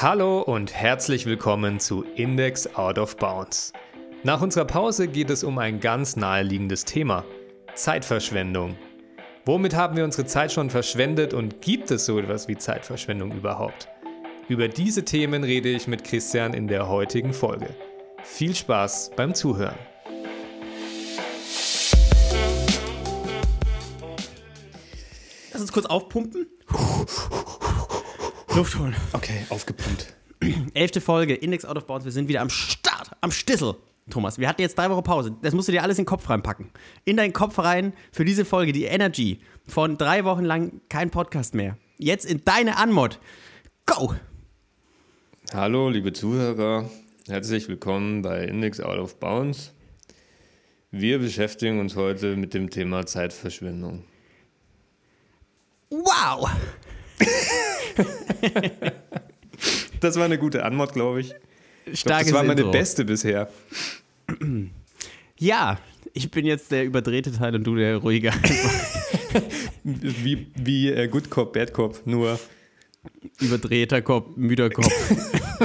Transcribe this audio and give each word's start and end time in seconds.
Hallo 0.00 0.42
und 0.42 0.72
herzlich 0.72 1.26
willkommen 1.26 1.80
zu 1.80 2.04
Index 2.14 2.72
Out 2.76 2.98
of 2.98 3.16
Bounds. 3.16 3.72
Nach 4.22 4.40
unserer 4.40 4.64
Pause 4.64 5.08
geht 5.08 5.28
es 5.28 5.42
um 5.42 5.58
ein 5.58 5.80
ganz 5.80 6.14
naheliegendes 6.14 6.84
Thema: 6.84 7.24
Zeitverschwendung. 7.74 8.76
Womit 9.44 9.74
haben 9.74 9.96
wir 9.96 10.04
unsere 10.04 10.24
Zeit 10.24 10.52
schon 10.52 10.70
verschwendet 10.70 11.34
und 11.34 11.60
gibt 11.62 11.90
es 11.90 12.06
so 12.06 12.16
etwas 12.20 12.46
wie 12.46 12.56
Zeitverschwendung 12.56 13.32
überhaupt? 13.32 13.88
Über 14.46 14.68
diese 14.68 15.04
Themen 15.04 15.42
rede 15.42 15.68
ich 15.68 15.88
mit 15.88 16.04
Christian 16.04 16.54
in 16.54 16.68
der 16.68 16.88
heutigen 16.88 17.32
Folge. 17.32 17.74
Viel 18.22 18.54
Spaß 18.54 19.10
beim 19.16 19.34
Zuhören. 19.34 19.74
Lass 25.50 25.60
uns 25.60 25.72
kurz 25.72 25.86
aufpumpen. 25.86 26.46
Luft 28.58 28.76
holen. 28.76 28.96
Okay, 29.12 29.46
aufgepumpt. 29.50 30.16
Elfte 30.74 31.00
Folge, 31.00 31.32
Index 31.34 31.64
Out 31.64 31.76
of 31.76 31.86
Bounds. 31.86 32.04
Wir 32.04 32.10
sind 32.10 32.26
wieder 32.26 32.40
am 32.40 32.50
Start, 32.50 33.12
am 33.20 33.30
Stissel. 33.30 33.76
Thomas, 34.10 34.40
wir 34.40 34.48
hatten 34.48 34.62
jetzt 34.62 34.76
drei 34.76 34.90
Wochen 34.90 35.04
Pause. 35.04 35.32
Das 35.42 35.54
musst 35.54 35.68
du 35.68 35.72
dir 35.72 35.84
alles 35.84 35.96
in 35.96 36.02
den 36.02 36.08
Kopf 36.08 36.28
reinpacken. 36.28 36.68
In 37.04 37.16
deinen 37.16 37.32
Kopf 37.32 37.56
rein 37.60 37.92
für 38.10 38.24
diese 38.24 38.44
Folge, 38.44 38.72
die 38.72 38.82
Energy. 38.82 39.38
Von 39.68 39.96
drei 39.96 40.24
Wochen 40.24 40.44
lang 40.44 40.80
kein 40.88 41.10
Podcast 41.10 41.54
mehr. 41.54 41.78
Jetzt 41.98 42.24
in 42.24 42.44
deine 42.44 42.78
Anmod. 42.78 43.20
Go! 43.86 44.16
Hallo, 45.54 45.88
liebe 45.88 46.12
Zuhörer. 46.12 46.90
Herzlich 47.28 47.68
willkommen 47.68 48.22
bei 48.22 48.42
Index 48.42 48.80
Out 48.80 48.98
of 48.98 49.20
Bounds. 49.20 49.72
Wir 50.90 51.20
beschäftigen 51.20 51.78
uns 51.78 51.94
heute 51.94 52.34
mit 52.34 52.54
dem 52.54 52.70
Thema 52.70 53.06
Zeitverschwendung. 53.06 54.02
Wow! 55.90 56.50
das 60.00 60.16
war 60.16 60.24
eine 60.24 60.38
gute 60.38 60.64
Antwort, 60.64 60.92
glaube 60.92 61.20
ich. 61.20 61.34
ich 61.86 62.04
glaub, 62.04 62.20
das 62.20 62.32
war 62.32 62.44
meine 62.44 62.60
Intro. 62.60 62.72
beste 62.72 63.04
bisher. 63.04 63.50
Ja, 65.38 65.78
ich 66.12 66.30
bin 66.30 66.46
jetzt 66.46 66.72
der 66.72 66.84
überdrehte 66.84 67.32
Teil 67.32 67.54
und 67.54 67.64
du 67.64 67.76
der 67.76 67.96
ruhige. 67.96 68.32
wie 69.84 70.46
wie 70.54 70.90
äh, 70.90 71.08
Good 71.08 71.30
Cop, 71.30 71.52
Bad 71.52 71.72
Cop, 71.72 72.06
nur 72.06 72.38
überdrehter 73.40 74.02
Kopf, 74.02 74.36
müder 74.36 74.70
Kopf. 74.70 74.92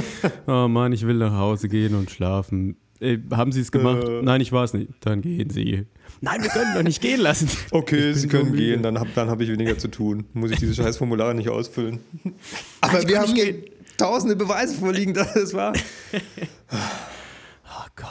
oh 0.47 0.67
Mann, 0.67 0.93
ich 0.93 1.05
will 1.05 1.15
nach 1.15 1.33
Hause 1.33 1.69
gehen 1.69 1.95
und 1.95 2.11
schlafen. 2.11 2.77
Ey, 3.03 3.19
haben 3.31 3.51
Sie 3.51 3.59
es 3.59 3.71
gemacht? 3.71 4.07
Äh. 4.07 4.21
Nein, 4.21 4.39
ich 4.39 4.53
war 4.53 4.63
es 4.63 4.73
nicht. 4.73 4.89
Dann 5.01 5.21
gehen 5.21 5.49
Sie. 5.49 5.85
Nein, 6.21 6.41
wir 6.41 6.49
können 6.49 6.73
doch 6.73 6.83
nicht 6.83 7.01
gehen 7.01 7.19
lassen. 7.19 7.49
Okay, 7.71 8.13
Sie 8.13 8.29
können 8.29 8.55
gehen, 8.55 8.81
dann 8.81 8.97
habe 8.97 9.09
dann 9.13 9.29
hab 9.29 9.41
ich 9.41 9.49
weniger 9.49 9.77
zu 9.77 9.89
tun. 9.89 10.25
Muss 10.33 10.51
ich 10.51 10.59
diese 10.59 10.73
scheiß 10.73 10.95
Formulare 10.97 11.35
nicht 11.35 11.49
ausfüllen. 11.49 11.99
Aber 12.81 12.93
Nein, 12.99 13.07
wir 13.09 13.19
haben 13.19 13.33
hier 13.35 13.55
tausende 13.97 14.37
Beweise 14.37 14.75
vorliegen, 14.75 15.13
dass 15.13 15.35
es 15.35 15.53
war. 15.53 15.73
oh 16.13 17.85
Gott. 17.97 18.07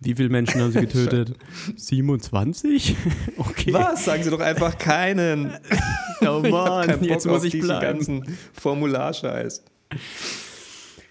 Wie 0.00 0.14
viele 0.14 0.30
Menschen 0.30 0.60
haben 0.60 0.72
Sie 0.72 0.80
getötet? 0.80 1.36
27? 1.76 2.96
Okay. 3.36 3.72
Was? 3.72 4.04
Sagen 4.04 4.24
Sie 4.24 4.30
doch 4.30 4.40
einfach 4.40 4.76
keinen. 4.78 5.52
Oh 6.22 6.40
Mann, 6.40 7.04
jetzt 7.04 7.26
muss 7.26 7.44
ich 7.44 7.60
bleiben. 7.60 7.98
ganzen 7.98 8.36
Formularscheiß. 8.54 9.62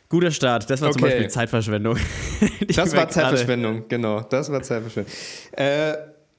Guter 0.09 0.31
Start. 0.31 0.69
Das 0.69 0.81
war 0.81 0.89
okay. 0.89 0.99
zum 0.99 1.09
Beispiel 1.09 1.29
Zeitverschwendung. 1.29 1.97
das 2.75 2.95
war 2.95 3.09
Zeitverschwendung, 3.09 3.87
genau. 3.89 4.21
Das 4.21 4.51
war 4.51 4.61
Zeitverschwendung. 4.61 5.11
Äh, 5.51 5.95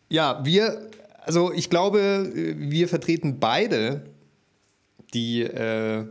ja, 0.08 0.40
wir, 0.44 0.88
also 1.20 1.52
ich 1.52 1.68
glaube, 1.68 2.30
wir 2.32 2.88
vertreten 2.88 3.38
beide 3.38 4.04
die, 5.12 5.42
äh, 5.42 6.06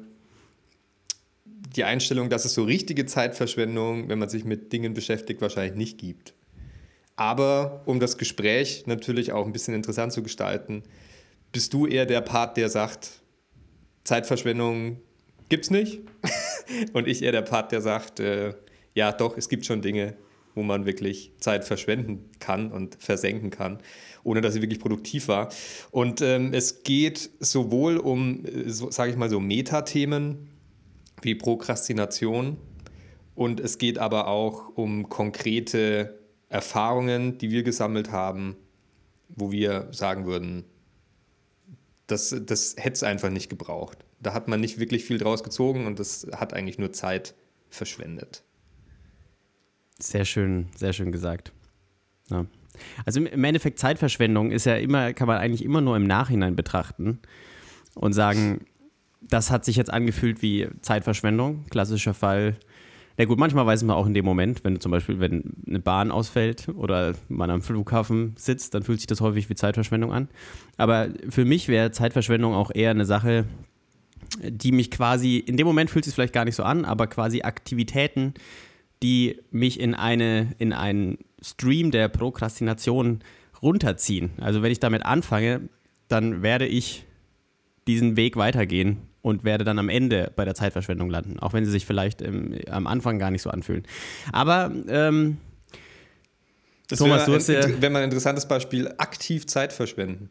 die 1.75 1.83
Einstellung, 1.83 2.29
dass 2.29 2.45
es 2.45 2.53
so 2.53 2.63
richtige 2.63 3.05
Zeitverschwendung, 3.05 4.07
wenn 4.09 4.19
man 4.19 4.29
sich 4.29 4.45
mit 4.45 4.71
Dingen 4.71 4.93
beschäftigt, 4.93 5.41
wahrscheinlich 5.41 5.75
nicht 5.75 5.97
gibt. 5.97 6.33
Aber 7.15 7.81
um 7.85 7.99
das 7.99 8.19
Gespräch 8.19 8.83
natürlich 8.85 9.31
auch 9.31 9.47
ein 9.47 9.51
bisschen 9.51 9.73
interessant 9.73 10.13
zu 10.13 10.21
gestalten, 10.21 10.83
bist 11.51 11.73
du 11.73 11.87
eher 11.87 12.05
der 12.05 12.21
Part, 12.21 12.57
der 12.57 12.69
sagt, 12.69 13.21
Zeitverschwendung 14.03 15.01
gibt's 15.49 15.69
nicht. 15.69 16.01
Und 16.93 17.07
ich 17.07 17.21
eher 17.21 17.31
der 17.31 17.41
Part, 17.41 17.71
der 17.71 17.81
sagt, 17.81 18.19
äh, 18.19 18.53
ja 18.93 19.11
doch, 19.11 19.37
es 19.37 19.49
gibt 19.49 19.65
schon 19.65 19.81
Dinge, 19.81 20.15
wo 20.55 20.63
man 20.63 20.85
wirklich 20.85 21.31
Zeit 21.39 21.65
verschwenden 21.65 22.29
kann 22.39 22.71
und 22.71 22.95
versenken 22.95 23.51
kann, 23.51 23.79
ohne 24.23 24.41
dass 24.41 24.55
sie 24.55 24.61
wirklich 24.61 24.79
produktiv 24.79 25.27
war. 25.27 25.49
Und 25.91 26.21
ähm, 26.21 26.51
es 26.51 26.81
geht 26.81 27.29
sowohl 27.39 27.97
um, 27.97 28.43
äh, 28.43 28.69
so, 28.69 28.89
sage 28.89 29.11
ich 29.11 29.17
mal, 29.17 29.29
so 29.29 29.39
Metathemen 29.39 30.49
wie 31.21 31.35
Prokrastination 31.35 32.57
und 33.35 33.59
es 33.59 33.77
geht 33.77 33.99
aber 33.99 34.27
auch 34.27 34.75
um 34.75 35.09
konkrete 35.09 36.17
Erfahrungen, 36.49 37.37
die 37.37 37.51
wir 37.51 37.61
gesammelt 37.61 38.11
haben, 38.11 38.55
wo 39.29 39.51
wir 39.51 39.89
sagen 39.91 40.25
würden, 40.25 40.65
das, 42.07 42.35
das 42.45 42.75
hätte 42.77 42.93
es 42.93 43.03
einfach 43.03 43.29
nicht 43.29 43.49
gebraucht. 43.49 44.06
Da 44.19 44.33
hat 44.33 44.47
man 44.47 44.59
nicht 44.59 44.79
wirklich 44.79 45.03
viel 45.03 45.17
draus 45.17 45.43
gezogen 45.43 45.85
und 45.85 45.99
das 45.99 46.27
hat 46.33 46.53
eigentlich 46.53 46.79
nur 46.79 46.91
Zeit 46.91 47.35
verschwendet. 47.69 48.43
Sehr 49.99 50.25
schön, 50.25 50.67
sehr 50.75 50.93
schön 50.93 51.11
gesagt. 51.11 51.51
Ja. 52.29 52.45
Also 53.05 53.19
im 53.19 53.43
Endeffekt 53.43 53.79
Zeitverschwendung 53.79 54.51
ist 54.51 54.65
ja 54.65 54.75
immer, 54.75 55.13
kann 55.13 55.27
man 55.27 55.37
eigentlich 55.37 55.65
immer 55.65 55.81
nur 55.81 55.95
im 55.95 56.05
Nachhinein 56.05 56.55
betrachten 56.55 57.19
und 57.95 58.13
sagen, 58.13 58.65
das 59.21 59.51
hat 59.51 59.65
sich 59.65 59.75
jetzt 59.75 59.91
angefühlt 59.91 60.41
wie 60.41 60.67
Zeitverschwendung. 60.81 61.65
Klassischer 61.69 62.13
Fall. 62.13 62.55
Na 63.17 63.25
gut, 63.25 63.39
manchmal 63.39 63.65
weiß 63.65 63.81
man 63.83 63.95
auch 63.95 64.05
in 64.05 64.13
dem 64.13 64.25
Moment, 64.25 64.63
wenn 64.63 64.79
zum 64.79 64.91
Beispiel, 64.91 65.19
wenn 65.19 65.55
eine 65.67 65.79
Bahn 65.79 66.11
ausfällt 66.11 66.69
oder 66.69 67.15
man 67.27 67.49
am 67.49 67.63
Flughafen 67.63 68.35
sitzt, 68.37 68.75
dann 68.75 68.83
fühlt 68.83 68.99
sich 68.99 69.07
das 69.07 69.21
häufig 69.21 69.49
wie 69.49 69.55
Zeitverschwendung 69.55 70.13
an. 70.13 70.29
Aber 70.77 71.09
für 71.29 71.43
mich 71.43 71.67
wäre 71.67 71.89
Zeitverschwendung 71.91 72.53
auch 72.53 72.69
eher 72.71 72.91
eine 72.91 73.05
Sache, 73.05 73.45
die 74.41 74.71
mich 74.71 74.91
quasi, 74.91 75.37
in 75.37 75.57
dem 75.57 75.67
Moment 75.67 75.89
fühlt 75.89 76.05
es 76.05 76.07
sich 76.07 76.15
vielleicht 76.15 76.33
gar 76.33 76.45
nicht 76.45 76.55
so 76.55 76.63
an, 76.63 76.85
aber 76.85 77.07
quasi 77.07 77.41
Aktivitäten, 77.41 78.33
die 79.03 79.39
mich 79.51 79.79
in, 79.79 79.93
eine, 79.93 80.53
in 80.57 80.73
einen 80.73 81.19
Stream 81.41 81.91
der 81.91 82.07
Prokrastination 82.07 83.19
runterziehen. 83.61 84.31
Also 84.39 84.61
wenn 84.61 84.71
ich 84.71 84.79
damit 84.79 85.05
anfange, 85.05 85.69
dann 86.07 86.41
werde 86.41 86.65
ich 86.65 87.05
diesen 87.87 88.17
Weg 88.17 88.35
weitergehen 88.37 88.97
und 89.21 89.43
werde 89.43 89.63
dann 89.63 89.79
am 89.79 89.89
Ende 89.89 90.31
bei 90.35 90.45
der 90.45 90.55
Zeitverschwendung 90.55 91.09
landen, 91.09 91.39
auch 91.39 91.53
wenn 91.53 91.65
sie 91.65 91.71
sich 91.71 91.85
vielleicht 91.85 92.21
im, 92.21 92.55
am 92.69 92.87
Anfang 92.87 93.19
gar 93.19 93.31
nicht 93.31 93.41
so 93.41 93.49
anfühlen. 93.49 93.83
Aber 94.31 94.71
ähm, 94.87 95.37
das 96.87 96.99
Thomas, 96.99 97.25
du 97.25 97.33
hast 97.33 97.49
ja, 97.49 97.81
wenn 97.81 97.91
man 97.91 98.03
ein 98.03 98.05
interessantes 98.05 98.47
Beispiel 98.47 98.93
aktiv 98.97 99.45
Zeit 99.47 99.73
verschwenden. 99.73 100.29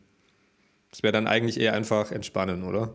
Das 0.91 1.03
wäre 1.03 1.13
dann 1.13 1.27
eigentlich 1.27 1.61
eher 1.61 1.75
einfach 1.75 2.11
entspannen, 2.13 2.63
oder? 2.63 2.95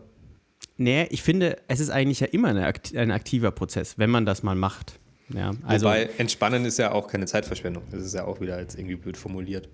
Nee, 0.82 1.06
ich 1.10 1.22
finde, 1.22 1.58
es 1.68 1.78
ist 1.80 1.90
eigentlich 1.90 2.20
ja 2.20 2.26
immer 2.26 2.48
eine, 2.48 2.72
ein 2.96 3.10
aktiver 3.12 3.50
Prozess, 3.52 3.98
wenn 3.98 4.10
man 4.10 4.26
das 4.26 4.42
mal 4.42 4.56
macht. 4.56 4.98
Ja, 5.28 5.52
also, 5.66 5.86
Wobei 5.86 6.10
Entspannen 6.18 6.64
ist 6.64 6.78
ja 6.78 6.92
auch 6.92 7.06
keine 7.06 7.26
Zeitverschwendung. 7.26 7.84
Das 7.90 8.04
ist 8.04 8.14
ja 8.14 8.24
auch 8.24 8.40
wieder 8.40 8.60
jetzt 8.60 8.76
irgendwie 8.78 8.96
blöd 8.96 9.16
formuliert. 9.16 9.68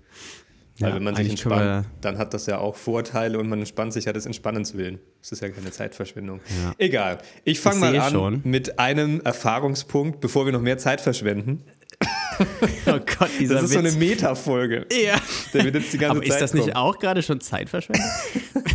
Weil 0.79 0.89
ja, 0.89 0.95
wenn 0.95 1.03
man 1.03 1.15
sich 1.15 1.29
entspannt, 1.29 1.87
dann 1.99 2.17
hat 2.17 2.33
das 2.33 2.45
ja 2.45 2.59
auch 2.59 2.75
Vorteile 2.75 3.37
und 3.39 3.49
man 3.49 3.59
entspannt 3.59 3.91
sich 3.91 4.05
ja 4.05 4.13
des 4.13 4.25
Entspannens 4.25 4.75
willen. 4.77 4.99
Das 5.19 5.33
ist 5.33 5.41
ja 5.41 5.49
keine 5.49 5.71
Zeitverschwendung. 5.71 6.39
Ja. 6.63 6.73
Egal. 6.77 7.17
Ich 7.43 7.59
fange 7.59 7.79
mal 7.81 7.99
an 7.99 8.11
schon. 8.11 8.41
mit 8.45 8.79
einem 8.79 9.19
Erfahrungspunkt, 9.21 10.21
bevor 10.21 10.45
wir 10.45 10.53
noch 10.53 10.61
mehr 10.61 10.77
Zeit 10.77 11.01
verschwenden. 11.01 11.63
oh 12.85 12.91
Gott, 12.91 13.29
dieser 13.39 13.55
Das 13.55 13.63
ist 13.63 13.69
Witz. 13.71 13.73
so 13.73 13.79
eine 13.79 13.91
Metafolge. 13.91 14.85
Ja. 15.05 15.17
Der 15.53 15.65
wird 15.65 15.75
jetzt 15.75 15.91
die 15.91 15.97
ganze 15.97 16.17
Aber 16.17 16.21
Zeit 16.25 16.35
ist 16.35 16.41
das 16.41 16.53
nicht 16.53 16.63
kommen. 16.71 16.75
auch 16.77 16.97
gerade 16.97 17.23
schon 17.23 17.41
Zeitverschwendung? 17.41 18.05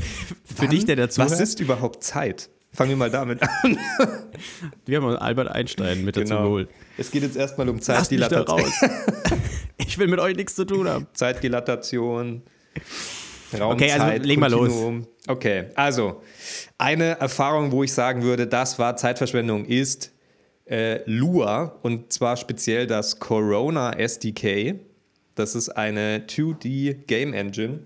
Für 0.54 0.68
dich, 0.68 0.84
der 0.84 0.96
dazu. 0.96 1.20
Was 1.20 1.40
ist 1.40 1.60
überhaupt 1.60 2.02
Zeit? 2.02 2.50
Fangen 2.72 2.90
wir 2.90 2.96
mal 2.96 3.10
damit 3.10 3.40
an. 3.40 3.78
Wir 4.86 5.00
haben 5.00 5.16
Albert 5.16 5.48
Einstein 5.48 6.04
mit 6.04 6.16
dazu 6.16 6.30
genau. 6.30 6.42
geholt. 6.42 6.68
Es 6.98 7.12
geht 7.12 7.22
jetzt 7.22 7.36
erstmal 7.36 7.68
um 7.68 7.80
Zeitdilatation. 7.80 8.64
ich 9.76 9.96
will 9.96 10.08
mit 10.08 10.18
euch 10.18 10.34
nichts 10.34 10.56
zu 10.56 10.64
tun 10.64 10.88
haben. 10.88 11.06
Zeitdilatation. 11.12 12.42
Raum, 13.56 13.74
okay, 13.74 13.92
also 13.92 14.06
Zeit, 14.06 14.26
leg 14.26 14.40
mal 14.40 14.50
los. 14.50 14.72
Okay, 15.28 15.66
also 15.76 16.20
eine 16.76 17.20
Erfahrung, 17.20 17.70
wo 17.70 17.84
ich 17.84 17.92
sagen 17.92 18.22
würde, 18.22 18.48
das 18.48 18.76
war 18.80 18.96
Zeitverschwendung, 18.96 19.66
ist 19.66 20.10
äh, 20.68 21.00
Lua 21.08 21.78
und 21.82 22.12
zwar 22.12 22.36
speziell 22.36 22.88
das 22.88 23.20
Corona 23.20 23.92
SDK. 23.92 24.80
Das 25.36 25.54
ist 25.54 25.68
eine 25.68 26.24
2D 26.26 27.04
Game 27.06 27.32
Engine 27.34 27.80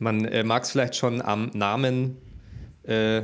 man 0.00 0.24
äh, 0.24 0.42
mag 0.42 0.64
es 0.64 0.70
vielleicht 0.70 0.96
schon 0.96 1.22
am 1.22 1.50
Namen 1.54 2.16
äh, 2.82 3.22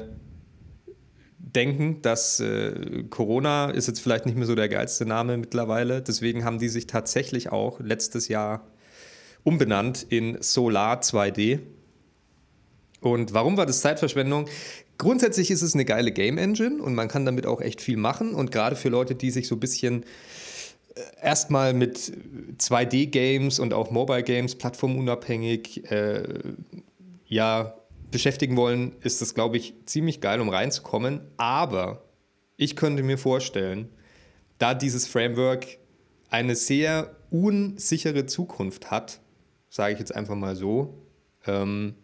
denken, 1.38 2.02
dass 2.02 2.38
äh, 2.38 3.04
Corona 3.08 3.70
ist 3.70 3.88
jetzt 3.88 4.00
vielleicht 4.00 4.26
nicht 4.26 4.36
mehr 4.36 4.46
so 4.46 4.54
der 4.54 4.68
geilste 4.68 5.06
Name 5.06 5.38
mittlerweile. 5.38 6.02
Deswegen 6.02 6.44
haben 6.44 6.58
die 6.58 6.68
sich 6.68 6.86
tatsächlich 6.86 7.50
auch 7.50 7.80
letztes 7.80 8.28
Jahr 8.28 8.66
umbenannt 9.42 10.06
in 10.08 10.42
Solar 10.42 11.00
2D. 11.00 11.60
Und 13.00 13.32
warum 13.32 13.56
war 13.56 13.64
das 13.64 13.80
Zeitverschwendung? 13.80 14.46
Grundsätzlich 14.98 15.50
ist 15.50 15.62
es 15.62 15.74
eine 15.74 15.84
geile 15.84 16.12
Game 16.12 16.36
Engine 16.36 16.82
und 16.82 16.94
man 16.94 17.08
kann 17.08 17.24
damit 17.24 17.46
auch 17.46 17.60
echt 17.60 17.80
viel 17.80 17.96
machen. 17.96 18.34
Und 18.34 18.52
gerade 18.52 18.76
für 18.76 18.88
Leute, 18.90 19.14
die 19.14 19.30
sich 19.30 19.48
so 19.48 19.56
ein 19.56 19.60
bisschen 19.60 20.04
erstmal 21.20 21.74
mit 21.74 22.12
2D-Games 22.58 23.58
und 23.58 23.74
auch 23.74 23.90
Mobile-Games 23.90 24.56
plattformunabhängig 24.56 25.90
äh, 25.90 26.24
ja, 27.26 27.74
beschäftigen 28.10 28.56
wollen, 28.56 28.94
ist 29.00 29.20
das, 29.20 29.34
glaube 29.34 29.56
ich, 29.56 29.74
ziemlich 29.86 30.20
geil, 30.20 30.40
um 30.40 30.48
reinzukommen. 30.48 31.20
Aber 31.36 32.04
ich 32.56 32.76
könnte 32.76 33.02
mir 33.02 33.18
vorstellen, 33.18 33.88
da 34.58 34.74
dieses 34.74 35.06
Framework 35.06 35.66
eine 36.30 36.56
sehr 36.56 37.16
unsichere 37.30 38.26
Zukunft 38.26 38.90
hat, 38.90 39.20
sage 39.68 39.94
ich 39.94 39.98
jetzt 39.98 40.14
einfach 40.14 40.34
mal 40.34 40.56
so, 40.56 41.02
ähm, 41.46 41.94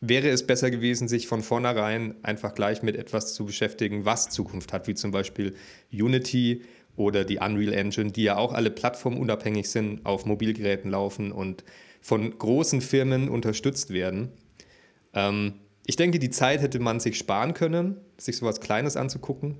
wäre 0.00 0.28
es 0.28 0.46
besser 0.46 0.70
gewesen, 0.70 1.08
sich 1.08 1.26
von 1.26 1.42
vornherein 1.42 2.14
einfach 2.22 2.54
gleich 2.54 2.82
mit 2.82 2.96
etwas 2.96 3.34
zu 3.34 3.46
beschäftigen, 3.46 4.04
was 4.04 4.28
Zukunft 4.28 4.72
hat, 4.72 4.86
wie 4.86 4.94
zum 4.94 5.10
Beispiel 5.10 5.54
Unity 5.92 6.62
oder 6.98 7.24
die 7.24 7.38
Unreal 7.38 7.72
Engine, 7.72 8.10
die 8.10 8.24
ja 8.24 8.36
auch 8.36 8.52
alle 8.52 8.70
plattformunabhängig 8.70 9.70
sind, 9.70 10.04
auf 10.04 10.26
Mobilgeräten 10.26 10.90
laufen 10.90 11.32
und 11.32 11.64
von 12.00 12.36
großen 12.36 12.80
Firmen 12.80 13.28
unterstützt 13.28 13.90
werden. 13.90 14.32
Ähm, 15.14 15.54
ich 15.86 15.96
denke, 15.96 16.18
die 16.18 16.30
Zeit 16.30 16.60
hätte 16.60 16.80
man 16.80 17.00
sich 17.00 17.16
sparen 17.16 17.54
können, 17.54 17.96
sich 18.18 18.36
sowas 18.36 18.60
Kleines 18.60 18.96
anzugucken 18.96 19.56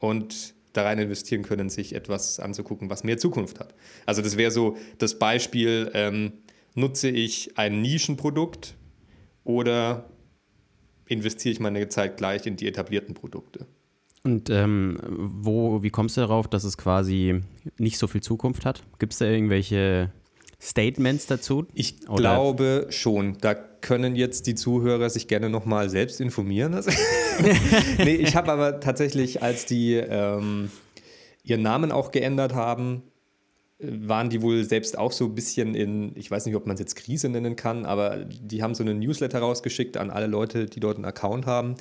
und 0.00 0.54
da 0.74 0.82
rein 0.82 0.98
investieren 0.98 1.42
können, 1.42 1.70
sich 1.70 1.94
etwas 1.94 2.38
anzugucken, 2.38 2.90
was 2.90 3.02
mehr 3.02 3.18
Zukunft 3.18 3.58
hat. 3.58 3.74
Also 4.04 4.20
das 4.22 4.36
wäre 4.36 4.50
so 4.50 4.76
das 4.98 5.18
Beispiel, 5.18 5.90
ähm, 5.94 6.34
nutze 6.74 7.08
ich 7.08 7.56
ein 7.56 7.80
Nischenprodukt 7.80 8.76
oder 9.42 10.10
investiere 11.06 11.52
ich 11.54 11.60
meine 11.60 11.88
Zeit 11.88 12.18
gleich 12.18 12.46
in 12.46 12.56
die 12.56 12.68
etablierten 12.68 13.14
Produkte? 13.14 13.66
Und 14.28 14.50
ähm, 14.50 14.98
wo, 15.08 15.82
wie 15.82 15.88
kommst 15.88 16.18
du 16.18 16.20
darauf, 16.20 16.48
dass 16.48 16.64
es 16.64 16.76
quasi 16.76 17.40
nicht 17.78 17.96
so 17.96 18.06
viel 18.06 18.20
Zukunft 18.20 18.66
hat? 18.66 18.82
Gibt 18.98 19.14
es 19.14 19.20
da 19.20 19.24
irgendwelche 19.24 20.12
Statements 20.60 21.26
dazu? 21.26 21.66
Ich 21.72 22.06
Oder? 22.10 22.16
glaube 22.16 22.86
schon. 22.90 23.38
Da 23.40 23.54
können 23.54 24.16
jetzt 24.16 24.46
die 24.46 24.54
Zuhörer 24.54 25.08
sich 25.08 25.28
gerne 25.28 25.48
nochmal 25.48 25.88
selbst 25.88 26.20
informieren. 26.20 26.78
nee, 27.98 28.16
ich 28.16 28.36
habe 28.36 28.52
aber 28.52 28.80
tatsächlich, 28.80 29.42
als 29.42 29.64
die 29.64 29.94
ähm, 29.94 30.70
ihren 31.42 31.62
Namen 31.62 31.90
auch 31.90 32.10
geändert 32.10 32.54
haben, 32.54 33.04
waren 33.78 34.28
die 34.28 34.42
wohl 34.42 34.62
selbst 34.64 34.98
auch 34.98 35.12
so 35.12 35.24
ein 35.24 35.34
bisschen 35.34 35.74
in, 35.74 36.12
ich 36.16 36.30
weiß 36.30 36.44
nicht, 36.44 36.54
ob 36.54 36.66
man 36.66 36.74
es 36.74 36.80
jetzt 36.80 36.96
Krise 36.96 37.30
nennen 37.30 37.56
kann, 37.56 37.86
aber 37.86 38.26
die 38.26 38.62
haben 38.62 38.74
so 38.74 38.82
einen 38.82 38.98
Newsletter 38.98 39.38
rausgeschickt 39.38 39.96
an 39.96 40.10
alle 40.10 40.26
Leute, 40.26 40.66
die 40.66 40.80
dort 40.80 40.96
einen 40.96 41.06
Account 41.06 41.46
haben. 41.46 41.76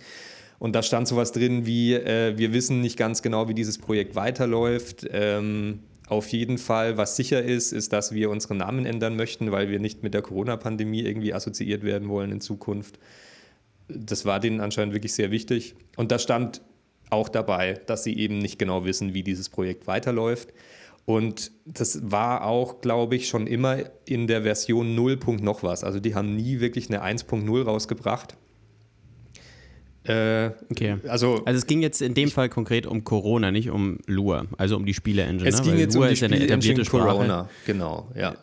Und 0.59 0.75
da 0.75 0.81
stand 0.81 1.07
sowas 1.07 1.31
drin 1.31 1.65
wie, 1.65 1.94
äh, 1.94 2.38
wir 2.38 2.54
wissen 2.54 2.81
nicht 2.81 2.98
ganz 2.98 3.21
genau, 3.21 3.48
wie 3.48 3.54
dieses 3.54 3.77
Projekt 3.77 4.15
weiterläuft. 4.15 5.07
Ähm, 5.12 5.80
auf 6.07 6.30
jeden 6.30 6.57
Fall, 6.57 6.98
was 6.98 7.15
sicher 7.15 7.44
ist, 7.44 7.74
ist, 7.74 7.94
dass 7.94 8.13
wir 8.13 8.30
unseren 8.30 8.57
Namen 8.57 8.86
ändern 8.86 9.15
möchten, 9.15 9.51
weil 9.51 9.69
wir 9.69 9.80
nicht 9.80 10.04
mit 10.04 10.13
der 10.13 10.21
Corona-Pandemie 10.21 11.01
irgendwie 11.01 11.33
assoziiert 11.33 11.83
werden 11.83 12.07
wollen 12.07 12.31
in 12.31 12.42
Zukunft. 12.42 12.98
Das 13.89 14.25
war 14.25 14.39
denen 14.39 14.62
anscheinend 14.62 14.94
wirklich 14.94 15.13
sehr 15.13 15.31
wichtig. 15.31 15.75
Und 15.95 16.12
da 16.12 16.18
stand 16.18 16.62
auch 17.09 17.30
dabei, 17.30 17.74
dass 17.86 18.04
sie 18.04 18.18
eben 18.18 18.38
nicht 18.38 18.57
genau 18.57 18.86
wissen, 18.86 19.13
wie 19.13 19.24
dieses 19.24 19.50
Projekt 19.50 19.88
weiterläuft. 19.88 20.54
Und 21.06 21.51
das 21.65 22.12
war 22.12 22.45
auch, 22.45 22.81
glaube 22.81 23.15
ich, 23.15 23.30
schon 23.30 23.48
immer 23.48 23.77
in 24.06 24.27
der 24.27 24.44
Version 24.44 24.94
0. 24.95 25.19
noch 25.42 25.63
was. 25.63 25.83
Also 25.83 26.00
die 26.00 26.15
haben 26.15 26.36
nie 26.36 26.59
wirklich 26.59 26.89
eine 26.89 27.04
1.0 27.04 27.63
rausgebracht. 27.63 28.36
Äh, 30.07 30.51
okay. 30.71 30.98
Also, 31.07 31.44
also 31.44 31.57
es 31.57 31.68
ging 31.68 31.81
jetzt 31.81 32.01
in 32.01 32.13
dem 32.13 32.31
Fall 32.31 32.48
konkret 32.48 32.86
um 32.86 33.04
Corona, 33.04 33.51
nicht 33.51 33.69
um 33.69 34.00
Lua, 34.07 34.45
also 34.57 34.77
um 34.77 34.86
die 34.86 34.94
Spiele-Engine. 34.94 35.50
Es 35.50 35.57
ne? 35.57 35.63
ging 35.63 35.74
Weil 35.74 35.80
jetzt 35.81 35.95
Lua 35.95 36.04
um 36.06 36.09
die 36.09 36.15
Spiele-Engine 36.15 36.86
Corona, 36.86 37.50
genau, 37.65 38.09
ja. 38.15 38.36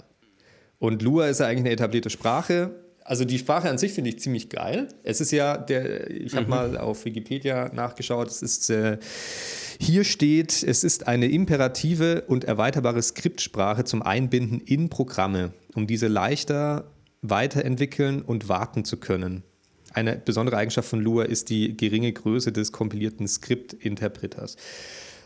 Und 0.79 1.01
Lua 1.01 1.29
ist 1.29 1.41
ja 1.41 1.47
eigentlich 1.47 1.61
eine 1.61 1.71
etablierte 1.71 2.11
Sprache. 2.11 2.73
Also 3.03 3.25
die 3.25 3.39
Sprache 3.39 3.69
an 3.71 3.79
sich 3.79 3.93
finde 3.93 4.11
ich 4.11 4.19
ziemlich 4.19 4.51
geil. 4.51 4.89
Es 5.03 5.21
ist 5.21 5.31
ja 5.31 5.57
der, 5.57 6.11
ich 6.11 6.35
habe 6.35 6.45
mhm. 6.45 6.51
mal 6.51 6.79
auf 6.79 7.05
Wikipedia 7.07 7.71
nachgeschaut, 7.73 8.29
es 8.29 8.43
ist 8.43 8.69
äh, 8.69 8.99
hier 9.79 10.05
steht, 10.05 10.63
es 10.63 10.85
ist 10.85 11.09
eine 11.09 11.31
imperative 11.31 12.25
und 12.27 12.45
erweiterbare 12.45 13.03
Skriptsprache 13.03 13.85
zum 13.85 14.03
Einbinden 14.03 14.61
in 14.61 14.91
Programme, 14.91 15.53
um 15.75 15.87
diese 15.87 16.09
leichter 16.09 16.91
weiterentwickeln 17.23 18.21
und 18.21 18.49
warten 18.49 18.85
zu 18.85 18.99
können. 18.99 19.43
Eine 19.95 20.17
besondere 20.17 20.57
Eigenschaft 20.57 20.89
von 20.89 21.01
Lua 21.01 21.25
ist 21.25 21.51
die 21.51 21.77
geringe 21.77 22.13
Größe 22.13 22.53
des 22.53 22.73
kompilierten 22.73 23.27
Skriptinterpreters. 23.27 24.57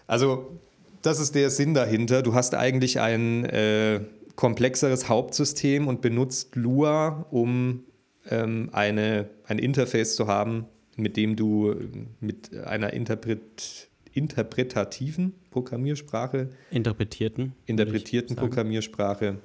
Also 0.07 0.59
das 1.03 1.21
ist 1.21 1.35
der 1.35 1.51
Sinn 1.51 1.75
dahinter. 1.75 2.23
Du 2.23 2.35
hast 2.35 2.55
eigentlich 2.55 3.01
ein 3.01 3.45
äh, 3.47 4.01
komplexeres 4.37 5.09
Hauptsystem 5.09 5.89
und 5.89 6.01
benutzt 6.01 6.55
Lua, 6.55 7.27
um 7.31 7.85
ähm, 8.31 8.69
eine, 8.73 9.29
ein 9.47 9.59
Interface 9.59 10.17
zu 10.17 10.27
haben, 10.27 10.67
mit 10.97 11.17
dem 11.17 11.35
du 11.35 11.75
mit 12.21 12.55
einer 12.57 12.93
Interpret, 12.93 13.89
interpretativen 14.13 15.35
Programmiersprache, 15.51 16.51
interpretierten, 16.71 17.55
interpretierten 17.67 18.37
Programmiersprache 18.37 19.39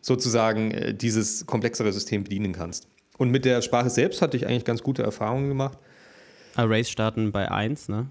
sozusagen 0.00 0.70
äh, 0.70 0.94
dieses 0.94 1.46
komplexere 1.46 1.92
System 1.92 2.24
bedienen 2.24 2.52
kannst. 2.52 2.88
Und 3.20 3.30
mit 3.30 3.44
der 3.44 3.60
Sprache 3.60 3.90
selbst 3.90 4.22
hatte 4.22 4.38
ich 4.38 4.46
eigentlich 4.46 4.64
ganz 4.64 4.82
gute 4.82 5.02
Erfahrungen 5.02 5.50
gemacht. 5.50 5.76
Arrays 6.54 6.88
starten 6.88 7.32
bei 7.32 7.50
1, 7.50 7.90
ne? 7.90 8.06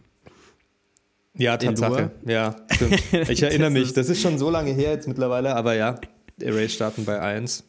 Ja, 1.36 1.58
Tatsache. 1.58 2.12
Ja, 2.28 2.56
stimmt. 2.70 3.02
Ich 3.30 3.42
erinnere 3.42 3.72
mich. 3.72 3.92
Das 3.94 4.08
ist 4.08 4.22
schon 4.22 4.38
so 4.38 4.52
lange 4.52 4.72
her 4.72 4.92
jetzt 4.92 5.08
mittlerweile, 5.08 5.56
aber 5.56 5.74
ja, 5.74 6.00
Arrays 6.44 6.76
starten 6.76 7.06
bei 7.06 7.20
1. 7.20 7.64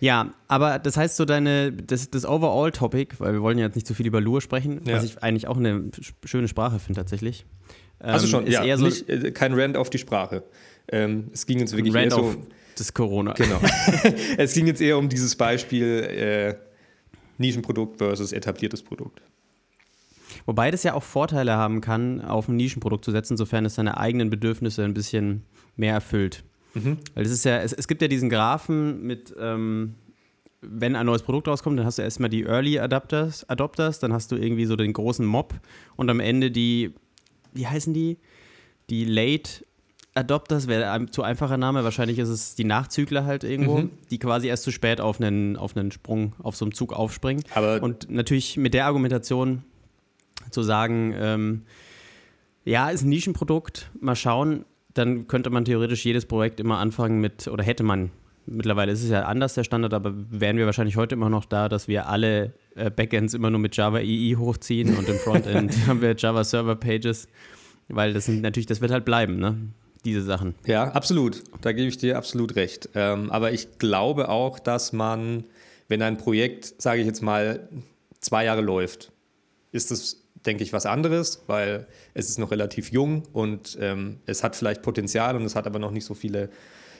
Ja, 0.00 0.32
aber 0.46 0.78
das 0.78 0.96
heißt 0.96 1.14
so 1.14 1.26
deine, 1.26 1.74
das, 1.74 2.08
das 2.08 2.24
Overall-Topic, 2.24 3.16
weil 3.18 3.34
wir 3.34 3.42
wollen 3.42 3.58
ja 3.58 3.66
jetzt 3.66 3.74
nicht 3.74 3.86
zu 3.86 3.92
so 3.92 3.98
viel 3.98 4.06
über 4.06 4.22
Lua 4.22 4.40
sprechen, 4.40 4.80
ja. 4.86 4.96
was 4.96 5.04
ich 5.04 5.22
eigentlich 5.22 5.46
auch 5.46 5.58
eine 5.58 5.90
schöne 6.24 6.48
Sprache 6.48 6.78
finde 6.78 7.00
tatsächlich. 7.00 7.44
Ähm, 8.00 8.08
also 8.08 8.26
schon, 8.28 8.46
ja, 8.46 8.64
eher 8.64 8.78
so 8.78 8.86
nicht, 8.86 9.10
äh, 9.10 9.30
kein 9.32 9.52
Rand 9.52 9.76
auf 9.76 9.90
die 9.90 9.98
Sprache. 9.98 10.42
Ähm, 10.90 11.28
es 11.34 11.44
ging 11.44 11.60
uns 11.60 11.76
wirklich 11.76 11.94
Rand 11.94 12.12
eher 12.12 12.18
so... 12.18 12.34
Das 12.78 12.94
Corona. 12.94 13.32
Genau. 13.32 13.60
es 14.36 14.52
ging 14.54 14.66
jetzt 14.66 14.80
eher 14.80 14.98
um 14.98 15.08
dieses 15.08 15.34
Beispiel 15.34 15.84
äh, 15.84 16.54
Nischenprodukt 17.38 17.98
versus 17.98 18.32
etabliertes 18.32 18.82
Produkt. 18.82 19.20
Wobei 20.46 20.70
das 20.70 20.82
ja 20.82 20.94
auch 20.94 21.02
Vorteile 21.02 21.56
haben 21.56 21.80
kann, 21.80 22.20
auf 22.20 22.48
ein 22.48 22.56
Nischenprodukt 22.56 23.04
zu 23.04 23.10
setzen, 23.10 23.36
sofern 23.36 23.64
es 23.64 23.74
seine 23.74 23.98
eigenen 23.98 24.30
Bedürfnisse 24.30 24.84
ein 24.84 24.94
bisschen 24.94 25.44
mehr 25.76 25.94
erfüllt. 25.94 26.44
Mhm. 26.74 26.98
Weil 27.14 27.24
es 27.24 27.32
ist 27.32 27.44
ja, 27.44 27.58
es, 27.58 27.72
es 27.72 27.88
gibt 27.88 28.00
ja 28.02 28.08
diesen 28.08 28.30
Graphen 28.30 29.02
mit, 29.02 29.34
ähm, 29.38 29.94
wenn 30.60 30.96
ein 30.96 31.06
neues 31.06 31.22
Produkt 31.22 31.48
rauskommt, 31.48 31.78
dann 31.78 31.86
hast 31.86 31.98
du 31.98 32.02
erstmal 32.02 32.30
die 32.30 32.44
Early 32.44 32.78
Adapters, 32.78 33.48
Adopters, 33.48 33.98
dann 33.98 34.12
hast 34.12 34.32
du 34.32 34.36
irgendwie 34.36 34.66
so 34.66 34.76
den 34.76 34.92
großen 34.92 35.26
Mob 35.26 35.54
und 35.96 36.10
am 36.10 36.20
Ende 36.20 36.50
die, 36.50 36.94
wie 37.52 37.66
heißen 37.66 37.92
die? 37.92 38.18
Die 38.90 39.04
Late 39.04 39.64
Adopters 40.18 40.66
wäre 40.66 40.90
ein 40.90 41.12
zu 41.12 41.22
einfacher 41.22 41.56
Name. 41.56 41.84
Wahrscheinlich 41.84 42.18
ist 42.18 42.28
es 42.28 42.54
die 42.54 42.64
Nachzügler 42.64 43.24
halt 43.24 43.44
irgendwo, 43.44 43.78
mhm. 43.78 43.90
die 44.10 44.18
quasi 44.18 44.48
erst 44.48 44.64
zu 44.64 44.72
spät 44.72 45.00
auf 45.00 45.20
einen, 45.20 45.56
auf 45.56 45.76
einen 45.76 45.92
Sprung, 45.92 46.34
auf 46.42 46.56
so 46.56 46.64
einem 46.64 46.74
Zug 46.74 46.92
aufspringen. 46.92 47.44
Aber 47.54 47.82
und 47.82 48.10
natürlich 48.10 48.56
mit 48.56 48.74
der 48.74 48.86
Argumentation 48.86 49.62
zu 50.50 50.62
sagen, 50.62 51.14
ähm, 51.16 51.62
ja, 52.64 52.90
ist 52.90 53.02
ein 53.02 53.08
Nischenprodukt, 53.08 53.90
mal 54.00 54.16
schauen, 54.16 54.64
dann 54.92 55.28
könnte 55.28 55.50
man 55.50 55.64
theoretisch 55.64 56.04
jedes 56.04 56.26
Projekt 56.26 56.58
immer 56.58 56.78
anfangen 56.78 57.20
mit, 57.20 57.46
oder 57.46 57.62
hätte 57.62 57.84
man, 57.84 58.10
mittlerweile 58.46 58.90
ist 58.90 59.04
es 59.04 59.10
ja 59.10 59.22
anders 59.22 59.54
der 59.54 59.64
Standard, 59.64 59.94
aber 59.94 60.12
wären 60.14 60.56
wir 60.56 60.66
wahrscheinlich 60.66 60.96
heute 60.96 61.14
immer 61.14 61.30
noch 61.30 61.44
da, 61.44 61.68
dass 61.68 61.86
wir 61.86 62.08
alle 62.08 62.54
äh, 62.74 62.90
Backends 62.90 63.34
immer 63.34 63.50
nur 63.50 63.60
mit 63.60 63.76
Java 63.76 64.00
EE 64.00 64.36
hochziehen 64.36 64.96
und 64.96 65.08
im 65.08 65.16
Frontend 65.16 65.74
haben 65.86 66.02
wir 66.02 66.16
Java 66.16 66.42
Server 66.42 66.74
Pages, 66.74 67.28
weil 67.88 68.12
das 68.12 68.26
sind 68.26 68.42
natürlich, 68.42 68.66
das 68.66 68.80
wird 68.80 68.90
halt 68.90 69.04
bleiben, 69.04 69.38
ne? 69.38 69.56
Diese 70.04 70.22
Sachen. 70.22 70.54
Ja, 70.66 70.84
absolut. 70.84 71.42
Da 71.60 71.72
gebe 71.72 71.88
ich 71.88 71.98
dir 71.98 72.16
absolut 72.16 72.56
recht. 72.56 72.88
Ähm, 72.94 73.30
aber 73.30 73.52
ich 73.52 73.78
glaube 73.78 74.28
auch, 74.28 74.58
dass 74.58 74.92
man, 74.92 75.44
wenn 75.88 76.02
ein 76.02 76.16
Projekt, 76.16 76.80
sage 76.80 77.00
ich 77.00 77.06
jetzt 77.06 77.22
mal, 77.22 77.68
zwei 78.20 78.44
Jahre 78.44 78.60
läuft, 78.60 79.12
ist 79.72 79.90
es, 79.90 80.24
denke 80.46 80.62
ich, 80.62 80.72
was 80.72 80.86
anderes, 80.86 81.42
weil 81.46 81.86
es 82.14 82.28
ist 82.28 82.38
noch 82.38 82.50
relativ 82.50 82.90
jung 82.90 83.24
und 83.32 83.76
ähm, 83.80 84.20
es 84.26 84.42
hat 84.42 84.56
vielleicht 84.56 84.82
Potenzial 84.82 85.36
und 85.36 85.44
es 85.44 85.56
hat 85.56 85.66
aber 85.66 85.78
noch 85.78 85.90
nicht 85.90 86.04
so 86.04 86.14
viele, 86.14 86.50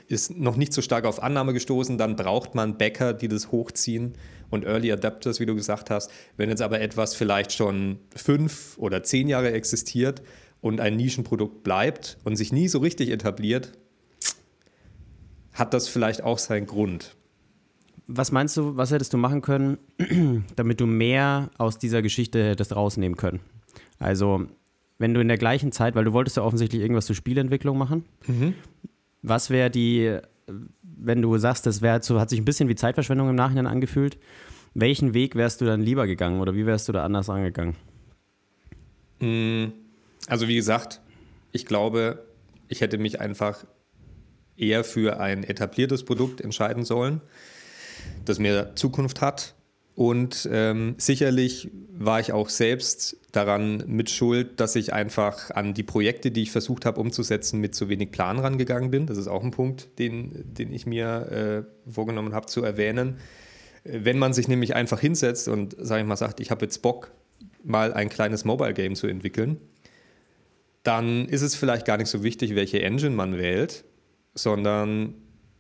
ist 0.07 0.37
noch 0.37 0.57
nicht 0.57 0.73
so 0.73 0.83
stark 0.83 1.05
auf 1.05 1.23
Annahme 1.23 1.53
gestoßen. 1.53 1.99
Dann 1.99 2.17
braucht 2.17 2.55
man 2.55 2.79
Bäcker, 2.79 3.13
die 3.13 3.29
das 3.29 3.53
hochziehen 3.53 4.15
und 4.51 4.65
Early 4.65 4.93
Adapters, 4.93 5.41
wie 5.41 5.47
du 5.47 5.55
gesagt 5.55 5.91
hast. 5.91 6.11
Wenn 6.37 6.49
jetzt 6.51 6.63
aber 6.63 6.81
etwas 6.81 7.15
vielleicht 7.15 7.53
schon 7.53 7.99
fünf 8.15 8.77
oder 8.79 9.03
zehn 9.03 9.29
Jahre 9.29 9.53
existiert, 9.53 10.23
und 10.61 10.81
ein 10.81 10.97
Nischenprodukt 10.97 11.63
bleibt 11.63 12.19
und 12.25 12.37
sich 12.37 12.53
nie 12.53 12.69
so 12.69 12.79
richtig 12.79 13.11
etabliert, 13.11 13.73
hat 15.53 15.75
das 15.75 15.89
vielleicht 15.89 16.23
auch 16.23 16.39
seinen 16.39 16.67
Grund. 16.67 17.17
was 18.07 18.33
meinst 18.33 18.57
du, 18.57 18.77
was 18.77 18.91
hättest 18.91 19.13
du 19.13 19.19
machen 19.19 19.43
können, 19.43 19.79
damit 20.57 20.81
du 20.81 20.87
mehr 20.87 21.51
aus 21.59 21.79
dieser 21.79 22.01
Geschichte 22.01 22.43
hättest 22.43 22.75
rausnehmen 22.75 23.17
können? 23.17 23.41
Also, 23.99 24.47
wenn 24.99 25.15
du 25.15 25.21
in 25.21 25.29
der 25.29 25.39
gleichen 25.39 25.73
Zeit, 25.73 25.95
weil 25.95 26.05
du 26.05 26.13
wolltest 26.13 26.37
ja 26.37 26.43
offensichtlich 26.43 26.81
irgendwas 26.81 27.07
zur 27.07 27.17
Spielentwicklung 27.17 27.77
machen, 27.77 28.05
mhm. 28.27 28.55
was 29.23 29.51
wäre 29.51 29.71
die, 29.71 30.19
wenn 30.83 31.23
du 31.23 31.37
sagst, 31.39 31.67
das 31.67 31.83
wäre 31.83 32.03
so, 32.03 32.19
hat 32.19 32.31
sich 32.31 32.41
ein 32.41 32.45
bisschen 32.45 32.69
wie 32.69 32.75
Zeitverschwendung 32.75 33.29
im 33.29 33.37
Nachhinein 33.37 33.67
angefühlt, 33.67 34.19
welchen 34.75 35.13
Weg 35.15 35.35
wärst 35.35 35.61
du 35.61 35.67
dann 35.67 35.81
lieber 35.81 36.07
gegangen 36.07 36.41
oder 36.41 36.55
wie 36.55 36.67
wärst 36.67 36.89
du 36.89 36.93
da 36.93 37.05
anders 37.05 37.29
angegangen? 37.29 37.75
Mm, 39.21 39.67
also 40.29 40.49
wie 40.49 40.55
gesagt, 40.55 41.01
ich 41.53 41.67
glaube, 41.67 42.25
ich 42.69 42.81
hätte 42.81 42.99
mich 42.99 43.21
einfach 43.21 43.65
eher 44.57 44.85
für 44.85 45.21
ein 45.21 45.45
etabliertes 45.45 46.05
Produkt 46.05 46.41
entscheiden 46.41 46.85
sollen, 46.85 47.21
das 48.25 48.39
mehr 48.39 48.75
Zukunft 48.77 49.21
hat. 49.21 49.55
Und 49.95 50.49
ähm, 50.53 50.95
sicherlich 50.99 51.71
war 51.91 52.21
ich 52.21 52.33
auch 52.33 52.51
selbst 52.51 53.17
daran 53.33 53.83
mit 53.89 54.11
Schuld, 54.11 54.61
dass 54.61 54.77
ich 54.77 54.93
einfach 54.93 55.51
an 55.51 55.75
die 55.75 55.83
Projekte, 55.83 56.31
die 56.31 56.43
ich 56.43 56.53
versucht 56.53 56.87
habe 56.87 57.01
umzusetzen, 57.01 57.61
mit 57.61 57.75
zu 57.75 57.89
wenig 57.89 58.13
Plan 58.13 58.39
rangegangen 58.39 58.93
bin. 58.93 59.07
Das 59.07 59.19
ist 59.19 59.27
auch 59.27 59.43
ein 59.43 59.51
Punkt, 59.51 59.99
den, 59.99 60.55
den 60.55 60.73
ich 60.73 60.87
mir 60.87 61.67
äh, 61.87 61.91
vorgenommen 61.91 62.33
habe 62.33 62.47
zu 62.47 62.63
erwähnen. 62.63 63.17
Wenn 63.83 64.19
man 64.19 64.33
sich 64.33 64.47
nämlich 64.47 64.77
einfach 64.77 65.01
hinsetzt 65.01 65.49
und, 65.49 65.75
sage 65.81 66.03
ich 66.03 66.07
mal, 66.07 66.17
sagt, 66.17 66.39
ich 66.39 66.53
habe 66.53 66.65
jetzt 66.65 66.81
Bock, 66.83 67.11
mal 67.65 67.93
ein 67.93 68.09
kleines 68.09 68.45
Mobile 68.45 68.75
Game 68.75 68.95
zu 68.95 69.09
entwickeln, 69.09 69.61
dann 70.89 71.27
ist 71.27 71.43
es 71.43 71.55
vielleicht 71.55 71.85
gar 71.85 71.99
nicht 71.99 72.09
so 72.09 72.23
wichtig, 72.23 72.55
welche 72.55 72.81
Engine 72.81 73.15
man 73.15 73.37
wählt, 73.37 73.85
sondern 74.35 75.13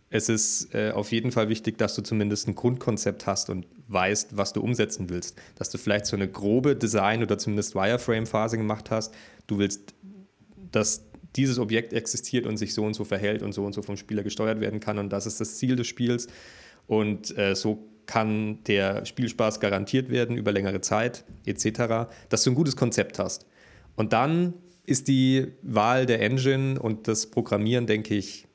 es 0.08 0.30
ist 0.30 0.74
äh, 0.74 0.90
auf 0.92 1.12
jeden 1.12 1.32
Fall 1.32 1.50
wichtig, 1.50 1.76
dass 1.76 1.94
du 1.94 2.00
zumindest 2.00 2.48
ein 2.48 2.54
Grundkonzept 2.54 3.26
hast 3.26 3.50
und 3.50 3.66
weißt, 3.88 4.38
was 4.38 4.54
du 4.54 4.62
umsetzen 4.62 5.10
willst. 5.10 5.36
Dass 5.56 5.68
du 5.68 5.76
vielleicht 5.76 6.06
so 6.06 6.16
eine 6.16 6.28
grobe 6.28 6.76
Design- 6.76 7.22
oder 7.22 7.36
zumindest 7.36 7.74
Wireframe-Phase 7.74 8.56
gemacht 8.56 8.90
hast. 8.90 9.12
Du 9.46 9.58
willst, 9.58 9.94
dass 10.72 11.04
dieses 11.36 11.58
Objekt 11.58 11.92
existiert 11.92 12.46
und 12.46 12.56
sich 12.56 12.72
so 12.72 12.86
und 12.86 12.94
so 12.94 13.04
verhält 13.04 13.42
und 13.42 13.52
so 13.52 13.66
und 13.66 13.74
so 13.74 13.82
vom 13.82 13.98
Spieler 13.98 14.22
gesteuert 14.22 14.60
werden 14.60 14.80
kann 14.80 14.96
und 14.96 15.10
das 15.10 15.26
ist 15.26 15.42
das 15.42 15.58
Ziel 15.58 15.76
des 15.76 15.88
Spiels. 15.88 16.28
Und 16.86 17.36
äh, 17.36 17.54
so 17.54 17.86
kann 18.06 18.64
der 18.64 19.04
Spielspaß 19.04 19.60
garantiert 19.60 20.08
werden 20.08 20.38
über 20.38 20.52
längere 20.52 20.80
Zeit 20.80 21.26
etc., 21.44 22.08
dass 22.30 22.44
du 22.44 22.50
ein 22.52 22.54
gutes 22.54 22.76
Konzept 22.76 23.18
hast. 23.18 23.44
Und 23.94 24.14
dann 24.14 24.54
ist 24.88 25.08
die 25.08 25.48
Wahl 25.62 26.06
der 26.06 26.20
Engine 26.22 26.80
und 26.80 27.08
das 27.08 27.26
Programmieren, 27.30 27.86
denke 27.86 28.14
ich, 28.14 28.46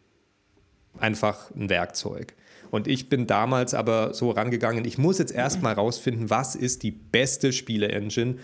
einfach 0.97 1.51
ein 1.51 1.69
Werkzeug. 1.69 2.33
Und 2.71 2.87
ich 2.87 3.07
bin 3.07 3.27
damals 3.27 3.75
aber 3.75 4.15
so 4.15 4.31
rangegangen, 4.31 4.83
ich 4.85 4.97
muss 4.97 5.19
jetzt 5.19 5.31
erstmal 5.31 5.73
rausfinden, 5.73 6.31
was 6.31 6.55
ist 6.55 6.81
die 6.81 6.89
beste 6.89 7.53
Spiele-Engine, 7.53 8.37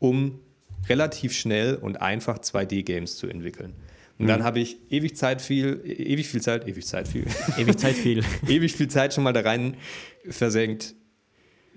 um 0.00 0.40
relativ 0.88 1.32
schnell 1.32 1.76
und 1.76 2.00
einfach 2.00 2.38
2D-Games 2.38 3.16
zu 3.16 3.28
entwickeln. 3.28 3.74
Und 4.18 4.26
dann 4.26 4.40
mhm. 4.40 4.44
habe 4.44 4.58
ich 4.58 4.78
ewig 4.90 5.16
Zeit 5.16 5.40
viel, 5.40 5.80
ewig 5.84 6.28
viel 6.28 6.42
Zeit, 6.42 6.66
ewig 6.66 6.84
Zeit 6.84 7.06
viel. 7.06 7.26
Ewig 7.58 7.78
Zeit 7.78 7.94
viel. 7.94 8.24
ewig 8.48 8.74
viel 8.74 8.88
Zeit 8.88 9.14
schon 9.14 9.24
mal 9.24 9.32
da 9.32 9.40
rein 9.40 9.76
versenkt, 10.28 10.94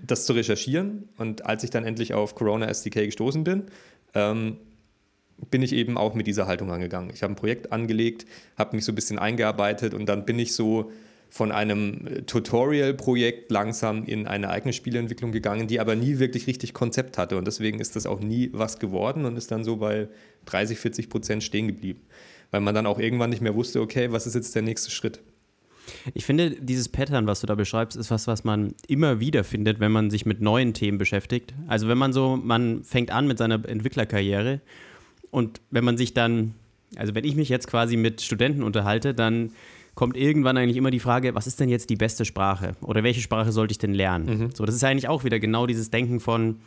das 0.02 0.26
zu 0.26 0.32
recherchieren. 0.32 1.08
Und 1.16 1.46
als 1.46 1.62
ich 1.62 1.70
dann 1.70 1.84
endlich 1.84 2.12
auf 2.12 2.34
Corona 2.34 2.66
SDK 2.66 3.06
gestoßen 3.06 3.44
bin, 3.44 3.64
ähm, 4.14 4.58
bin 5.50 5.62
ich 5.62 5.72
eben 5.72 5.98
auch 5.98 6.14
mit 6.14 6.26
dieser 6.26 6.46
Haltung 6.46 6.70
angegangen. 6.70 7.10
Ich 7.12 7.22
habe 7.22 7.32
ein 7.32 7.36
Projekt 7.36 7.72
angelegt, 7.72 8.26
habe 8.56 8.76
mich 8.76 8.84
so 8.84 8.92
ein 8.92 8.94
bisschen 8.94 9.18
eingearbeitet 9.18 9.94
und 9.94 10.06
dann 10.06 10.24
bin 10.24 10.38
ich 10.38 10.54
so 10.54 10.90
von 11.34 11.50
einem 11.50 12.06
äh, 12.06 12.22
Tutorial-Projekt 12.22 13.50
langsam 13.50 14.04
in 14.04 14.28
eine 14.28 14.50
eigene 14.50 14.72
Spieleentwicklung 14.72 15.32
gegangen, 15.32 15.66
die 15.66 15.80
aber 15.80 15.96
nie 15.96 16.20
wirklich 16.20 16.46
richtig 16.46 16.74
Konzept 16.74 17.18
hatte. 17.18 17.36
Und 17.36 17.46
deswegen 17.46 17.80
ist 17.80 17.96
das 17.96 18.06
auch 18.06 18.20
nie 18.20 18.50
was 18.52 18.78
geworden 18.78 19.24
und 19.24 19.36
ist 19.36 19.50
dann 19.50 19.64
so 19.64 19.76
bei 19.76 20.06
30, 20.44 20.78
40 20.78 21.08
Prozent 21.10 21.42
stehen 21.42 21.66
geblieben. 21.66 22.02
Weil 22.52 22.60
man 22.60 22.72
dann 22.72 22.86
auch 22.86 23.00
irgendwann 23.00 23.30
nicht 23.30 23.42
mehr 23.42 23.56
wusste, 23.56 23.80
okay, 23.80 24.12
was 24.12 24.28
ist 24.28 24.34
jetzt 24.34 24.54
der 24.54 24.62
nächste 24.62 24.92
Schritt? 24.92 25.20
Ich 26.14 26.24
finde, 26.24 26.50
dieses 26.50 26.88
Pattern, 26.88 27.26
was 27.26 27.40
du 27.40 27.48
da 27.48 27.56
beschreibst, 27.56 27.96
ist 27.96 28.12
was, 28.12 28.28
was 28.28 28.44
man 28.44 28.74
immer 28.86 29.18
wieder 29.18 29.42
findet, 29.42 29.80
wenn 29.80 29.90
man 29.90 30.10
sich 30.10 30.26
mit 30.26 30.40
neuen 30.40 30.72
Themen 30.72 30.98
beschäftigt. 30.98 31.52
Also 31.66 31.88
wenn 31.88 31.98
man 31.98 32.12
so, 32.12 32.36
man 32.36 32.84
fängt 32.84 33.10
an 33.10 33.26
mit 33.26 33.38
seiner 33.38 33.68
Entwicklerkarriere 33.68 34.60
und 35.34 35.60
wenn 35.72 35.82
man 35.82 35.96
sich 35.98 36.14
dann, 36.14 36.54
also 36.94 37.16
wenn 37.16 37.24
ich 37.24 37.34
mich 37.34 37.48
jetzt 37.48 37.66
quasi 37.66 37.96
mit 37.96 38.22
Studenten 38.22 38.62
unterhalte, 38.62 39.14
dann 39.14 39.50
kommt 39.96 40.16
irgendwann 40.16 40.56
eigentlich 40.56 40.76
immer 40.76 40.92
die 40.92 41.00
Frage, 41.00 41.34
was 41.34 41.48
ist 41.48 41.58
denn 41.58 41.68
jetzt 41.68 41.90
die 41.90 41.96
beste 41.96 42.24
Sprache? 42.24 42.76
Oder 42.82 43.02
welche 43.02 43.20
Sprache 43.20 43.50
sollte 43.50 43.72
ich 43.72 43.78
denn 43.78 43.94
lernen? 43.94 44.26
Mhm. 44.26 44.50
So, 44.54 44.64
das 44.64 44.76
ist 44.76 44.84
eigentlich 44.84 45.08
auch 45.08 45.24
wieder 45.24 45.40
genau 45.40 45.66
dieses 45.66 45.90
Denken 45.90 46.20
von, 46.20 46.60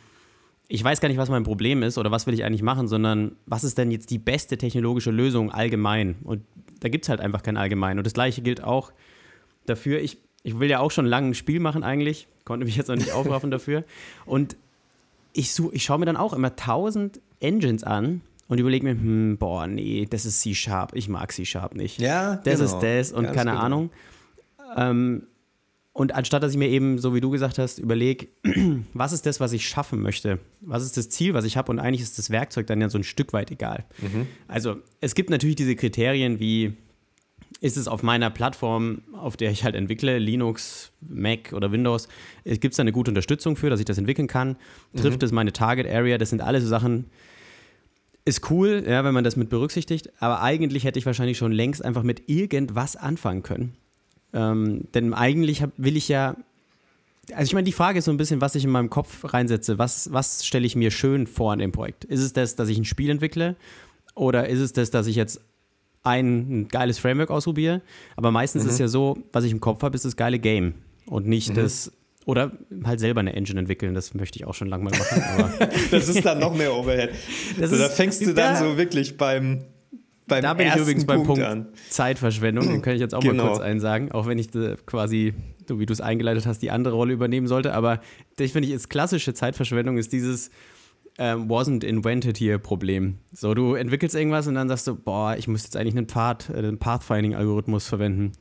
ich 0.68 0.84
weiß 0.84 1.00
gar 1.00 1.08
nicht, 1.08 1.16
was 1.16 1.30
mein 1.30 1.44
Problem 1.44 1.82
ist 1.82 1.96
oder 1.96 2.10
was 2.10 2.26
will 2.26 2.34
ich 2.34 2.44
eigentlich 2.44 2.60
machen, 2.60 2.88
sondern 2.88 3.36
was 3.46 3.64
ist 3.64 3.78
denn 3.78 3.90
jetzt 3.90 4.10
die 4.10 4.18
beste 4.18 4.58
technologische 4.58 5.12
Lösung 5.12 5.50
allgemein? 5.50 6.16
Und 6.22 6.42
da 6.80 6.90
gibt 6.90 7.06
es 7.06 7.08
halt 7.08 7.20
einfach 7.20 7.42
kein 7.42 7.56
Allgemein. 7.56 7.96
Und 7.96 8.04
das 8.04 8.12
gleiche 8.12 8.42
gilt 8.42 8.62
auch 8.62 8.92
dafür. 9.64 9.98
Ich, 10.00 10.18
ich 10.42 10.58
will 10.58 10.68
ja 10.68 10.80
auch 10.80 10.90
schon 10.90 11.06
lange 11.06 11.28
ein 11.28 11.34
Spiel 11.34 11.58
machen 11.58 11.82
eigentlich, 11.82 12.28
konnte 12.44 12.66
mich 12.66 12.76
jetzt 12.76 12.88
noch 12.88 12.96
nicht 12.96 13.12
aufraffen 13.14 13.50
dafür. 13.50 13.84
Und 14.26 14.56
ich, 15.32 15.58
ich 15.72 15.84
schaue 15.84 16.00
mir 16.00 16.06
dann 16.06 16.18
auch 16.18 16.34
immer 16.34 16.54
tausend 16.54 17.18
Engines 17.40 17.82
an 17.82 18.20
und 18.48 18.58
überlege 18.58 18.84
mir, 18.84 18.92
hm, 18.92 19.36
boah, 19.38 19.66
nee, 19.66 20.06
das 20.08 20.26
ist 20.26 20.40
C-Sharp, 20.40 20.94
ich 20.94 21.08
mag 21.08 21.32
C-Sharp 21.32 21.74
nicht. 21.74 22.00
Ja, 22.00 22.36
Das 22.36 22.58
genau. 22.58 22.64
ist 22.64 22.78
das 22.80 23.12
und 23.12 23.24
Ganz 23.24 23.36
keine 23.36 23.50
genau. 23.52 23.62
Ahnung. 23.62 23.90
Ähm, 24.76 25.22
und 25.92 26.14
anstatt 26.14 26.42
dass 26.44 26.52
ich 26.52 26.58
mir 26.58 26.68
eben, 26.68 26.98
so 26.98 27.14
wie 27.14 27.20
du 27.20 27.28
gesagt 27.28 27.58
hast, 27.58 27.78
überlege, 27.78 28.28
was 28.94 29.12
ist 29.12 29.26
das, 29.26 29.40
was 29.40 29.52
ich 29.52 29.68
schaffen 29.68 30.00
möchte? 30.00 30.38
Was 30.60 30.84
ist 30.84 30.96
das 30.96 31.08
Ziel, 31.08 31.34
was 31.34 31.44
ich 31.44 31.56
habe? 31.56 31.70
Und 31.70 31.78
eigentlich 31.78 32.02
ist 32.02 32.18
das 32.18 32.30
Werkzeug 32.30 32.66
dann 32.68 32.80
ja 32.80 32.88
so 32.88 32.98
ein 32.98 33.04
Stück 33.04 33.32
weit 33.32 33.50
egal. 33.50 33.84
Mhm. 34.00 34.26
Also 34.46 34.76
es 35.00 35.14
gibt 35.14 35.28
natürlich 35.28 35.56
diese 35.56 35.74
Kriterien 35.74 36.38
wie, 36.38 36.74
ist 37.60 37.76
es 37.76 37.88
auf 37.88 38.02
meiner 38.04 38.30
Plattform, 38.30 39.02
auf 39.12 39.36
der 39.36 39.50
ich 39.50 39.64
halt 39.64 39.74
entwickle, 39.74 40.18
Linux, 40.18 40.92
Mac 41.00 41.52
oder 41.52 41.72
Windows, 41.72 42.08
gibt 42.44 42.72
es 42.72 42.76
da 42.76 42.82
eine 42.82 42.92
gute 42.92 43.10
Unterstützung 43.10 43.56
für, 43.56 43.68
dass 43.68 43.80
ich 43.80 43.86
das 43.86 43.98
entwickeln 43.98 44.28
kann? 44.28 44.56
Trifft 44.94 45.20
mhm. 45.20 45.26
es 45.26 45.32
meine 45.32 45.52
Target 45.52 45.88
Area? 45.88 46.16
Das 46.16 46.30
sind 46.30 46.40
alles 46.40 46.62
so 46.62 46.68
Sachen, 46.68 47.06
ist 48.28 48.50
cool, 48.50 48.84
ja, 48.86 49.04
wenn 49.04 49.14
man 49.14 49.24
das 49.24 49.36
mit 49.36 49.48
berücksichtigt, 49.48 50.10
aber 50.20 50.42
eigentlich 50.42 50.84
hätte 50.84 50.98
ich 50.98 51.06
wahrscheinlich 51.06 51.38
schon 51.38 51.52
längst 51.52 51.84
einfach 51.84 52.02
mit 52.02 52.28
irgendwas 52.28 52.96
anfangen 52.96 53.42
können. 53.42 53.74
Ähm, 54.32 54.82
denn 54.94 55.14
eigentlich 55.14 55.62
hab, 55.62 55.70
will 55.76 55.96
ich 55.96 56.08
ja, 56.08 56.36
also 57.32 57.44
ich 57.44 57.54
meine, 57.54 57.64
die 57.64 57.72
Frage 57.72 57.98
ist 57.98 58.04
so 58.04 58.10
ein 58.10 58.16
bisschen, 58.16 58.40
was 58.40 58.54
ich 58.54 58.64
in 58.64 58.70
meinem 58.70 58.90
Kopf 58.90 59.32
reinsetze. 59.32 59.78
Was, 59.78 60.12
was 60.12 60.46
stelle 60.46 60.66
ich 60.66 60.76
mir 60.76 60.90
schön 60.90 61.26
vor 61.26 61.52
an 61.52 61.58
dem 61.58 61.72
Projekt? 61.72 62.04
Ist 62.04 62.20
es 62.20 62.32
das, 62.32 62.56
dass 62.56 62.68
ich 62.68 62.78
ein 62.78 62.84
Spiel 62.84 63.10
entwickle? 63.10 63.56
Oder 64.14 64.48
ist 64.48 64.60
es 64.60 64.72
das, 64.72 64.90
dass 64.90 65.06
ich 65.06 65.16
jetzt 65.16 65.40
ein, 66.02 66.62
ein 66.62 66.68
geiles 66.68 66.98
Framework 66.98 67.30
ausprobiere? 67.30 67.82
Aber 68.16 68.30
meistens 68.30 68.64
mhm. 68.64 68.70
ist 68.70 68.78
ja 68.78 68.88
so, 68.88 69.18
was 69.32 69.44
ich 69.44 69.52
im 69.52 69.60
Kopf 69.60 69.82
habe, 69.82 69.94
ist 69.94 70.04
das 70.04 70.16
geile 70.16 70.38
Game 70.38 70.74
und 71.06 71.26
nicht 71.26 71.50
mhm. 71.50 71.54
das 71.56 71.92
oder 72.28 72.52
halt 72.84 73.00
selber 73.00 73.20
eine 73.20 73.32
Engine 73.32 73.58
entwickeln, 73.58 73.94
das 73.94 74.12
möchte 74.12 74.38
ich 74.38 74.44
auch 74.44 74.52
schon 74.52 74.68
lange 74.68 74.84
mal 74.84 74.90
machen. 74.90 75.54
das 75.90 76.08
ist 76.10 76.26
dann 76.26 76.38
noch 76.38 76.54
mehr 76.54 76.74
Overhead. 76.74 77.08
Also, 77.60 77.78
da 77.78 77.88
fängst 77.88 78.20
du 78.20 78.34
dann 78.34 78.54
so 78.56 78.76
wirklich 78.76 79.16
beim, 79.16 79.64
beim 80.26 80.42
Da 80.42 80.52
bin 80.52 80.68
ich 80.68 80.76
übrigens 80.76 81.06
beim 81.06 81.22
Punkt, 81.22 81.42
Punkt. 81.42 81.68
Zeitverschwendung, 81.88 82.68
den 82.68 82.82
kann 82.82 82.92
ich 82.92 83.00
jetzt 83.00 83.14
auch 83.14 83.22
genau. 83.22 83.44
mal 83.44 83.48
kurz 83.52 83.62
einsagen, 83.62 84.12
auch 84.12 84.26
wenn 84.26 84.38
ich 84.38 84.50
quasi, 84.84 85.32
so 85.66 85.80
wie 85.80 85.86
du 85.86 85.92
es 85.94 86.02
eingeleitet 86.02 86.44
hast, 86.44 86.58
die 86.58 86.70
andere 86.70 86.96
Rolle 86.96 87.14
übernehmen 87.14 87.46
sollte. 87.46 87.72
Aber 87.72 88.02
ich 88.38 88.52
finde, 88.52 88.68
ist 88.68 88.90
klassische 88.90 89.32
Zeitverschwendung 89.32 89.96
ist 89.96 90.12
dieses 90.12 90.50
ähm, 91.16 91.48
wasn't 91.48 91.82
invented 91.82 92.36
hier 92.36 92.58
Problem. 92.58 93.20
So, 93.32 93.54
du 93.54 93.72
entwickelst 93.72 94.14
irgendwas 94.14 94.46
und 94.46 94.54
dann 94.54 94.68
sagst 94.68 94.86
du, 94.86 94.96
boah, 94.96 95.34
ich 95.38 95.48
muss 95.48 95.62
jetzt 95.62 95.78
eigentlich 95.78 95.96
einen 95.96 96.08
Pfad, 96.08 96.50
äh, 96.50 96.58
einen 96.58 96.78
Pathfinding-Algorithmus 96.78 97.86
verwenden. 97.86 98.32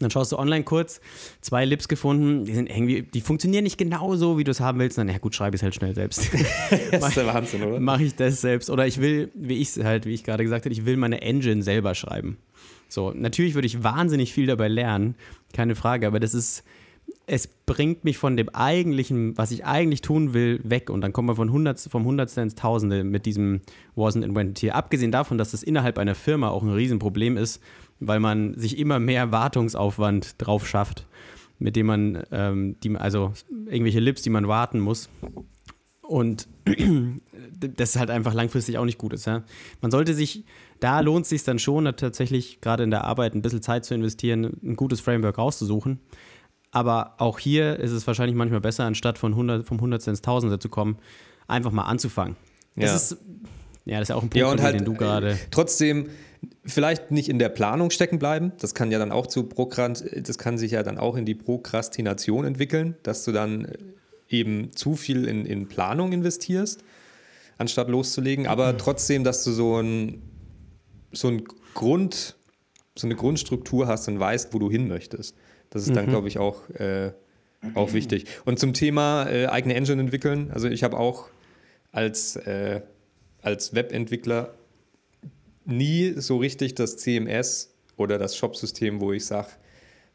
Dann 0.00 0.10
schaust 0.10 0.32
du 0.32 0.38
online 0.38 0.64
kurz, 0.64 1.00
zwei 1.42 1.64
Lips 1.64 1.86
gefunden, 1.86 2.44
die 2.44 2.54
sind 2.54 2.68
irgendwie, 2.68 3.02
die 3.02 3.20
funktionieren 3.20 3.64
nicht 3.64 3.78
genau 3.78 4.16
so, 4.16 4.38
wie 4.38 4.44
du 4.44 4.50
es 4.50 4.60
haben 4.60 4.78
willst. 4.78 4.98
Dann, 4.98 5.08
ja 5.08 5.18
gut, 5.18 5.34
schreibe 5.34 5.54
ich 5.54 5.60
es 5.60 5.62
halt 5.62 5.74
schnell 5.74 5.94
selbst. 5.94 6.30
das 6.90 7.08
ist 7.08 7.16
der 7.16 7.26
Wahnsinn, 7.26 7.62
oder? 7.62 7.80
Mache 7.80 8.04
ich 8.04 8.16
das 8.16 8.40
selbst. 8.40 8.70
Oder 8.70 8.86
ich 8.86 9.00
will, 9.00 9.30
wie 9.34 9.58
ich 9.58 9.70
halt, 9.82 10.06
wie 10.06 10.14
ich 10.14 10.24
gerade 10.24 10.42
gesagt 10.42 10.64
habe, 10.64 10.72
ich 10.72 10.86
will 10.86 10.96
meine 10.96 11.20
Engine 11.20 11.62
selber 11.62 11.94
schreiben. 11.94 12.38
So, 12.88 13.12
natürlich 13.14 13.54
würde 13.54 13.66
ich 13.66 13.84
wahnsinnig 13.84 14.32
viel 14.32 14.46
dabei 14.46 14.68
lernen, 14.68 15.14
keine 15.52 15.76
Frage, 15.76 16.06
aber 16.06 16.18
das 16.18 16.34
ist, 16.34 16.64
es 17.26 17.46
bringt 17.46 18.04
mich 18.04 18.18
von 18.18 18.36
dem 18.36 18.48
eigentlichen, 18.48 19.38
was 19.38 19.52
ich 19.52 19.64
eigentlich 19.64 20.00
tun 20.00 20.34
will, 20.34 20.60
weg. 20.64 20.90
Und 20.90 21.00
dann 21.00 21.12
kommt 21.12 21.26
man 21.26 21.36
von 21.36 21.52
Hundert, 21.52 21.78
vom 21.78 22.04
Hundertste 22.04 22.40
ins 22.40 22.56
Tausende 22.56 23.04
mit 23.04 23.26
diesem 23.26 23.60
Wasn't 23.96 24.24
Invented 24.24 24.60
Here. 24.62 24.74
Abgesehen 24.74 25.12
davon, 25.12 25.38
dass 25.38 25.52
das 25.52 25.62
innerhalb 25.62 25.98
einer 25.98 26.14
Firma 26.14 26.48
auch 26.48 26.62
ein 26.62 26.72
Riesenproblem 26.72 27.36
ist, 27.36 27.60
weil 28.00 28.20
man 28.20 28.54
sich 28.54 28.78
immer 28.78 28.98
mehr 28.98 29.30
Wartungsaufwand 29.32 30.34
drauf 30.38 30.66
schafft, 30.66 31.06
mit 31.58 31.76
dem 31.76 31.86
man, 31.86 32.22
ähm, 32.32 32.76
die, 32.82 32.96
also 32.96 33.32
irgendwelche 33.66 34.00
Lips, 34.00 34.22
die 34.22 34.30
man 34.30 34.48
warten 34.48 34.80
muss. 34.80 35.08
Und 36.02 36.48
das 37.76 37.96
halt 37.96 38.10
einfach 38.10 38.34
langfristig 38.34 38.78
auch 38.78 38.84
nicht 38.84 38.98
gut 38.98 39.12
ist. 39.12 39.26
Ja? 39.26 39.42
Man 39.80 39.90
sollte 39.90 40.14
sich, 40.14 40.44
da 40.80 41.00
lohnt 41.00 41.24
es 41.24 41.28
sich 41.30 41.44
dann 41.44 41.58
schon 41.58 41.84
tatsächlich 41.96 42.60
gerade 42.60 42.82
in 42.82 42.90
der 42.90 43.04
Arbeit 43.04 43.34
ein 43.34 43.42
bisschen 43.42 43.62
Zeit 43.62 43.84
zu 43.84 43.94
investieren, 43.94 44.56
ein 44.64 44.76
gutes 44.76 45.00
Framework 45.00 45.38
rauszusuchen. 45.38 46.00
Aber 46.72 47.14
auch 47.18 47.38
hier 47.38 47.78
ist 47.78 47.90
es 47.90 48.06
wahrscheinlich 48.06 48.36
manchmal 48.36 48.60
besser, 48.60 48.84
anstatt 48.84 49.18
von 49.18 49.32
100, 49.32 49.66
vom 49.66 49.80
Hundertste 49.80 50.10
ins 50.10 50.22
Tausende 50.22 50.58
zu 50.58 50.68
kommen, 50.68 50.98
einfach 51.48 51.72
mal 51.72 51.82
anzufangen. 51.84 52.36
Das 52.76 52.90
Ja. 52.90 52.96
ist, 52.96 53.16
ja, 53.84 53.98
das 53.98 54.08
ist 54.08 54.14
auch 54.14 54.18
ein 54.22 54.30
Punkt, 54.30 54.36
Ja, 54.36 54.50
und 54.50 54.60
halt 54.62 54.76
den 54.76 54.84
du 54.84 54.94
gerade. 54.94 55.32
äh, 55.32 55.36
trotzdem 55.50 56.08
vielleicht 56.64 57.10
nicht 57.10 57.28
in 57.28 57.38
der 57.38 57.48
Planung 57.48 57.90
stecken 57.90 58.18
bleiben. 58.18 58.52
Das 58.58 58.74
kann 58.74 58.90
ja 58.90 58.98
dann 58.98 59.12
auch 59.12 59.26
zu 59.26 59.44
Prokrast 59.44 60.04
das 60.16 60.38
kann 60.38 60.58
sich 60.58 60.72
ja 60.72 60.82
dann 60.82 60.98
auch 60.98 61.16
in 61.16 61.24
die 61.24 61.34
Prokrastination 61.34 62.44
entwickeln, 62.44 62.96
dass 63.02 63.24
du 63.24 63.32
dann 63.32 63.64
äh, 63.64 63.78
eben 64.28 64.74
zu 64.74 64.94
viel 64.94 65.26
in, 65.26 65.44
in 65.44 65.68
Planung 65.68 66.12
investierst, 66.12 66.82
anstatt 67.58 67.88
loszulegen. 67.88 68.46
Aber 68.46 68.76
trotzdem, 68.78 69.24
dass 69.24 69.44
du 69.44 69.50
so 69.52 69.80
ein, 69.80 70.22
so 71.12 71.28
ein 71.28 71.44
Grund, 71.74 72.36
so 72.96 73.06
eine 73.06 73.16
Grundstruktur 73.16 73.86
hast 73.86 74.08
und 74.08 74.20
weißt, 74.20 74.54
wo 74.54 74.58
du 74.58 74.70
hin 74.70 74.88
möchtest. 74.88 75.36
Das 75.70 75.82
ist 75.82 75.94
dann, 75.94 76.08
glaube 76.08 76.28
ich, 76.28 76.38
auch, 76.38 76.68
äh, 76.70 77.12
auch 77.74 77.92
wichtig. 77.92 78.26
Und 78.44 78.58
zum 78.58 78.72
Thema 78.72 79.28
äh, 79.28 79.46
eigene 79.46 79.74
Engine 79.74 80.00
entwickeln, 80.00 80.50
also 80.52 80.68
ich 80.68 80.82
habe 80.82 80.98
auch 80.98 81.28
als, 81.92 82.36
äh, 82.36 82.80
als 83.42 83.74
Webentwickler 83.74 84.54
nie 85.64 86.14
so 86.16 86.38
richtig 86.38 86.74
das 86.74 86.96
CMS 86.96 87.74
oder 87.96 88.18
das 88.18 88.36
Shop-System, 88.36 89.00
wo 89.00 89.12
ich 89.12 89.26
sage, 89.26 89.48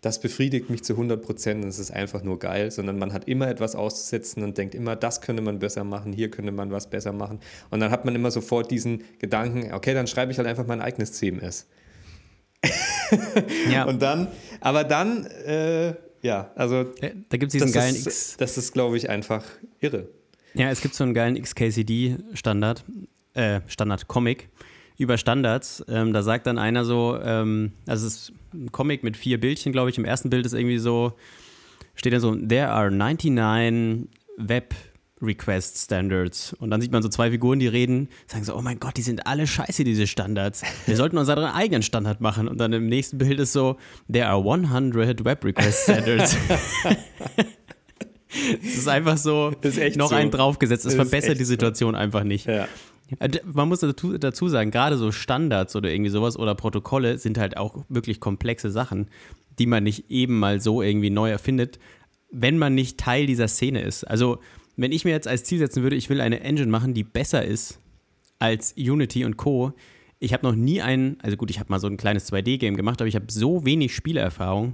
das 0.01 0.19
befriedigt 0.19 0.69
mich 0.69 0.83
zu 0.83 0.93
100 0.93 1.19
Prozent 1.21 1.63
und 1.63 1.69
es 1.69 1.79
ist 1.79 1.89
einfach 1.89 2.21
nur 2.21 2.37
geil, 2.37 2.69
sondern 2.69 2.99
man 2.99 3.11
hat 3.11 3.27
immer 3.27 3.47
etwas 3.47 3.75
auszusetzen 3.75 4.43
und 4.43 4.55
denkt 4.57 4.75
immer, 4.75 4.95
das 4.95 5.19
könnte 5.19 5.41
man 5.41 5.57
besser 5.57 5.83
machen, 5.83 6.13
hier 6.13 6.29
könnte 6.29 6.51
man 6.51 6.69
was 6.69 6.89
besser 6.89 7.11
machen. 7.11 7.39
Und 7.71 7.79
dann 7.79 7.89
hat 7.89 8.05
man 8.05 8.13
immer 8.13 8.29
sofort 8.29 8.69
diesen 8.69 9.03
Gedanken, 9.17 9.73
okay, 9.73 9.95
dann 9.95 10.05
schreibe 10.05 10.31
ich 10.31 10.37
halt 10.37 10.47
einfach 10.47 10.67
mein 10.67 10.79
eigenes 10.79 11.13
CMS. 11.13 11.65
Ja, 13.71 13.83
Und 13.87 14.01
dann, 14.01 14.27
aber 14.61 14.83
dann, 14.83 15.25
äh, 15.25 15.95
ja, 16.21 16.51
also 16.55 16.81
äh, 17.01 17.11
da 17.29 17.37
gibt 17.37 17.49
es 17.49 17.53
diesen 17.53 17.67
das 17.67 17.73
geilen 17.73 17.95
ist, 17.95 18.05
X. 18.05 18.37
das 18.37 18.57
ist, 18.59 18.73
glaube 18.73 18.97
ich, 18.97 19.09
einfach 19.09 19.43
irre. 19.79 20.09
Ja, 20.53 20.69
es 20.69 20.81
gibt 20.81 20.93
so 20.93 21.03
einen 21.03 21.13
geilen 21.13 21.41
XKCD-Standard, 21.41 22.85
äh, 23.33 23.61
Standard-Comic 23.67 24.49
über 24.97 25.17
Standards. 25.17 25.83
Ähm, 25.87 26.13
da 26.13 26.23
sagt 26.23 26.47
dann 26.47 26.57
einer 26.57 26.85
so, 26.85 27.17
ähm, 27.21 27.73
also 27.87 28.07
es 28.07 28.13
ist 28.13 28.33
ein 28.53 28.71
Comic 28.71 29.03
mit 29.03 29.17
vier 29.17 29.39
Bildchen, 29.39 29.71
glaube 29.71 29.89
ich. 29.89 29.97
Im 29.97 30.05
ersten 30.05 30.29
Bild 30.29 30.45
ist 30.45 30.53
irgendwie 30.53 30.77
so, 30.77 31.13
steht 31.95 32.13
dann 32.13 32.21
so, 32.21 32.35
there 32.35 32.69
are 32.69 32.91
99 32.91 34.09
Web 34.37 34.75
Request 35.21 35.77
Standards. 35.77 36.53
Und 36.53 36.69
dann 36.69 36.81
sieht 36.81 36.91
man 36.91 37.01
so 37.01 37.09
zwei 37.09 37.31
Figuren, 37.31 37.59
die 37.59 37.67
reden, 37.67 38.09
sagen 38.27 38.43
so, 38.43 38.55
oh 38.55 38.61
mein 38.61 38.79
Gott, 38.79 38.97
die 38.97 39.01
sind 39.01 39.27
alle 39.27 39.47
scheiße, 39.47 39.83
diese 39.83 40.07
Standards. 40.07 40.63
Wir 40.85 40.95
sollten 40.95 41.17
unseren 41.17 41.45
eigenen 41.45 41.81
Standard 41.81 42.21
machen. 42.21 42.47
Und 42.47 42.57
dann 42.59 42.73
im 42.73 42.87
nächsten 42.87 43.17
Bild 43.17 43.39
ist 43.39 43.53
so, 43.53 43.77
there 44.11 44.27
are 44.27 44.39
100 44.39 45.23
Web 45.23 45.45
Request 45.45 45.83
Standards. 45.83 46.37
Es 48.61 48.75
ist 48.75 48.87
einfach 48.89 49.17
so, 49.17 49.53
noch 49.95 50.09
so. 50.09 50.15
einen 50.15 50.29
draufgesetzt. 50.29 50.85
Es 50.85 50.95
verbessert 50.95 51.39
die 51.39 51.45
Situation 51.45 51.95
einfach 51.95 52.23
nicht. 52.23 52.45
Ja. 52.45 52.67
Äh, 53.19 53.29
Man 53.45 53.67
muss 53.67 53.79
dazu, 53.79 54.17
dazu 54.17 54.47
sagen, 54.47 54.71
gerade 54.71 54.97
so 54.97 55.11
Standards 55.11 55.75
oder 55.75 55.91
irgendwie 55.91 56.11
sowas 56.11 56.37
oder 56.37 56.55
Protokolle 56.55 57.17
sind 57.17 57.37
halt 57.37 57.57
auch 57.57 57.85
wirklich 57.89 58.19
komplexe 58.19 58.71
Sachen, 58.71 59.07
die 59.59 59.65
man 59.65 59.83
nicht 59.83 60.09
eben 60.09 60.39
mal 60.39 60.59
so 60.59 60.81
irgendwie 60.81 61.09
neu 61.09 61.29
erfindet, 61.29 61.79
wenn 62.31 62.57
man 62.57 62.75
nicht 62.75 62.97
Teil 62.97 63.27
dieser 63.27 63.47
Szene 63.47 63.81
ist. 63.81 64.03
Also, 64.03 64.39
wenn 64.75 64.91
ich 64.91 65.05
mir 65.05 65.11
jetzt 65.11 65.27
als 65.27 65.43
Ziel 65.43 65.59
setzen 65.59 65.83
würde, 65.83 65.95
ich 65.95 66.09
will 66.09 66.19
eine 66.19 66.41
Engine 66.41 66.67
machen, 66.69 66.93
die 66.93 67.03
besser 67.03 67.45
ist 67.45 67.79
als 68.39 68.73
Unity 68.77 69.23
und 69.23 69.37
Co. 69.37 69.71
Ich 70.19 70.33
habe 70.33 70.45
noch 70.45 70.55
nie 70.55 70.81
einen, 70.81 71.17
also 71.21 71.37
gut, 71.37 71.49
ich 71.49 71.59
habe 71.59 71.69
mal 71.71 71.79
so 71.79 71.87
ein 71.87 71.97
kleines 71.97 72.31
2D-Game 72.31 72.75
gemacht, 72.75 72.99
aber 73.01 73.07
ich 73.07 73.15
habe 73.15 73.27
so 73.29 73.65
wenig 73.65 73.95
Spielerfahrung, 73.95 74.73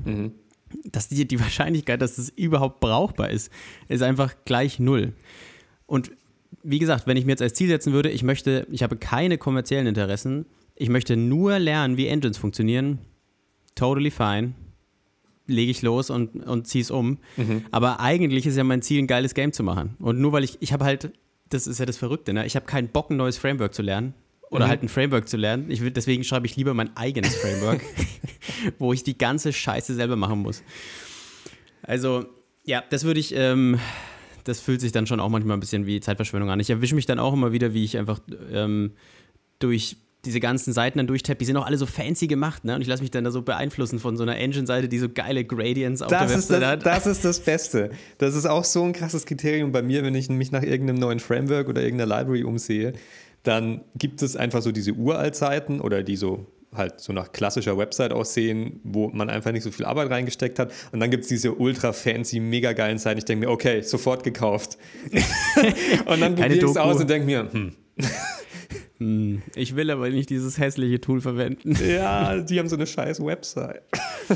dass 0.85 1.09
die, 1.09 1.27
die 1.27 1.39
Wahrscheinlichkeit, 1.39 2.01
dass 2.01 2.17
es 2.17 2.29
überhaupt 2.29 2.79
brauchbar 2.79 3.29
ist, 3.29 3.51
ist 3.89 4.01
einfach 4.01 4.33
gleich 4.45 4.79
null. 4.79 5.13
Und 5.85 6.11
wie 6.63 6.79
gesagt, 6.79 7.07
wenn 7.07 7.17
ich 7.17 7.25
mir 7.25 7.31
jetzt 7.31 7.41
als 7.41 7.53
Ziel 7.53 7.67
setzen 7.67 7.93
würde, 7.93 8.09
ich 8.09 8.23
möchte, 8.23 8.67
ich 8.71 8.83
habe 8.83 8.97
keine 8.97 9.37
kommerziellen 9.37 9.87
Interessen, 9.87 10.45
ich 10.75 10.89
möchte 10.89 11.15
nur 11.15 11.59
lernen, 11.59 11.97
wie 11.97 12.07
Engines 12.07 12.37
funktionieren, 12.37 12.99
totally 13.75 14.11
fine. 14.11 14.53
Lege 15.47 15.71
ich 15.71 15.81
los 15.81 16.09
und, 16.09 16.35
und 16.35 16.67
ziehe 16.67 16.81
es 16.81 16.91
um. 16.91 17.17
Aber 17.71 17.99
eigentlich 17.99 18.45
ist 18.45 18.55
ja 18.55 18.63
mein 18.63 18.81
Ziel, 18.81 18.99
ein 19.01 19.07
geiles 19.07 19.33
Game 19.33 19.51
zu 19.51 19.63
machen. 19.63 19.95
Und 19.99 20.19
nur 20.19 20.31
weil 20.31 20.43
ich, 20.43 20.57
ich 20.61 20.71
habe 20.71 20.85
halt, 20.85 21.11
das 21.49 21.67
ist 21.67 21.79
ja 21.79 21.85
das 21.85 21.97
Verrückte, 21.97 22.31
ne? 22.33 22.45
ich 22.45 22.55
habe 22.55 22.65
keinen 22.65 22.87
Bock, 22.87 23.09
ein 23.09 23.17
neues 23.17 23.37
Framework 23.37 23.73
zu 23.73 23.81
lernen. 23.81 24.13
Oder 24.49 24.67
halt 24.67 24.83
ein 24.83 24.89
Framework 24.89 25.29
zu 25.29 25.37
lernen. 25.37 25.71
Ich 25.71 25.81
will, 25.81 25.91
deswegen 25.91 26.25
schreibe 26.25 26.45
ich 26.45 26.57
lieber 26.57 26.73
mein 26.73 26.95
eigenes 26.97 27.37
Framework, 27.37 27.81
wo 28.79 28.91
ich 28.91 29.01
die 29.01 29.17
ganze 29.17 29.53
Scheiße 29.53 29.95
selber 29.95 30.17
machen 30.17 30.39
muss. 30.39 30.61
Also, 31.83 32.25
ja, 32.65 32.83
das 32.89 33.05
würde 33.05 33.21
ich, 33.21 33.33
ähm, 33.33 33.79
das 34.43 34.59
fühlt 34.59 34.81
sich 34.81 34.91
dann 34.91 35.07
schon 35.07 35.19
auch 35.19 35.29
manchmal 35.29 35.57
ein 35.57 35.59
bisschen 35.59 35.85
wie 35.85 35.99
Zeitverschwendung 35.99 36.49
an. 36.49 36.59
Ich 36.59 36.69
erwische 36.69 36.95
mich 36.95 37.05
dann 37.05 37.19
auch 37.19 37.33
immer 37.33 37.51
wieder, 37.51 37.73
wie 37.73 37.83
ich 37.83 37.97
einfach 37.97 38.19
ähm, 38.51 38.91
durch 39.59 39.97
diese 40.25 40.39
ganzen 40.39 40.71
Seiten 40.73 40.99
dann 40.99 41.07
durchtappe. 41.07 41.39
Die 41.39 41.45
sind 41.45 41.57
auch 41.57 41.65
alle 41.65 41.77
so 41.77 41.85
fancy 41.85 42.27
gemacht, 42.27 42.63
ne? 42.63 42.75
Und 42.75 42.81
ich 42.81 42.87
lasse 42.87 43.01
mich 43.01 43.11
dann 43.11 43.23
da 43.23 43.31
so 43.31 43.41
beeinflussen 43.41 43.99
von 43.99 44.17
so 44.17 44.23
einer 44.23 44.37
Engine-Seite, 44.37 44.87
die 44.87 44.99
so 44.99 45.09
geile 45.09 45.43
Gradients 45.43 46.01
auf 46.01 46.09
der 46.09 46.19
Das 46.19 46.31
ist 46.31 46.49
Webseite 46.49 46.61
das, 46.61 46.69
hat. 46.69 46.85
das 46.85 47.07
ist 47.07 47.25
das 47.25 47.39
Beste. 47.39 47.91
Das 48.19 48.35
ist 48.35 48.45
auch 48.45 48.63
so 48.63 48.83
ein 48.83 48.93
krasses 48.93 49.25
Kriterium 49.25 49.71
bei 49.71 49.81
mir, 49.81 50.03
wenn 50.03 50.13
ich 50.13 50.29
mich 50.29 50.51
nach 50.51 50.63
irgendeinem 50.63 50.99
neuen 50.99 51.19
Framework 51.19 51.69
oder 51.69 51.81
irgendeiner 51.81 52.17
Library 52.17 52.43
umsehe, 52.43 52.93
dann 53.43 53.81
gibt 53.95 54.21
es 54.21 54.35
einfach 54.35 54.61
so 54.61 54.71
diese 54.71 54.91
Uralt-Seiten 54.93 55.81
oder 55.81 56.03
die 56.03 56.15
so 56.15 56.45
halt 56.73 57.01
so 57.01 57.11
nach 57.11 57.31
klassischer 57.31 57.77
Website 57.77 58.13
aussehen, 58.13 58.79
wo 58.83 59.09
man 59.09 59.29
einfach 59.29 59.51
nicht 59.51 59.63
so 59.63 59.71
viel 59.71 59.85
Arbeit 59.85 60.09
reingesteckt 60.09 60.57
hat. 60.59 60.71
Und 60.91 60.99
dann 60.99 61.11
gibt 61.11 61.23
es 61.23 61.29
diese 61.29 61.53
ultra 61.53 61.91
fancy, 61.91 62.39
mega 62.39 62.73
geilen 62.73 62.97
Seiten. 62.97 63.17
Ich 63.17 63.25
denke 63.25 63.45
mir, 63.45 63.51
okay, 63.51 63.81
sofort 63.81 64.23
gekauft. 64.23 64.77
und 66.05 66.21
dann 66.21 66.35
probiere 66.35 66.55
ich 66.55 66.63
es 66.63 66.77
aus 66.77 67.01
und 67.01 67.09
denke 67.09 67.25
mir, 67.25 67.51
hm, 67.51 67.73
Hm, 69.01 69.41
ich 69.55 69.75
will 69.75 69.89
aber 69.89 70.11
nicht 70.11 70.29
dieses 70.29 70.59
hässliche 70.59 71.01
Tool 71.01 71.21
verwenden. 71.21 71.75
Ja, 71.91 72.37
die 72.37 72.59
haben 72.59 72.69
so 72.69 72.75
eine 72.75 72.85
scheiß 72.85 73.25
Website. 73.25 73.81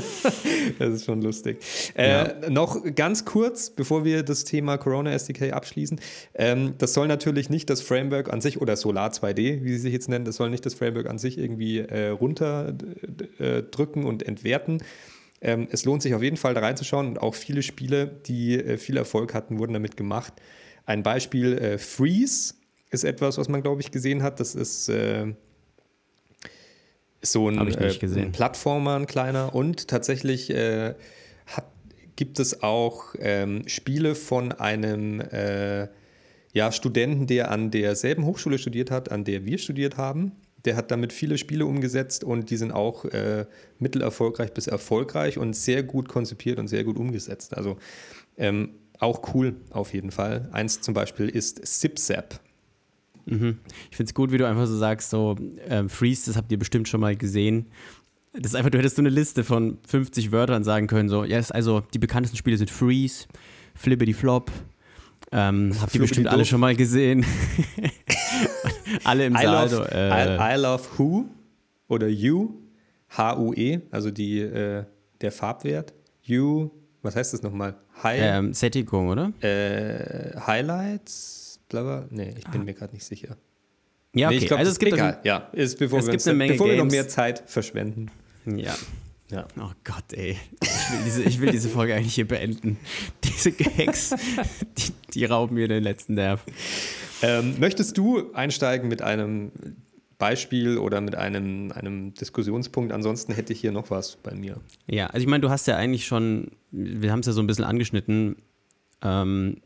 das 0.78 0.94
ist 0.94 1.04
schon 1.04 1.22
lustig. 1.22 1.58
Äh, 1.94 2.50
Noch 2.50 2.82
ganz 2.96 3.24
kurz, 3.24 3.70
bevor 3.70 4.04
wir 4.04 4.24
das 4.24 4.42
Thema 4.42 4.76
Corona 4.76 5.12
SDK 5.12 5.52
abschließen. 5.52 6.00
Ähm, 6.34 6.74
das 6.78 6.94
soll 6.94 7.06
natürlich 7.06 7.48
nicht 7.48 7.70
das 7.70 7.80
Framework 7.80 8.32
an 8.32 8.40
sich 8.40 8.60
oder 8.60 8.74
Solar 8.74 9.10
2D, 9.10 9.62
wie 9.62 9.70
sie 9.70 9.78
sich 9.78 9.92
jetzt 9.92 10.08
nennen, 10.08 10.24
das 10.24 10.34
soll 10.34 10.50
nicht 10.50 10.66
das 10.66 10.74
Framework 10.74 11.08
an 11.08 11.18
sich 11.18 11.38
irgendwie 11.38 11.78
äh, 11.78 12.08
runterdrücken 12.08 14.04
und 14.04 14.24
entwerten. 14.24 14.82
Ähm, 15.40 15.68
es 15.70 15.84
lohnt 15.84 16.02
sich 16.02 16.14
auf 16.14 16.24
jeden 16.24 16.36
Fall 16.36 16.54
da 16.54 16.60
reinzuschauen 16.60 17.06
und 17.06 17.22
auch 17.22 17.36
viele 17.36 17.62
Spiele, 17.62 18.08
die 18.26 18.58
äh, 18.58 18.78
viel 18.78 18.96
Erfolg 18.96 19.32
hatten, 19.32 19.60
wurden 19.60 19.74
damit 19.74 19.96
gemacht. 19.96 20.32
Ein 20.86 21.04
Beispiel 21.04 21.56
äh, 21.56 21.78
Freeze 21.78 22.54
ist 22.96 23.04
etwas, 23.04 23.38
was 23.38 23.48
man, 23.48 23.62
glaube 23.62 23.80
ich, 23.80 23.90
gesehen 23.90 24.22
hat. 24.22 24.40
Das 24.40 24.54
ist 24.54 24.88
äh, 24.88 25.34
so 27.22 27.48
ein, 27.48 27.58
äh, 27.68 27.98
ein 28.02 28.32
Plattformer, 28.32 28.96
ein 28.96 29.06
kleiner. 29.06 29.54
Und 29.54 29.88
tatsächlich 29.88 30.50
äh, 30.50 30.94
hat, 31.46 31.66
gibt 32.16 32.40
es 32.40 32.62
auch 32.62 33.14
ähm, 33.18 33.68
Spiele 33.68 34.14
von 34.14 34.52
einem 34.52 35.20
äh, 35.20 35.88
ja, 36.52 36.72
Studenten, 36.72 37.26
der 37.26 37.50
an 37.50 37.70
derselben 37.70 38.24
Hochschule 38.24 38.58
studiert 38.58 38.90
hat, 38.90 39.12
an 39.12 39.24
der 39.24 39.44
wir 39.44 39.58
studiert 39.58 39.98
haben. 39.98 40.32
Der 40.64 40.74
hat 40.74 40.90
damit 40.90 41.12
viele 41.12 41.38
Spiele 41.38 41.66
umgesetzt 41.66 42.24
und 42.24 42.50
die 42.50 42.56
sind 42.56 42.72
auch 42.72 43.04
äh, 43.04 43.44
mittelerfolgreich 43.78 44.52
bis 44.52 44.66
erfolgreich 44.66 45.38
und 45.38 45.54
sehr 45.54 45.82
gut 45.82 46.08
konzipiert 46.08 46.58
und 46.58 46.68
sehr 46.68 46.82
gut 46.82 46.96
umgesetzt. 46.96 47.56
Also 47.56 47.76
ähm, 48.36 48.70
auch 48.98 49.34
cool 49.34 49.56
auf 49.70 49.92
jeden 49.92 50.10
Fall. 50.10 50.48
Eins 50.52 50.80
zum 50.80 50.94
Beispiel 50.94 51.28
ist 51.28 51.64
SipSap. 51.64 52.40
Mhm. 53.26 53.58
Ich 53.90 53.96
finde 53.96 54.08
es 54.10 54.14
gut, 54.14 54.32
wie 54.32 54.38
du 54.38 54.46
einfach 54.46 54.66
so 54.66 54.76
sagst, 54.76 55.10
so 55.10 55.36
ähm, 55.68 55.88
Freeze, 55.88 56.26
das 56.26 56.36
habt 56.36 56.50
ihr 56.50 56.58
bestimmt 56.58 56.88
schon 56.88 57.00
mal 57.00 57.16
gesehen. 57.16 57.66
Das 58.32 58.52
ist 58.52 58.54
einfach, 58.54 58.70
du 58.70 58.78
hättest 58.78 58.96
so 58.96 59.02
eine 59.02 59.08
Liste 59.08 59.44
von 59.44 59.78
50 59.86 60.30
Wörtern 60.32 60.62
sagen 60.64 60.86
können, 60.86 61.08
so, 61.08 61.24
ja, 61.24 61.36
yes, 61.36 61.50
also 61.50 61.80
die 61.94 61.98
bekanntesten 61.98 62.36
Spiele 62.36 62.56
sind 62.56 62.70
Freeze, 62.70 63.26
Flippity 63.74 64.12
Flop, 64.12 64.50
ähm, 65.32 65.72
habt 65.80 65.94
ihr 65.94 66.00
bestimmt 66.00 66.28
alle 66.28 66.44
schon 66.44 66.60
mal 66.60 66.76
gesehen. 66.76 67.24
alle 69.04 69.26
im 69.26 69.34
I 69.34 69.42
Saal. 69.42 69.70
love, 69.70 69.88
äh, 69.90 70.36
I, 70.36 70.54
I 70.54 70.60
love 70.60 70.84
Who 70.96 71.26
oder 71.88 72.08
You, 72.08 72.54
H-U-E, 73.16 73.80
also 73.90 74.10
die, 74.10 74.40
äh, 74.40 74.84
der 75.20 75.32
Farbwert. 75.32 75.94
You, 76.22 76.70
was 77.02 77.16
heißt 77.16 77.32
das 77.32 77.42
nochmal? 77.42 77.74
High, 78.02 78.20
ähm, 78.20 78.52
Sättigung, 78.54 79.08
oder? 79.08 79.32
äh, 79.40 80.38
Highlights, 80.38 81.45
bla 81.68 81.82
bla. 81.82 82.06
Nee, 82.10 82.34
ich 82.38 82.46
bin 82.48 82.64
mir 82.64 82.74
gerade 82.74 82.94
nicht 82.94 83.04
sicher. 83.04 83.36
Ja, 84.14 84.28
okay. 84.28 84.36
Nee, 84.36 84.42
ich 84.42 84.48
glaub, 84.48 84.58
also 84.58 84.72
es 84.72 84.78
gibt 84.78 84.94
egal. 84.94 85.20
ja, 85.24 85.50
ist, 85.52 85.78
bevor 85.78 85.98
es 85.98 86.06
wir, 86.06 86.12
gibt 86.12 86.22
uns, 86.22 86.28
eine 86.28 86.38
Menge 86.38 86.52
bevor 86.52 86.68
wir 86.68 86.76
noch 86.76 86.90
mehr 86.90 87.08
Zeit 87.08 87.42
verschwenden. 87.46 88.10
Ja. 88.46 88.74
Ja. 89.30 89.46
Oh 89.58 89.72
Gott, 89.82 90.12
ey. 90.12 90.38
Ich 90.62 90.92
will 90.92 91.04
diese, 91.04 91.22
ich 91.24 91.40
will 91.40 91.50
diese 91.50 91.68
Folge 91.68 91.94
eigentlich 91.94 92.14
hier 92.14 92.28
beenden. 92.28 92.78
Diese 93.24 93.50
Gags, 93.50 94.14
die, 94.78 94.92
die 95.12 95.24
rauben 95.24 95.56
mir 95.56 95.66
den 95.66 95.82
letzten 95.82 96.14
Nerv. 96.14 96.44
Ähm, 97.22 97.56
möchtest 97.58 97.98
du 97.98 98.32
einsteigen 98.34 98.88
mit 98.88 99.02
einem 99.02 99.50
Beispiel 100.18 100.78
oder 100.78 101.00
mit 101.00 101.14
einem, 101.16 101.72
einem 101.72 102.14
Diskussionspunkt. 102.14 102.92
Ansonsten 102.92 103.32
hätte 103.32 103.52
ich 103.52 103.60
hier 103.60 103.72
noch 103.72 103.90
was 103.90 104.16
bei 104.16 104.34
mir. 104.34 104.60
Ja, 104.86 105.08
also 105.08 105.18
ich 105.18 105.26
meine, 105.26 105.42
du 105.42 105.50
hast 105.50 105.66
ja 105.66 105.76
eigentlich 105.76 106.06
schon, 106.06 106.52
wir 106.70 107.12
haben 107.12 107.20
es 107.20 107.26
ja 107.26 107.32
so 107.32 107.40
ein 107.40 107.46
bisschen 107.46 107.64
angeschnitten, 107.64 108.36
ähm, 109.02 109.60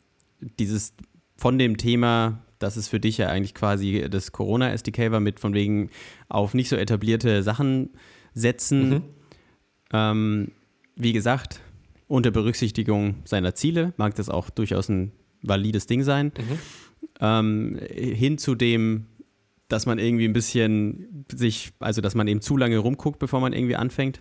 dieses 0.59 0.95
von 1.41 1.59
dem 1.59 1.79
Thema, 1.79 2.43
dass 2.59 2.77
es 2.77 2.87
für 2.87 3.01
dich 3.01 3.17
ja 3.17 3.29
eigentlich 3.29 3.55
quasi 3.55 4.07
das 4.11 4.31
Corona-SDK 4.31 5.11
war, 5.11 5.21
mit 5.21 5.41
von 5.41 5.55
wegen 5.55 5.89
auf 6.29 6.53
nicht 6.53 6.69
so 6.69 6.77
etablierte 6.77 7.43
Sachen 7.43 7.89
setzen. 8.35 8.91
Mhm. 8.91 9.03
Ähm, 9.91 10.53
wie 10.97 11.15
gesagt, 11.15 11.61
unter 12.09 12.31
Berücksichtigung 12.31 13.23
seiner 13.25 13.55
Ziele 13.55 13.95
mag 13.97 14.15
das 14.17 14.29
auch 14.29 14.51
durchaus 14.51 14.91
ein 14.91 15.13
valides 15.41 15.87
Ding 15.87 16.03
sein. 16.03 16.27
Mhm. 16.27 16.59
Ähm, 17.21 17.81
hin 17.91 18.37
zu 18.37 18.55
dem, 18.55 19.07
dass 19.69 19.87
man 19.87 19.99
irgendwie 19.99 20.27
ein 20.27 20.35
bisschen 20.35 21.25
sich, 21.35 21.73
also 21.81 22.03
dass 22.03 22.15
man 22.15 22.29
eben 22.29 22.43
zu 22.43 22.59
lange 22.59 22.77
rumguckt, 22.77 23.19
bevor 23.19 23.41
man 23.41 23.55
irgendwie 23.55 23.77
anfängt, 23.77 24.21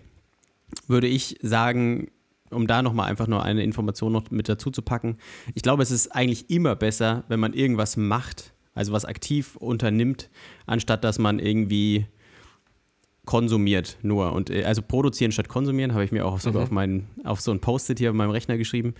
würde 0.86 1.06
ich 1.06 1.36
sagen, 1.42 2.10
um 2.50 2.66
da 2.66 2.82
nochmal 2.82 3.10
einfach 3.10 3.26
nur 3.26 3.42
eine 3.42 3.62
Information 3.62 4.12
noch 4.12 4.30
mit 4.30 4.48
dazu 4.48 4.70
zu 4.70 4.82
packen. 4.82 5.16
Ich 5.54 5.62
glaube, 5.62 5.82
es 5.82 5.90
ist 5.90 6.08
eigentlich 6.08 6.50
immer 6.50 6.76
besser, 6.76 7.24
wenn 7.28 7.40
man 7.40 7.52
irgendwas 7.52 7.96
macht, 7.96 8.52
also 8.74 8.92
was 8.92 9.04
aktiv 9.04 9.56
unternimmt, 9.56 10.30
anstatt 10.66 11.04
dass 11.04 11.18
man 11.18 11.38
irgendwie 11.38 12.06
konsumiert 13.24 13.98
nur. 14.02 14.32
Und 14.32 14.50
äh, 14.50 14.64
also 14.64 14.82
produzieren 14.82 15.32
statt 15.32 15.48
konsumieren, 15.48 15.92
habe 15.92 16.04
ich 16.04 16.12
mir 16.12 16.26
auch 16.26 16.40
sogar 16.40 16.62
mhm. 16.62 16.64
auf, 16.64 16.70
meinen, 16.70 17.08
auf 17.24 17.40
so 17.40 17.52
ein 17.52 17.60
Post-it 17.60 17.98
hier 17.98 18.10
auf 18.10 18.16
meinem 18.16 18.30
Rechner 18.30 18.58
geschrieben. 18.58 18.94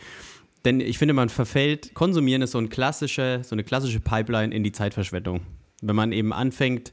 Denn 0.64 0.80
ich 0.80 0.98
finde, 0.98 1.14
man 1.14 1.30
verfällt, 1.30 1.94
konsumieren 1.94 2.42
ist 2.42 2.52
so, 2.52 2.58
ein 2.58 2.68
klassische, 2.68 3.40
so 3.42 3.54
eine 3.54 3.64
klassische 3.64 4.00
Pipeline 4.00 4.54
in 4.54 4.62
die 4.62 4.72
Zeitverschwendung. 4.72 5.40
Wenn 5.80 5.96
man 5.96 6.12
eben 6.12 6.32
anfängt, 6.32 6.92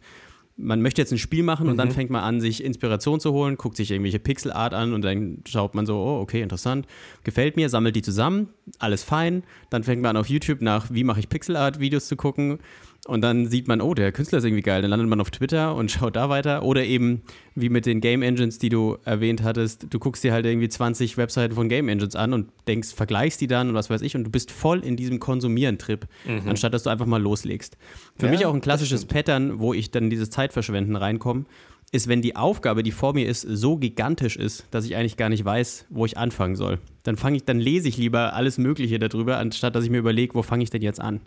man 0.57 0.81
möchte 0.81 1.01
jetzt 1.01 1.11
ein 1.11 1.17
Spiel 1.17 1.43
machen 1.43 1.65
mhm. 1.65 1.71
und 1.71 1.77
dann 1.77 1.89
mhm. 1.89 1.93
fängt 1.93 2.09
man 2.09 2.23
an, 2.23 2.41
sich 2.41 2.63
Inspiration 2.63 3.19
zu 3.19 3.31
holen, 3.31 3.57
guckt 3.57 3.77
sich 3.77 3.91
irgendwelche 3.91 4.19
Pixelart 4.19 4.73
an 4.73 4.93
und 4.93 5.03
dann 5.03 5.43
schaut 5.47 5.75
man 5.75 5.85
so, 5.85 5.95
oh, 5.95 6.19
okay, 6.19 6.41
interessant, 6.41 6.87
gefällt 7.23 7.55
mir, 7.55 7.69
sammelt 7.69 7.95
die 7.95 8.01
zusammen, 8.01 8.49
alles 8.79 9.03
fein. 9.03 9.43
Dann 9.69 9.83
fängt 9.83 10.01
man 10.01 10.11
an 10.15 10.17
auf 10.17 10.29
YouTube 10.29 10.61
nach, 10.61 10.87
wie 10.91 11.03
mache 11.03 11.19
ich 11.19 11.29
Pixelart-Videos 11.29 12.07
zu 12.07 12.15
gucken 12.15 12.59
und 13.05 13.21
dann 13.21 13.47
sieht 13.47 13.67
man, 13.67 13.81
oh, 13.81 13.93
der 13.93 14.11
Künstler 14.11 14.39
ist 14.39 14.43
irgendwie 14.43 14.63
geil. 14.63 14.81
Dann 14.81 14.91
landet 14.91 15.07
man 15.07 15.21
auf 15.21 15.31
Twitter 15.31 15.75
und 15.75 15.91
schaut 15.91 16.15
da 16.15 16.29
weiter. 16.29 16.63
Oder 16.63 16.83
eben 16.85 17.21
wie 17.55 17.69
mit 17.69 17.85
den 17.85 18.01
Game 18.01 18.21
Engines, 18.21 18.59
die 18.59 18.69
du 18.69 18.97
erwähnt 19.05 19.43
hattest. 19.43 19.87
Du 19.89 19.99
guckst 19.99 20.23
dir 20.23 20.33
halt 20.33 20.45
irgendwie 20.45 20.67
20 20.67 21.17
Webseiten 21.17 21.55
von 21.55 21.69
Game 21.69 21.87
Engines 21.87 22.15
an 22.15 22.33
und 22.33 22.49
denkst, 22.67 22.93
vergleichst 22.93 23.39
die 23.39 23.47
dann 23.47 23.69
und 23.69 23.75
was 23.75 23.89
weiß 23.89 24.01
ich. 24.01 24.15
Und 24.15 24.25
du 24.25 24.29
bist 24.29 24.51
voll 24.51 24.79
in 24.83 24.97
diesem 24.97 25.19
Konsumieren-Trip, 25.19 26.05
mhm. 26.25 26.49
anstatt 26.49 26.73
dass 26.73 26.83
du 26.83 26.89
einfach 26.89 27.05
mal 27.05 27.21
loslegst. 27.21 27.77
Für 28.17 28.25
ja, 28.25 28.31
mich 28.31 28.45
auch 28.45 28.53
ein 28.53 28.61
klassisches 28.61 29.05
Pattern, 29.05 29.59
wo 29.59 29.73
ich 29.73 29.91
dann 29.91 30.09
dieses 30.09 30.29
Zeitverschwenden 30.29 30.95
reinkomme, 30.95 31.45
ist, 31.93 32.09
wenn 32.09 32.21
die 32.21 32.35
Aufgabe, 32.35 32.83
die 32.83 32.91
vor 32.91 33.13
mir 33.13 33.27
ist, 33.27 33.41
so 33.41 33.77
gigantisch 33.77 34.35
ist, 34.35 34.65
dass 34.71 34.85
ich 34.85 34.97
eigentlich 34.97 35.15
gar 35.15 35.29
nicht 35.29 35.45
weiß, 35.45 35.85
wo 35.89 36.05
ich 36.05 36.17
anfangen 36.17 36.57
soll. 36.57 36.79
Dann 37.03 37.15
fange 37.15 37.37
ich, 37.37 37.45
dann 37.45 37.59
lese 37.59 37.87
ich 37.87 37.95
lieber 37.95 38.33
alles 38.33 38.57
Mögliche 38.57 38.99
darüber, 38.99 39.37
anstatt 39.37 39.75
dass 39.75 39.85
ich 39.85 39.89
mir 39.89 39.99
überlege, 39.99 40.35
wo 40.35 40.41
fange 40.41 40.63
ich 40.63 40.69
denn 40.69 40.81
jetzt 40.81 40.99
an. 40.99 41.21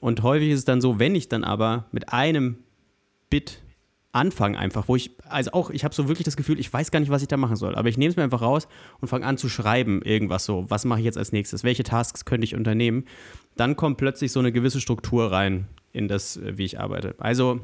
Und 0.00 0.22
häufig 0.22 0.50
ist 0.50 0.60
es 0.60 0.64
dann 0.64 0.80
so, 0.80 0.98
wenn 0.98 1.14
ich 1.14 1.28
dann 1.28 1.44
aber 1.44 1.86
mit 1.92 2.12
einem 2.12 2.58
Bit 3.30 3.62
anfange 4.14 4.56
einfach, 4.58 4.86
wo 4.86 4.94
ich, 4.94 5.10
also 5.28 5.52
auch, 5.52 5.70
ich 5.70 5.84
habe 5.84 5.94
so 5.94 6.06
wirklich 6.06 6.24
das 6.24 6.36
Gefühl, 6.36 6.60
ich 6.60 6.72
weiß 6.72 6.92
gar 6.92 7.00
nicht, 7.00 7.10
was 7.10 7.22
ich 7.22 7.28
da 7.28 7.36
machen 7.36 7.56
soll, 7.56 7.74
aber 7.74 7.88
ich 7.88 7.98
nehme 7.98 8.10
es 8.10 8.16
mir 8.16 8.22
einfach 8.22 8.42
raus 8.42 8.68
und 9.00 9.08
fange 9.08 9.26
an 9.26 9.36
zu 9.36 9.48
schreiben, 9.48 10.02
irgendwas 10.02 10.44
so, 10.44 10.66
was 10.68 10.84
mache 10.84 11.00
ich 11.00 11.04
jetzt 11.04 11.18
als 11.18 11.32
nächstes, 11.32 11.64
welche 11.64 11.82
Tasks 11.82 12.24
könnte 12.24 12.44
ich 12.44 12.54
unternehmen, 12.54 13.06
dann 13.56 13.74
kommt 13.74 13.98
plötzlich 13.98 14.30
so 14.30 14.38
eine 14.38 14.52
gewisse 14.52 14.80
Struktur 14.80 15.32
rein 15.32 15.66
in 15.92 16.06
das, 16.06 16.36
äh, 16.36 16.56
wie 16.56 16.64
ich 16.64 16.78
arbeite. 16.78 17.16
Also 17.18 17.60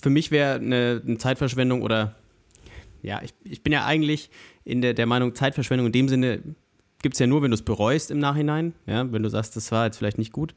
für 0.00 0.10
mich 0.10 0.30
wäre 0.30 0.54
eine, 0.54 1.02
eine, 1.06 1.18
Zeitverschwendung 1.18 1.82
oder 1.82 2.14
ja, 3.02 3.20
ich, 3.22 3.34
ich 3.44 3.62
bin 3.62 3.74
ja 3.74 3.84
eigentlich 3.84 4.30
in 4.64 4.80
der, 4.80 4.94
der 4.94 5.04
Meinung, 5.04 5.34
Zeitverschwendung 5.34 5.86
in 5.86 5.92
dem 5.92 6.08
Sinne 6.08 6.40
gibt 7.04 7.16
es 7.16 7.18
ja 7.18 7.26
nur, 7.26 7.42
wenn 7.42 7.50
du 7.50 7.54
es 7.54 7.62
bereust 7.62 8.10
im 8.10 8.18
Nachhinein, 8.18 8.72
ja, 8.86 9.12
wenn 9.12 9.22
du 9.22 9.28
sagst, 9.28 9.56
das 9.56 9.70
war 9.70 9.84
jetzt 9.84 9.98
vielleicht 9.98 10.16
nicht 10.16 10.32
gut. 10.32 10.54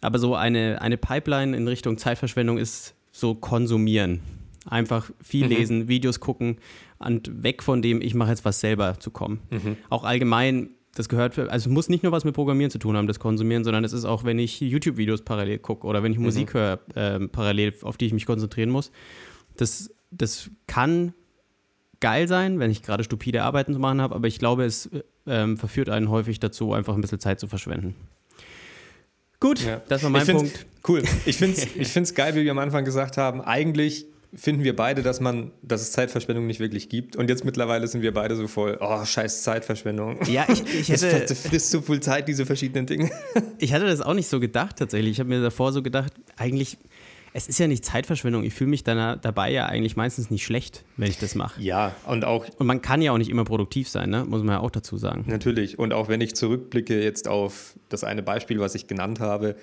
Aber 0.00 0.18
so 0.18 0.34
eine, 0.34 0.82
eine 0.82 0.96
Pipeline 0.96 1.56
in 1.56 1.68
Richtung 1.68 1.98
Zeitverschwendung 1.98 2.58
ist 2.58 2.96
so 3.12 3.36
konsumieren. 3.36 4.20
Einfach 4.66 5.08
viel 5.22 5.44
mhm. 5.44 5.50
lesen, 5.50 5.88
Videos 5.88 6.18
gucken 6.18 6.58
und 6.98 7.44
weg 7.44 7.62
von 7.62 7.80
dem, 7.80 8.02
ich 8.02 8.14
mache 8.16 8.30
jetzt 8.30 8.44
was 8.44 8.58
selber 8.58 8.98
zu 8.98 9.12
kommen. 9.12 9.38
Mhm. 9.50 9.76
Auch 9.88 10.02
allgemein, 10.02 10.70
das 10.96 11.08
gehört, 11.08 11.36
für, 11.36 11.48
also 11.48 11.70
es 11.70 11.72
muss 11.72 11.88
nicht 11.88 12.02
nur 12.02 12.10
was 12.10 12.24
mit 12.24 12.34
Programmieren 12.34 12.72
zu 12.72 12.80
tun 12.80 12.96
haben, 12.96 13.06
das 13.06 13.20
Konsumieren, 13.20 13.62
sondern 13.62 13.84
es 13.84 13.92
ist 13.92 14.04
auch, 14.04 14.24
wenn 14.24 14.40
ich 14.40 14.60
YouTube-Videos 14.60 15.22
parallel 15.22 15.60
gucke 15.60 15.86
oder 15.86 16.02
wenn 16.02 16.10
ich 16.10 16.18
mhm. 16.18 16.24
Musik 16.24 16.54
höre, 16.54 16.80
äh, 16.96 17.20
parallel, 17.28 17.72
auf 17.82 17.96
die 17.96 18.06
ich 18.06 18.12
mich 18.12 18.26
konzentrieren 18.26 18.70
muss. 18.70 18.90
Das, 19.56 19.94
das 20.10 20.50
kann 20.66 21.14
geil 22.04 22.28
sein, 22.28 22.58
wenn 22.58 22.70
ich 22.70 22.82
gerade 22.82 23.02
stupide 23.02 23.44
Arbeiten 23.44 23.72
zu 23.72 23.78
machen 23.78 24.02
habe, 24.02 24.14
aber 24.14 24.28
ich 24.28 24.38
glaube, 24.38 24.66
es 24.66 24.90
ähm, 25.26 25.56
verführt 25.56 25.88
einen 25.88 26.10
häufig 26.10 26.38
dazu, 26.38 26.74
einfach 26.74 26.94
ein 26.94 27.00
bisschen 27.00 27.18
Zeit 27.18 27.40
zu 27.40 27.48
verschwenden. 27.48 27.94
Gut, 29.40 29.64
ja. 29.64 29.80
das 29.88 30.02
war 30.02 30.10
mein 30.10 30.26
Punkt. 30.26 30.66
Cool. 30.86 31.02
Ich 31.24 31.38
finde 31.38 31.56
es 31.56 31.66
ich 31.76 31.88
find's 31.88 32.14
geil, 32.14 32.34
wie 32.34 32.44
wir 32.44 32.50
am 32.50 32.58
Anfang 32.58 32.84
gesagt 32.84 33.16
haben. 33.16 33.40
Eigentlich 33.40 34.04
finden 34.34 34.64
wir 34.64 34.76
beide, 34.76 35.02
dass 35.02 35.20
man, 35.20 35.52
dass 35.62 35.80
es 35.80 35.92
Zeitverschwendung 35.92 36.46
nicht 36.46 36.60
wirklich 36.60 36.90
gibt. 36.90 37.16
Und 37.16 37.30
jetzt 37.30 37.46
mittlerweile 37.46 37.88
sind 37.88 38.02
wir 38.02 38.12
beide 38.12 38.36
so 38.36 38.48
voll, 38.48 38.76
oh, 38.82 39.02
scheiß 39.02 39.42
Zeitverschwendung. 39.42 40.18
Ja, 40.26 40.44
ich, 40.52 40.62
ich 40.80 40.88
hätte. 40.90 41.24
Das 41.26 41.40
frisst 41.40 41.70
so 41.70 41.80
viel 41.80 42.00
Zeit, 42.00 42.28
diese 42.28 42.44
verschiedenen 42.44 42.84
Dinge. 42.84 43.10
Ich 43.58 43.72
hatte 43.72 43.86
das 43.86 44.02
auch 44.02 44.12
nicht 44.12 44.28
so 44.28 44.40
gedacht, 44.40 44.76
tatsächlich. 44.76 45.12
Ich 45.12 45.20
habe 45.20 45.30
mir 45.30 45.40
davor 45.40 45.72
so 45.72 45.82
gedacht, 45.82 46.12
eigentlich 46.36 46.76
es 47.36 47.48
ist 47.48 47.58
ja 47.58 47.66
nicht 47.66 47.84
Zeitverschwendung. 47.84 48.44
Ich 48.44 48.54
fühle 48.54 48.70
mich 48.70 48.84
dann 48.84 49.20
dabei 49.20 49.50
ja 49.50 49.66
eigentlich 49.66 49.96
meistens 49.96 50.30
nicht 50.30 50.44
schlecht, 50.44 50.84
wenn 50.96 51.10
ich 51.10 51.18
das 51.18 51.34
mache. 51.34 51.60
Ja, 51.60 51.94
und 52.06 52.24
auch. 52.24 52.46
Und 52.58 52.66
man 52.66 52.80
kann 52.80 53.02
ja 53.02 53.10
auch 53.10 53.18
nicht 53.18 53.28
immer 53.28 53.44
produktiv 53.44 53.88
sein, 53.88 54.08
ne? 54.08 54.24
muss 54.24 54.44
man 54.44 54.54
ja 54.54 54.60
auch 54.60 54.70
dazu 54.70 54.96
sagen. 54.98 55.24
Natürlich. 55.26 55.76
Und 55.76 55.92
auch 55.92 56.08
wenn 56.08 56.20
ich 56.20 56.36
zurückblicke 56.36 57.02
jetzt 57.02 57.26
auf 57.26 57.76
das 57.88 58.04
eine 58.04 58.22
Beispiel, 58.22 58.60
was 58.60 58.76
ich 58.76 58.86
genannt 58.86 59.18
habe, 59.18 59.56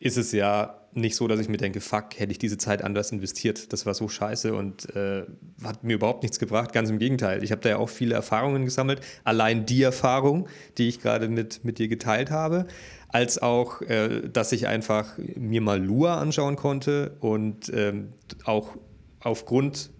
ist 0.00 0.16
es 0.16 0.32
ja 0.32 0.78
nicht 0.92 1.16
so, 1.16 1.28
dass 1.28 1.38
ich 1.40 1.48
mir 1.48 1.56
denke, 1.56 1.80
fuck, 1.80 2.18
hätte 2.18 2.32
ich 2.32 2.38
diese 2.38 2.58
Zeit 2.58 2.82
anders 2.82 3.12
investiert. 3.12 3.72
Das 3.72 3.86
war 3.86 3.94
so 3.94 4.08
scheiße 4.08 4.54
und 4.54 4.94
äh, 4.96 5.24
hat 5.62 5.84
mir 5.84 5.94
überhaupt 5.94 6.22
nichts 6.22 6.38
gebracht. 6.38 6.72
Ganz 6.72 6.90
im 6.90 6.98
Gegenteil. 6.98 7.44
Ich 7.44 7.52
habe 7.52 7.60
da 7.60 7.68
ja 7.68 7.76
auch 7.76 7.88
viele 7.88 8.14
Erfahrungen 8.14 8.64
gesammelt. 8.64 9.00
Allein 9.24 9.66
die 9.66 9.82
Erfahrung, 9.82 10.48
die 10.76 10.88
ich 10.88 11.00
gerade 11.00 11.28
mit, 11.28 11.64
mit 11.64 11.78
dir 11.78 11.88
geteilt 11.88 12.30
habe 12.30 12.66
als 13.08 13.40
auch, 13.40 13.80
äh, 13.82 14.28
dass 14.28 14.52
ich 14.52 14.66
einfach 14.66 15.16
mir 15.36 15.60
mal 15.60 15.82
Lua 15.82 16.20
anschauen 16.20 16.56
konnte 16.56 17.16
und 17.20 17.70
ähm, 17.74 18.12
auch 18.44 18.76
aufgrund 19.20 19.90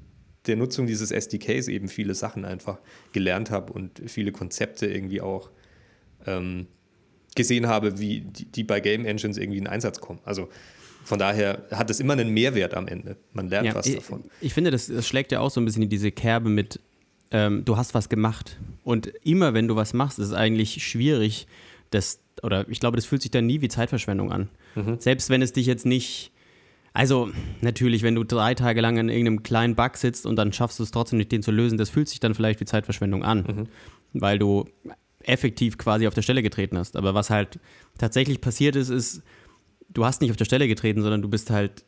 der 0.47 0.57
Nutzung 0.57 0.87
dieses 0.87 1.11
SDKs 1.11 1.69
eben 1.69 1.89
viele 1.89 2.15
Sachen 2.15 2.45
einfach 2.45 2.79
gelernt 3.13 3.51
habe 3.51 3.73
und 3.73 4.03
viele 4.07 4.33
Konzepte 4.33 4.87
irgendwie 4.87 5.21
auch 5.21 5.51
ähm, 6.27 6.67
gesehen 7.39 7.67
habe, 7.67 7.99
wie 7.99 8.21
die, 8.21 8.45
die, 8.45 8.65
bei 8.65 8.81
Game 8.81 9.07
Engines 9.07 9.39
irgendwie 9.39 9.59
in 9.59 9.67
Einsatz 9.67 10.01
kommen. 10.01 10.21
Also 10.25 10.49
von 11.05 11.19
daher 11.19 11.63
hat 11.71 11.89
es 11.89 12.01
immer 12.01 12.13
einen 12.13 12.29
Mehrwert 12.31 12.75
am 12.75 12.87
Ende. 12.87 13.17
Man 13.33 13.49
lernt 13.49 13.69
ja, 13.69 13.75
was 13.75 13.87
ich, 13.87 13.95
davon. 13.95 14.25
Ich 14.43 14.53
finde, 14.53 14.71
das, 14.71 14.89
das, 14.89 15.09
schlägt 15.09 15.33
ja 15.33 15.41
auch 15.41 15.51
so 15.51 15.61
ein 15.61 15.65
bisschen 15.65 15.85
in 15.85 15.89
diese 15.89 16.13
Kerbe 16.13 16.51
mit, 16.51 16.81
ähm, 17.31 17.65
du 17.65 17.79
hast 17.79 17.95
was 17.95 18.11
gemacht. 18.11 18.59
Und 18.85 19.07
immer 19.25 19.55
wenn 19.55 19.69
du 19.69 19.77
was 19.77 19.95
machst, 19.95 20.19
ist 20.19 20.27
es 20.27 20.33
eigentlich 20.35 20.85
schwierig, 20.87 21.47
das 21.89 22.21
oder 22.43 22.69
ich 22.69 22.81
glaube, 22.81 22.97
das 22.97 23.07
fühlt 23.07 23.23
sich 23.23 23.31
dann 23.31 23.47
nie 23.47 23.61
wie 23.61 23.69
Zeitverschwendung 23.69 24.31
an. 24.31 24.49
Mhm. 24.75 24.99
Selbst 24.99 25.31
wenn 25.31 25.43
es 25.43 25.53
dich 25.53 25.67
jetzt 25.67 25.87
nicht. 25.87 26.33
Also, 26.93 27.31
natürlich, 27.61 28.03
wenn 28.03 28.15
du 28.15 28.25
drei 28.25 28.55
Tage 28.55 28.81
lang 28.81 28.99
an 28.99 29.09
irgendeinem 29.09 29.43
kleinen 29.43 29.77
Bug 29.77 29.97
sitzt 29.97 30.27
und 30.27 30.37
dann 30.37 30.53
schaffst 30.53 30.79
du 30.79 30.83
es 30.83 30.91
trotzdem 30.91 31.19
nicht, 31.19 31.31
den 31.31 31.43
zu 31.43 31.53
lösen, 31.53 31.79
das 31.79 31.91
fühlt 31.91 32.09
sich 32.09 32.19
dann 32.19 32.35
vielleicht 32.35 32.61
wie 32.61 32.65
Zeitverschwendung 32.65 33.23
an, 33.23 33.39
mhm. 33.39 34.21
weil 34.21 34.39
du 34.39 34.67
effektiv 35.29 35.79
quasi 35.79 36.07
auf 36.07 36.15
der 36.15 36.23
Stelle 36.23 36.43
getreten 36.43 36.79
hast. 36.79 36.97
Aber 36.97 37.15
was 37.15 37.31
halt 37.31 37.59
tatsächlich 37.99 38.41
passiert 38.41 38.77
ist, 38.77 38.89
ist, 38.89 39.23
du 39.89 40.05
hast 40.05 40.21
nicht 40.21 40.31
auf 40.31 40.37
der 40.37 40.45
Stelle 40.45 40.69
getreten, 40.69 41.03
sondern 41.03 41.23
du 41.23 41.29
bist 41.29 41.51
halt 41.51 41.85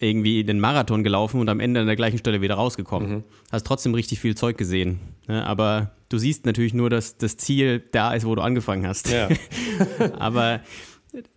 irgendwie 0.00 0.42
den 0.42 0.58
Marathon 0.58 1.04
gelaufen 1.04 1.40
und 1.40 1.48
am 1.48 1.60
Ende 1.60 1.80
an 1.80 1.86
der 1.86 1.96
gleichen 1.96 2.18
Stelle 2.18 2.40
wieder 2.40 2.54
rausgekommen. 2.54 3.10
Mhm. 3.10 3.24
Hast 3.52 3.66
trotzdem 3.66 3.94
richtig 3.94 4.18
viel 4.18 4.34
Zeug 4.34 4.58
gesehen. 4.58 5.00
Ne? 5.28 5.46
Aber 5.46 5.92
du 6.08 6.18
siehst 6.18 6.46
natürlich 6.46 6.74
nur, 6.74 6.90
dass 6.90 7.16
das 7.16 7.36
Ziel 7.36 7.82
da 7.92 8.12
ist, 8.12 8.26
wo 8.26 8.34
du 8.34 8.42
angefangen 8.42 8.86
hast. 8.86 9.10
Ja. 9.10 9.28
aber 10.18 10.60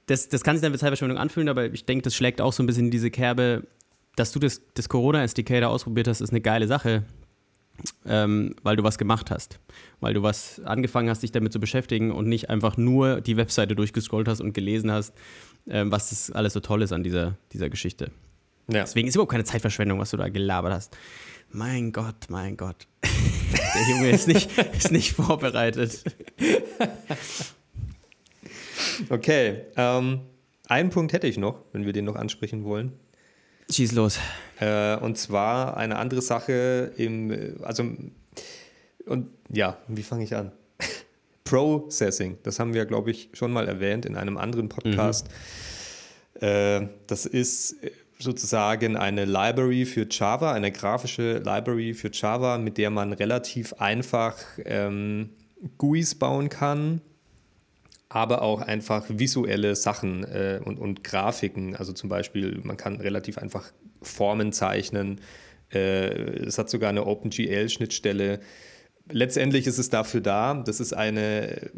das, 0.07 0.29
das 0.29 0.43
kann 0.43 0.55
sich 0.55 0.61
dann 0.61 0.71
mit 0.71 0.81
Zeitverschwendung 0.81 1.19
anfühlen, 1.19 1.49
aber 1.49 1.71
ich 1.71 1.85
denke, 1.85 2.03
das 2.03 2.15
schlägt 2.15 2.41
auch 2.41 2.53
so 2.53 2.63
ein 2.63 2.65
bisschen 2.65 2.85
in 2.85 2.91
diese 2.91 3.11
Kerbe, 3.11 3.67
dass 4.15 4.31
du 4.31 4.39
das, 4.39 4.61
das 4.73 4.89
Corona-SDK 4.89 5.61
da 5.61 5.67
ausprobiert 5.67 6.07
hast, 6.07 6.21
ist 6.21 6.31
eine 6.31 6.41
geile 6.41 6.67
Sache. 6.67 7.03
Ähm, 8.05 8.55
weil 8.63 8.75
du 8.75 8.83
was 8.83 8.97
gemacht 8.97 9.29
hast, 9.29 9.59
weil 9.99 10.13
du 10.13 10.23
was 10.23 10.59
angefangen 10.61 11.09
hast, 11.09 11.21
dich 11.21 11.31
damit 11.31 11.53
zu 11.53 11.59
beschäftigen 11.59 12.11
und 12.11 12.27
nicht 12.27 12.49
einfach 12.49 12.75
nur 12.75 13.21
die 13.21 13.37
Webseite 13.37 13.75
durchgescrollt 13.75 14.27
hast 14.27 14.41
und 14.41 14.53
gelesen 14.53 14.91
hast, 14.91 15.13
ähm, 15.69 15.91
was 15.91 16.09
das 16.09 16.31
alles 16.31 16.53
so 16.53 16.59
toll 16.59 16.81
ist 16.81 16.91
an 16.91 17.03
dieser, 17.03 17.37
dieser 17.53 17.69
Geschichte. 17.69 18.11
Ja. 18.67 18.81
Deswegen 18.81 19.07
ist 19.07 19.15
überhaupt 19.15 19.31
keine 19.31 19.43
Zeitverschwendung, 19.43 19.99
was 19.99 20.11
du 20.11 20.17
da 20.17 20.27
gelabert 20.29 20.73
hast. 20.73 20.97
Mein 21.51 21.91
Gott, 21.91 22.29
mein 22.29 22.57
Gott. 22.57 22.87
Der 23.03 23.89
Junge 23.89 24.09
ist 24.09 24.27
nicht, 24.27 24.49
ist 24.57 24.91
nicht 24.91 25.13
vorbereitet. 25.13 26.03
Okay, 29.09 29.61
ähm, 29.75 30.21
einen 30.67 30.89
Punkt 30.89 31.13
hätte 31.13 31.27
ich 31.27 31.37
noch, 31.37 31.63
wenn 31.71 31.85
wir 31.85 31.93
den 31.93 32.05
noch 32.05 32.15
ansprechen 32.15 32.63
wollen. 32.63 32.93
Schieß 33.69 33.93
los. 33.93 34.19
Äh, 34.59 34.97
und 34.97 35.17
zwar 35.17 35.77
eine 35.77 35.97
andere 35.97 36.21
Sache 36.21 36.91
im, 36.97 37.55
also, 37.61 37.83
und 39.05 39.27
ja, 39.51 39.77
wie 39.87 40.03
fange 40.03 40.23
ich 40.23 40.35
an? 40.35 40.51
Processing, 41.43 42.37
das 42.43 42.59
haben 42.59 42.73
wir, 42.73 42.85
glaube 42.85 43.11
ich, 43.11 43.29
schon 43.33 43.51
mal 43.51 43.67
erwähnt 43.67 44.05
in 44.05 44.15
einem 44.15 44.37
anderen 44.37 44.69
Podcast. 44.69 45.27
Mhm. 46.41 46.47
Äh, 46.47 46.87
das 47.07 47.25
ist 47.25 47.75
sozusagen 48.19 48.97
eine 48.97 49.25
Library 49.25 49.85
für 49.85 50.07
Java, 50.09 50.53
eine 50.53 50.71
grafische 50.71 51.37
Library 51.37 51.93
für 51.93 52.09
Java, 52.11 52.57
mit 52.57 52.77
der 52.77 52.89
man 52.89 53.13
relativ 53.13 53.73
einfach 53.73 54.35
ähm, 54.65 55.29
GUIs 55.77 56.15
bauen 56.15 56.49
kann, 56.49 57.01
aber 58.09 58.41
auch 58.41 58.61
einfach 58.61 59.05
visuelle 59.07 59.75
Sachen 59.75 60.23
äh, 60.23 60.59
und, 60.63 60.79
und 60.79 61.03
Grafiken. 61.03 61.75
Also 61.75 61.93
zum 61.93 62.09
Beispiel, 62.09 62.59
man 62.63 62.77
kann 62.77 62.95
relativ 62.95 63.37
einfach 63.37 63.71
Formen 64.01 64.51
zeichnen. 64.51 65.21
Äh, 65.71 66.09
es 66.45 66.57
hat 66.57 66.69
sogar 66.69 66.89
eine 66.89 67.05
OpenGL-Schnittstelle. 67.05 68.39
Letztendlich 69.11 69.67
ist 69.67 69.77
es 69.77 69.89
dafür 69.89 70.21
da, 70.21 70.53
das 70.53 70.79
ist 70.79 70.93
eine 70.93 71.71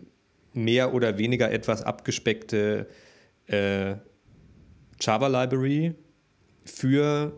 mehr 0.53 0.93
oder 0.93 1.17
weniger 1.17 1.51
etwas 1.51 1.84
abgespeckte 1.84 2.88
äh, 3.47 3.95
Java-Library 4.99 5.95
für 6.65 7.34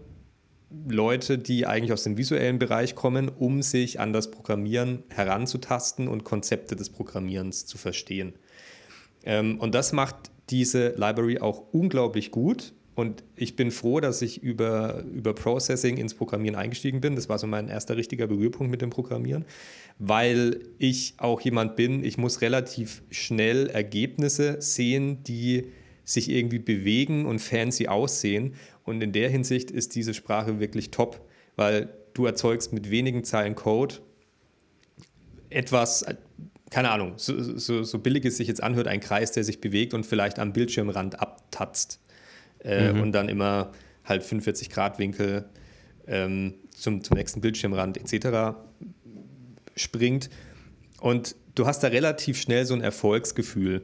Leute, 0.88 1.38
die 1.38 1.66
eigentlich 1.66 1.92
aus 1.92 2.04
dem 2.04 2.18
visuellen 2.18 2.58
Bereich 2.58 2.96
kommen, 2.96 3.30
um 3.30 3.62
sich 3.62 4.00
an 4.00 4.14
das 4.14 4.32
Programmieren 4.32 5.04
heranzutasten 5.10 6.08
und 6.08 6.24
Konzepte 6.24 6.76
des 6.76 6.90
Programmierens 6.90 7.66
zu 7.66 7.78
verstehen. 7.78 8.34
Ähm, 9.24 9.60
und 9.60 9.76
das 9.76 9.92
macht 9.92 10.32
diese 10.50 10.90
Library 10.90 11.40
auch 11.40 11.74
unglaublich 11.74 12.32
gut. 12.32 12.74
Und 12.94 13.24
ich 13.36 13.56
bin 13.56 13.72
froh, 13.72 14.02
dass 14.02 14.22
ich 14.22 14.44
über, 14.44 15.04
über 15.14 15.34
Processing 15.34 15.98
ins 15.98 16.14
Programmieren 16.14 16.56
eingestiegen 16.56 17.00
bin. 17.00 17.16
Das 17.16 17.30
war 17.30 17.40
so 17.40 17.48
mein 17.48 17.70
erster 17.70 17.96
richtiger 17.96 18.28
Berührpunkt 18.28 18.70
mit 18.70 18.82
dem 18.82 18.90
Programmieren, 18.90 19.46
weil 19.98 20.60
ich 20.78 21.14
auch 21.18 21.40
jemand 21.42 21.78
bin, 21.78 22.04
ich 22.04 22.18
muss 22.18 22.42
relativ 22.42 23.02
schnell 23.10 23.68
Ergebnisse 23.68 24.62
sehen, 24.62 25.24
die 25.24 25.68
sich 26.04 26.30
irgendwie 26.30 26.60
bewegen 26.60 27.26
und 27.26 27.40
fancy 27.40 27.88
aussehen. 27.88 28.56
Und 28.84 29.02
in 29.02 29.14
der 29.14 29.30
Hinsicht 29.30 29.72
ist 29.72 29.96
diese 29.96 30.14
Sprache 30.14 30.60
wirklich 30.60 30.92
top, 30.92 31.26
weil 31.56 31.94
du 32.14 32.26
erzeugst 32.26 32.74
mit 32.74 32.92
wenigen 32.92 33.24
Zeilen 33.24 33.56
Code 33.56 33.96
etwas, 35.50 36.06
keine 36.70 36.90
Ahnung, 36.90 37.14
so, 37.18 37.58
so, 37.58 37.84
so, 37.84 38.00
billig 38.00 38.26
es 38.26 38.38
sich 38.38 38.48
jetzt 38.48 38.64
anhört, 38.64 38.88
ein 38.88 39.00
Kreis, 39.00 39.32
der 39.32 39.44
sich 39.44 39.62
bewegt 39.62 39.94
und 39.94 40.06
vielleicht 40.06 40.40
am 40.40 40.54
Bildschirmrand 40.54 41.20
abtatzt 41.20 42.01
äh, 42.64 42.94
mhm. 42.94 43.02
und 43.02 43.12
dann 43.12 43.30
immer 43.30 43.72
halt 44.04 44.24
45 44.24 44.70
Grad 44.70 45.00
Winkel 45.00 45.46
ähm, 46.08 46.56
zum, 46.72 47.04
zum 47.04 47.18
nächsten 47.18 47.42
Bildschirmrand 47.42 47.98
etc. 47.98 48.58
springt. 49.76 50.30
Und 51.00 51.36
du 51.56 51.66
hast 51.66 51.84
da 51.84 51.88
relativ 51.88 52.40
schnell 52.40 52.66
so 52.66 52.74
ein 52.74 52.82
Erfolgsgefühl. 52.82 53.84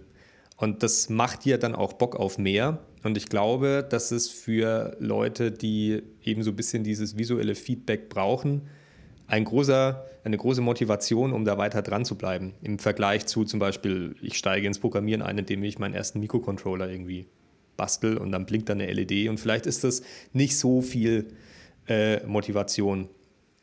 Und 0.57 0.81
das 0.81 1.09
macht 1.09 1.45
dir 1.45 1.57
dann 1.57 1.75
auch 1.75 1.93
Bock 1.93 2.15
auf 2.15 2.37
mehr. 2.37 2.79
Und 3.03 3.15
ich 3.15 3.29
glaube, 3.29 3.85
dass 3.87 4.11
es 4.11 4.29
für 4.29 4.95
Leute, 4.99 5.51
die 5.51 6.01
eben 6.23 6.43
so 6.43 6.51
ein 6.51 6.55
bisschen 6.55 6.83
dieses 6.83 7.17
visuelle 7.17 7.55
Feedback 7.55 8.09
brauchen, 8.09 8.63
ein 9.27 9.43
großer, 9.43 10.05
eine 10.23 10.37
große 10.37 10.61
Motivation, 10.61 11.31
um 11.33 11.45
da 11.45 11.57
weiter 11.57 11.81
dran 11.81 12.05
zu 12.05 12.17
bleiben. 12.17 12.53
Im 12.61 12.79
Vergleich 12.79 13.27
zu 13.27 13.43
zum 13.43 13.59
Beispiel, 13.59 14.15
ich 14.21 14.37
steige 14.37 14.65
ins 14.65 14.79
Programmieren 14.79 15.21
ein, 15.21 15.37
indem 15.37 15.63
ich 15.63 15.79
meinen 15.79 15.93
ersten 15.93 16.19
Mikrocontroller 16.19 16.89
irgendwie 16.89 17.27
bastel 17.77 18.17
und 18.17 18.31
dann 18.31 18.45
blinkt 18.45 18.69
da 18.69 18.73
eine 18.73 18.91
LED 18.91 19.29
und 19.29 19.39
vielleicht 19.39 19.65
ist 19.65 19.83
das 19.83 20.01
nicht 20.33 20.57
so 20.57 20.81
viel 20.81 21.27
äh, 21.87 22.25
Motivation. 22.25 23.09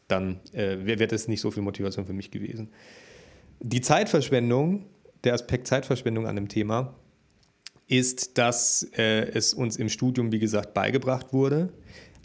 Dann 0.09 0.41
äh, 0.53 0.79
wäre 0.85 1.07
das 1.07 1.29
nicht 1.29 1.41
so 1.41 1.51
viel 1.51 1.63
Motivation 1.63 2.07
für 2.07 2.13
mich 2.13 2.31
gewesen. 2.31 2.71
Die 3.61 3.81
Zeitverschwendung, 3.81 4.87
der 5.25 5.35
Aspekt 5.35 5.67
Zeitverschwendung 5.67 6.27
an 6.27 6.37
dem 6.37 6.49
Thema, 6.49 6.95
ist, 7.87 8.39
dass 8.39 8.89
äh, 8.97 9.29
es 9.31 9.55
uns 9.55 9.77
im 9.77 9.89
Studium, 9.89 10.33
wie 10.33 10.39
gesagt, 10.39 10.75
beigebracht 10.75 11.33
wurde, 11.33 11.73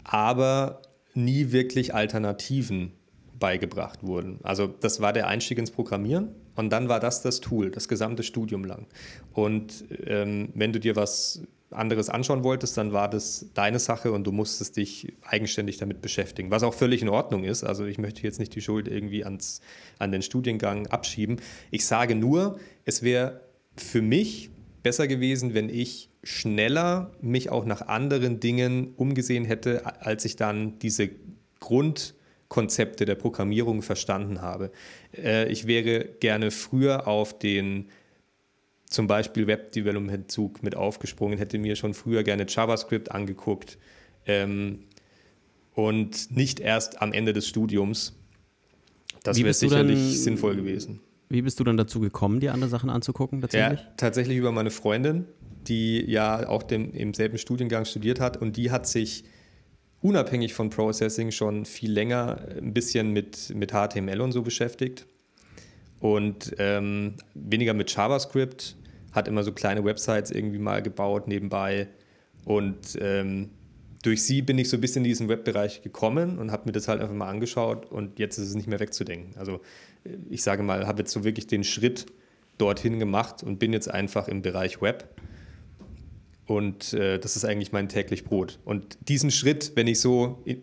aber 0.04 0.82
nie 1.14 1.52
wirklich 1.52 1.94
Alternativen 1.94 2.92
beigebracht 3.38 4.02
wurden. 4.02 4.38
Also 4.42 4.66
das 4.66 5.00
war 5.00 5.12
der 5.12 5.26
Einstieg 5.26 5.58
ins 5.58 5.70
Programmieren 5.70 6.28
und 6.56 6.70
dann 6.70 6.88
war 6.88 7.00
das 7.00 7.22
das 7.22 7.40
Tool, 7.40 7.70
das 7.70 7.88
gesamte 7.88 8.22
Studium 8.22 8.64
lang. 8.64 8.86
Und 9.32 9.84
ähm, 10.06 10.50
wenn 10.54 10.72
du 10.72 10.80
dir 10.80 10.96
was 10.96 11.42
anderes 11.70 12.08
anschauen 12.08 12.44
wolltest, 12.44 12.76
dann 12.76 12.92
war 12.92 13.08
das 13.08 13.46
deine 13.54 13.78
Sache 13.78 14.12
und 14.12 14.24
du 14.24 14.32
musstest 14.32 14.76
dich 14.76 15.14
eigenständig 15.22 15.76
damit 15.78 16.02
beschäftigen, 16.02 16.50
was 16.50 16.62
auch 16.62 16.74
völlig 16.74 17.02
in 17.02 17.08
Ordnung 17.08 17.44
ist. 17.44 17.64
Also 17.64 17.84
ich 17.84 17.98
möchte 17.98 18.22
jetzt 18.22 18.40
nicht 18.40 18.54
die 18.54 18.60
Schuld 18.60 18.88
irgendwie 18.88 19.24
ans, 19.24 19.60
an 19.98 20.12
den 20.12 20.22
Studiengang 20.22 20.86
abschieben. 20.88 21.40
Ich 21.70 21.86
sage 21.86 22.14
nur, 22.14 22.58
es 22.84 23.02
wäre 23.02 23.40
für 23.76 24.02
mich 24.02 24.50
besser 24.82 25.06
gewesen, 25.06 25.54
wenn 25.54 25.68
ich 25.68 26.10
schneller 26.22 27.12
mich 27.20 27.50
auch 27.50 27.64
nach 27.64 27.82
anderen 27.82 28.40
Dingen 28.40 28.94
umgesehen 28.96 29.44
hätte, 29.44 30.02
als 30.04 30.24
ich 30.24 30.36
dann 30.36 30.78
diese 30.78 31.10
Grund 31.60 32.14
Konzepte 32.48 33.04
der 33.04 33.14
Programmierung 33.14 33.80
verstanden 33.80 34.42
habe. 34.42 34.72
Äh, 35.16 35.50
ich 35.50 35.68
wäre 35.68 36.04
gerne 36.04 36.50
früher 36.50 37.06
auf 37.06 37.38
den 37.38 37.86
zum 38.90 39.06
Beispiel 39.06 39.46
Web-Development-Zug 39.46 40.62
mit 40.62 40.76
aufgesprungen, 40.76 41.38
hätte 41.38 41.58
mir 41.58 41.76
schon 41.76 41.94
früher 41.94 42.24
gerne 42.24 42.44
JavaScript 42.48 43.12
angeguckt 43.12 43.78
ähm, 44.26 44.80
und 45.74 46.36
nicht 46.36 46.60
erst 46.60 47.00
am 47.00 47.12
Ende 47.12 47.32
des 47.32 47.46
Studiums. 47.48 48.16
Das 49.22 49.38
wäre 49.38 49.54
sicherlich 49.54 49.98
dann, 49.98 50.10
sinnvoll 50.10 50.56
gewesen. 50.56 51.00
Wie 51.28 51.42
bist 51.42 51.60
du 51.60 51.64
dann 51.64 51.76
dazu 51.76 52.00
gekommen, 52.00 52.40
dir 52.40 52.52
andere 52.52 52.68
Sachen 52.68 52.90
anzugucken? 52.90 53.40
Tatsächlich? 53.40 53.80
Ja, 53.80 53.92
tatsächlich 53.96 54.36
über 54.36 54.50
meine 54.50 54.70
Freundin, 54.70 55.26
die 55.68 56.04
ja 56.10 56.48
auch 56.48 56.64
dem, 56.64 56.92
im 56.92 57.14
selben 57.14 57.38
Studiengang 57.38 57.84
studiert 57.84 58.18
hat 58.18 58.38
und 58.38 58.56
die 58.56 58.72
hat 58.72 58.88
sich 58.88 59.24
unabhängig 60.02 60.54
von 60.54 60.70
Processing 60.70 61.30
schon 61.30 61.64
viel 61.64 61.92
länger 61.92 62.40
ein 62.58 62.74
bisschen 62.74 63.12
mit, 63.12 63.54
mit 63.54 63.70
HTML 63.70 64.20
und 64.20 64.32
so 64.32 64.42
beschäftigt 64.42 65.06
und 66.00 66.54
ähm, 66.58 67.14
weniger 67.34 67.74
mit 67.74 67.94
JavaScript, 67.94 68.76
hat 69.12 69.28
immer 69.28 69.42
so 69.42 69.52
kleine 69.52 69.84
Websites 69.84 70.30
irgendwie 70.30 70.58
mal 70.58 70.82
gebaut 70.82 71.28
nebenbei 71.28 71.88
und 72.44 72.98
ähm, 73.00 73.50
durch 74.02 74.22
sie 74.22 74.40
bin 74.42 74.58
ich 74.58 74.68
so 74.70 74.76
ein 74.76 74.80
bisschen 74.80 75.04
in 75.04 75.10
diesen 75.10 75.28
Webbereich 75.28 75.82
gekommen 75.82 76.38
und 76.38 76.52
habe 76.52 76.62
mir 76.66 76.72
das 76.72 76.88
halt 76.88 77.00
einfach 77.00 77.14
mal 77.14 77.28
angeschaut 77.28 77.90
und 77.90 78.18
jetzt 78.18 78.38
ist 78.38 78.48
es 78.48 78.54
nicht 78.54 78.66
mehr 78.66 78.80
wegzudenken. 78.80 79.36
Also 79.38 79.60
äh, 80.04 80.16
ich 80.30 80.42
sage 80.42 80.62
mal, 80.62 80.86
habe 80.86 81.00
jetzt 81.00 81.12
so 81.12 81.24
wirklich 81.24 81.46
den 81.46 81.64
Schritt 81.64 82.06
dorthin 82.58 82.98
gemacht 82.98 83.42
und 83.42 83.58
bin 83.58 83.72
jetzt 83.72 83.90
einfach 83.90 84.28
im 84.28 84.42
Bereich 84.42 84.80
Web 84.80 85.08
und 86.50 86.94
äh, 86.94 87.20
das 87.20 87.36
ist 87.36 87.44
eigentlich 87.44 87.70
mein 87.70 87.88
täglich 87.88 88.24
Brot. 88.24 88.58
Und 88.64 88.98
diesen 89.08 89.30
Schritt, 89.30 89.70
wenn 89.76 89.86
ich 89.86 90.00
so 90.00 90.42
in, 90.44 90.62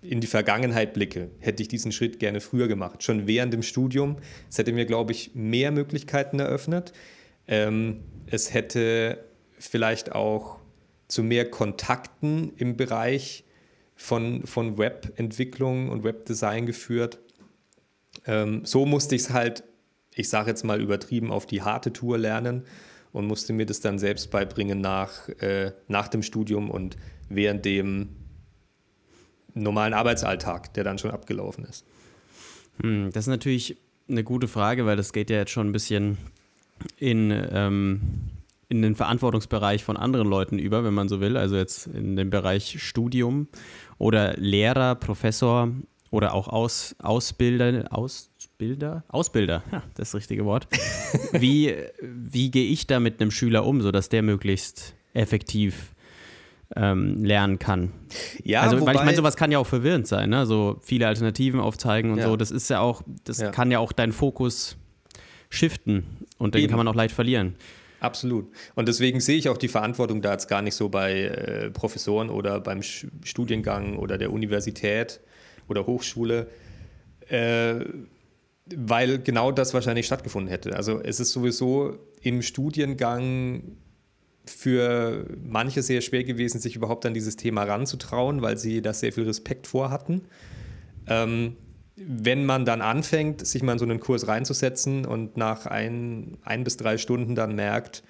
in, 0.00 0.22
die 0.22 0.26
Vergangenheit 0.26 0.94
blicke, 0.94 1.30
hätte 1.38 1.62
ich 1.62 1.68
diesen 1.68 1.92
Schritt 1.92 2.18
gerne 2.18 2.40
früher 2.40 2.66
gemacht. 2.66 3.02
Schon 3.02 3.26
während 3.26 3.52
dem 3.52 3.62
Studium. 3.62 4.16
Es 4.48 4.56
hätte 4.56 4.72
mir, 4.72 4.86
glaube 4.86 5.12
ich, 5.12 5.34
mehr 5.34 5.70
Möglichkeiten 5.70 6.40
eröffnet. 6.40 6.94
Ähm, 7.50 8.04
es 8.26 8.54
hätte 8.54 9.24
vielleicht 9.58 10.12
auch 10.12 10.60
zu 11.08 11.22
mehr 11.22 11.50
Kontakten 11.50 12.52
im 12.56 12.76
Bereich 12.76 13.44
von, 13.96 14.46
von 14.46 14.78
Webentwicklung 14.78 15.90
und 15.90 16.04
Webdesign 16.04 16.64
geführt. 16.64 17.18
Ähm, 18.24 18.64
so 18.64 18.86
musste 18.86 19.16
ich 19.16 19.22
es 19.22 19.30
halt, 19.30 19.64
ich 20.14 20.30
sage 20.30 20.48
jetzt 20.48 20.64
mal 20.64 20.80
übertrieben, 20.80 21.30
auf 21.30 21.44
die 21.44 21.62
harte 21.62 21.92
Tour 21.92 22.16
lernen 22.16 22.64
und 23.12 23.26
musste 23.26 23.52
mir 23.52 23.66
das 23.66 23.80
dann 23.80 23.98
selbst 23.98 24.30
beibringen 24.30 24.80
nach, 24.80 25.28
äh, 25.40 25.72
nach 25.88 26.08
dem 26.08 26.22
Studium 26.22 26.70
und 26.70 26.96
während 27.28 27.64
dem 27.64 28.10
normalen 29.54 29.92
Arbeitsalltag, 29.92 30.72
der 30.74 30.84
dann 30.84 30.98
schon 30.98 31.10
abgelaufen 31.10 31.64
ist. 31.64 31.84
Hm, 32.80 33.10
das 33.12 33.24
ist 33.24 33.30
natürlich 33.30 33.76
eine 34.08 34.22
gute 34.22 34.46
Frage, 34.46 34.86
weil 34.86 34.96
das 34.96 35.12
geht 35.12 35.30
ja 35.30 35.38
jetzt 35.38 35.50
schon 35.50 35.68
ein 35.68 35.72
bisschen 35.72 36.18
in, 36.96 37.30
ähm, 37.52 38.00
in 38.68 38.82
den 38.82 38.94
Verantwortungsbereich 38.94 39.84
von 39.84 39.96
anderen 39.96 40.28
Leuten 40.28 40.58
über, 40.58 40.84
wenn 40.84 40.94
man 40.94 41.08
so 41.08 41.20
will. 41.20 41.36
Also 41.36 41.56
jetzt 41.56 41.86
in 41.88 42.16
den 42.16 42.30
Bereich 42.30 42.82
Studium 42.82 43.48
oder 43.98 44.34
Lehrer, 44.36 44.94
Professor 44.94 45.70
oder 46.10 46.34
auch 46.34 46.48
Aus, 46.48 46.94
Ausbilder, 46.98 47.86
Ausbilder, 47.90 49.04
Ausbilder, 49.08 49.62
ja, 49.70 49.82
das 49.94 50.08
ist 50.08 50.14
das 50.14 50.14
richtige 50.14 50.44
Wort. 50.44 50.66
wie, 51.32 51.74
wie 52.00 52.50
gehe 52.50 52.66
ich 52.66 52.86
da 52.86 53.00
mit 53.00 53.20
einem 53.20 53.30
Schüler 53.30 53.64
um, 53.64 53.80
sodass 53.80 54.08
der 54.08 54.22
möglichst 54.22 54.94
effektiv 55.14 55.94
ähm, 56.76 57.24
lernen 57.24 57.58
kann? 57.58 57.92
Ja, 58.42 58.62
also, 58.62 58.84
weil 58.86 58.96
ich 58.96 59.02
meine, 59.02 59.16
sowas 59.16 59.36
kann 59.36 59.52
ja 59.52 59.58
auch 59.58 59.66
verwirrend 59.66 60.06
sein, 60.06 60.30
ne? 60.30 60.46
So 60.46 60.78
viele 60.82 61.06
Alternativen 61.06 61.60
aufzeigen 61.60 62.12
und 62.12 62.18
ja. 62.18 62.28
so. 62.28 62.36
Das 62.36 62.50
ist 62.50 62.70
ja 62.70 62.80
auch, 62.80 63.02
das 63.24 63.38
ja. 63.38 63.50
kann 63.50 63.70
ja 63.70 63.78
auch 63.78 63.92
deinen 63.92 64.12
Fokus 64.12 64.76
shiften 65.50 66.26
und 66.38 66.54
den 66.54 66.62
Eben. 66.62 66.70
kann 66.70 66.78
man 66.78 66.88
auch 66.88 66.94
leicht 66.94 67.14
verlieren. 67.14 67.56
Absolut. 68.00 68.50
Und 68.74 68.88
deswegen 68.88 69.20
sehe 69.20 69.36
ich 69.36 69.50
auch 69.50 69.58
die 69.58 69.68
Verantwortung 69.68 70.22
da 70.22 70.32
jetzt 70.32 70.48
gar 70.48 70.62
nicht 70.62 70.74
so 70.74 70.88
bei 70.88 71.24
äh, 71.24 71.70
Professoren 71.70 72.30
oder 72.30 72.58
beim 72.58 72.82
Sch 72.82 73.06
Studiengang 73.22 73.98
oder 73.98 74.16
der 74.16 74.32
Universität 74.32 75.20
oder 75.68 75.86
Hochschule, 75.86 76.48
äh, 77.28 77.84
weil 78.74 79.18
genau 79.18 79.52
das 79.52 79.74
wahrscheinlich 79.74 80.06
stattgefunden 80.06 80.50
hätte. 80.50 80.74
Also 80.76 81.00
es 81.02 81.20
ist 81.20 81.32
sowieso 81.32 81.98
im 82.22 82.40
Studiengang 82.40 83.76
für 84.46 85.26
manche 85.44 85.82
sehr 85.82 86.00
schwer 86.00 86.24
gewesen, 86.24 86.58
sich 86.60 86.76
überhaupt 86.76 87.04
an 87.04 87.12
dieses 87.12 87.36
Thema 87.36 87.64
ranzutrauen, 87.64 88.40
weil 88.40 88.56
sie 88.56 88.80
da 88.80 88.94
sehr 88.94 89.12
viel 89.12 89.24
Respekt 89.24 89.66
vor 89.66 89.90
hatten. 89.90 90.22
Ähm, 91.06 91.56
wenn 92.02 92.46
man 92.46 92.64
dann 92.64 92.80
anfängt, 92.80 93.46
sich 93.46 93.62
mal 93.62 93.74
in 93.74 93.78
so 93.78 93.84
einen 93.84 94.00
Kurs 94.00 94.26
reinzusetzen 94.26 95.04
und 95.04 95.36
nach 95.36 95.66
ein, 95.66 96.38
ein 96.42 96.64
bis 96.64 96.76
drei 96.76 96.96
Stunden 96.96 97.34
dann 97.34 97.54
merkt, 97.54 98.02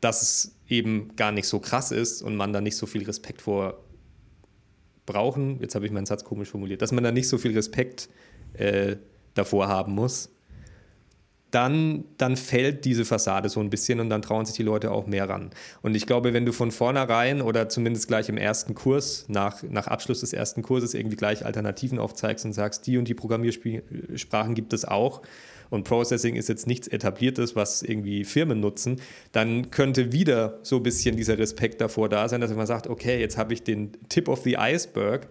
dass 0.00 0.22
es 0.22 0.56
eben 0.66 1.14
gar 1.16 1.30
nicht 1.30 1.46
so 1.46 1.60
krass 1.60 1.90
ist 1.90 2.22
und 2.22 2.36
man 2.36 2.52
da 2.52 2.60
nicht 2.60 2.76
so 2.76 2.86
viel 2.86 3.04
Respekt 3.04 3.42
vor 3.42 3.84
brauchen, 5.06 5.60
jetzt 5.60 5.74
habe 5.74 5.84
ich 5.84 5.92
meinen 5.92 6.06
Satz 6.06 6.24
komisch 6.24 6.48
formuliert, 6.48 6.80
dass 6.80 6.92
man 6.92 7.04
da 7.04 7.12
nicht 7.12 7.28
so 7.28 7.36
viel 7.36 7.52
Respekt 7.52 8.08
äh, 8.54 8.96
davor 9.34 9.68
haben 9.68 9.94
muss, 9.94 10.33
dann, 11.54 12.04
dann 12.18 12.36
fällt 12.36 12.84
diese 12.84 13.04
Fassade 13.04 13.48
so 13.48 13.60
ein 13.60 13.70
bisschen 13.70 14.00
und 14.00 14.10
dann 14.10 14.22
trauen 14.22 14.44
sich 14.44 14.56
die 14.56 14.62
Leute 14.64 14.90
auch 14.90 15.06
mehr 15.06 15.28
ran. 15.28 15.50
Und 15.82 15.94
ich 15.94 16.06
glaube, 16.06 16.32
wenn 16.32 16.44
du 16.44 16.52
von 16.52 16.72
vornherein 16.72 17.40
oder 17.42 17.68
zumindest 17.68 18.08
gleich 18.08 18.28
im 18.28 18.36
ersten 18.36 18.74
Kurs, 18.74 19.26
nach, 19.28 19.62
nach 19.62 19.86
Abschluss 19.86 20.20
des 20.20 20.32
ersten 20.32 20.62
Kurses, 20.62 20.94
irgendwie 20.94 21.16
gleich 21.16 21.46
Alternativen 21.46 22.00
aufzeigst 22.00 22.44
und 22.44 22.54
sagst, 22.54 22.86
die 22.86 22.98
und 22.98 23.06
die 23.06 23.14
Programmiersprachen 23.14 24.54
gibt 24.54 24.72
es 24.72 24.84
auch 24.84 25.22
und 25.70 25.84
Processing 25.84 26.34
ist 26.34 26.48
jetzt 26.48 26.66
nichts 26.66 26.88
Etabliertes, 26.88 27.54
was 27.54 27.82
irgendwie 27.82 28.24
Firmen 28.24 28.60
nutzen, 28.60 29.00
dann 29.32 29.70
könnte 29.70 30.12
wieder 30.12 30.58
so 30.62 30.76
ein 30.76 30.82
bisschen 30.82 31.16
dieser 31.16 31.38
Respekt 31.38 31.80
davor 31.80 32.08
da 32.08 32.28
sein, 32.28 32.40
dass 32.40 32.52
man 32.52 32.66
sagt, 32.66 32.88
okay, 32.88 33.20
jetzt 33.20 33.38
habe 33.38 33.54
ich 33.54 33.62
den 33.62 33.92
Tip 34.08 34.28
of 34.28 34.42
the 34.42 34.56
Iceberg 34.56 35.28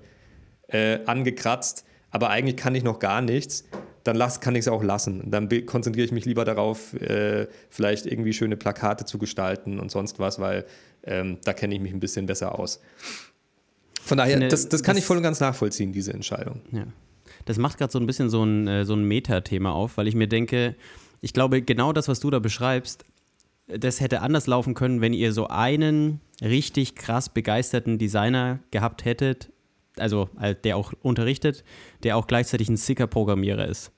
äh, 0.68 1.00
angekratzt, 1.06 1.86
aber 2.12 2.30
eigentlich 2.30 2.58
kann 2.58 2.76
ich 2.76 2.84
noch 2.84 3.00
gar 3.00 3.22
nichts 3.22 3.66
dann 4.04 4.16
lass, 4.16 4.42
kann 4.42 4.56
ich 4.56 4.62
es 4.62 4.68
auch 4.68 4.84
lassen. 4.84 5.32
Dann 5.32 5.50
konzentriere 5.66 6.06
ich 6.06 6.12
mich 6.12 6.26
lieber 6.26 6.46
darauf, 6.46 6.94
äh, 6.94 7.48
vielleicht 7.70 8.06
irgendwie 8.06 8.34
schöne 8.34 8.58
Plakate 8.58 9.06
zu 9.06 9.18
gestalten 9.18 9.80
und 9.80 9.92
sonst 9.92 10.20
was, 10.20 10.40
weil 10.40 10.66
ähm, 11.04 11.38
da 11.44 11.54
kenne 11.54 11.76
ich 11.76 11.82
mich 11.82 11.94
ein 11.94 12.00
bisschen 12.00 12.26
besser 12.26 12.58
aus. 12.60 12.82
Von 14.04 14.18
daher, 14.18 14.34
finde, 14.34 14.50
das, 14.50 14.68
das 14.68 14.84
kann 14.84 14.96
das, 14.96 15.04
ich 15.04 15.08
voll 15.08 15.18
und 15.18 15.24
ganz 15.24 15.40
nachvollziehen, 15.40 15.94
diese 15.94 16.14
Entscheidung. 16.14 16.62
Ja. 16.72 16.86
Das 17.46 17.58
macht 17.58 17.78
gerade 17.78 17.92
so 17.92 18.00
ein 18.00 18.06
bisschen 18.06 18.30
so 18.30 18.44
ein, 18.44 18.68
äh, 18.68 18.86
so 18.86 18.94
ein 18.94 19.04
Metathema 19.04 19.72
auf, 19.72 19.98
weil 19.98 20.08
ich 20.08 20.16
mir 20.16 20.28
denke, 20.28 20.76
ich 21.22 21.34
glaube, 21.34 21.62
genau 21.62 21.94
das, 21.94 22.10
was 22.10 22.20
du 22.20 22.30
da 22.30 22.40
beschreibst, 22.40 23.06
das 23.68 24.02
hätte 24.02 24.22
anders 24.22 24.48
laufen 24.48 24.74
können, 24.74 25.00
wenn 25.00 25.14
ihr 25.14 25.32
so 25.32 25.48
einen 25.48 26.20
richtig 26.42 26.96
krass 26.96 27.30
begeisterten 27.30 27.98
Designer 27.98 28.60
gehabt 28.72 29.06
hättet, 29.06 29.53
also 29.98 30.30
äh, 30.40 30.56
der 30.56 30.78
auch 30.78 30.94
unterrichtet, 31.02 31.64
der 32.04 32.18
auch 32.18 32.28
gleichzeitig 32.28 32.70
ein 32.70 32.78
sicker 32.78 33.08
Programmierer 33.08 33.68
ist. 33.68 33.92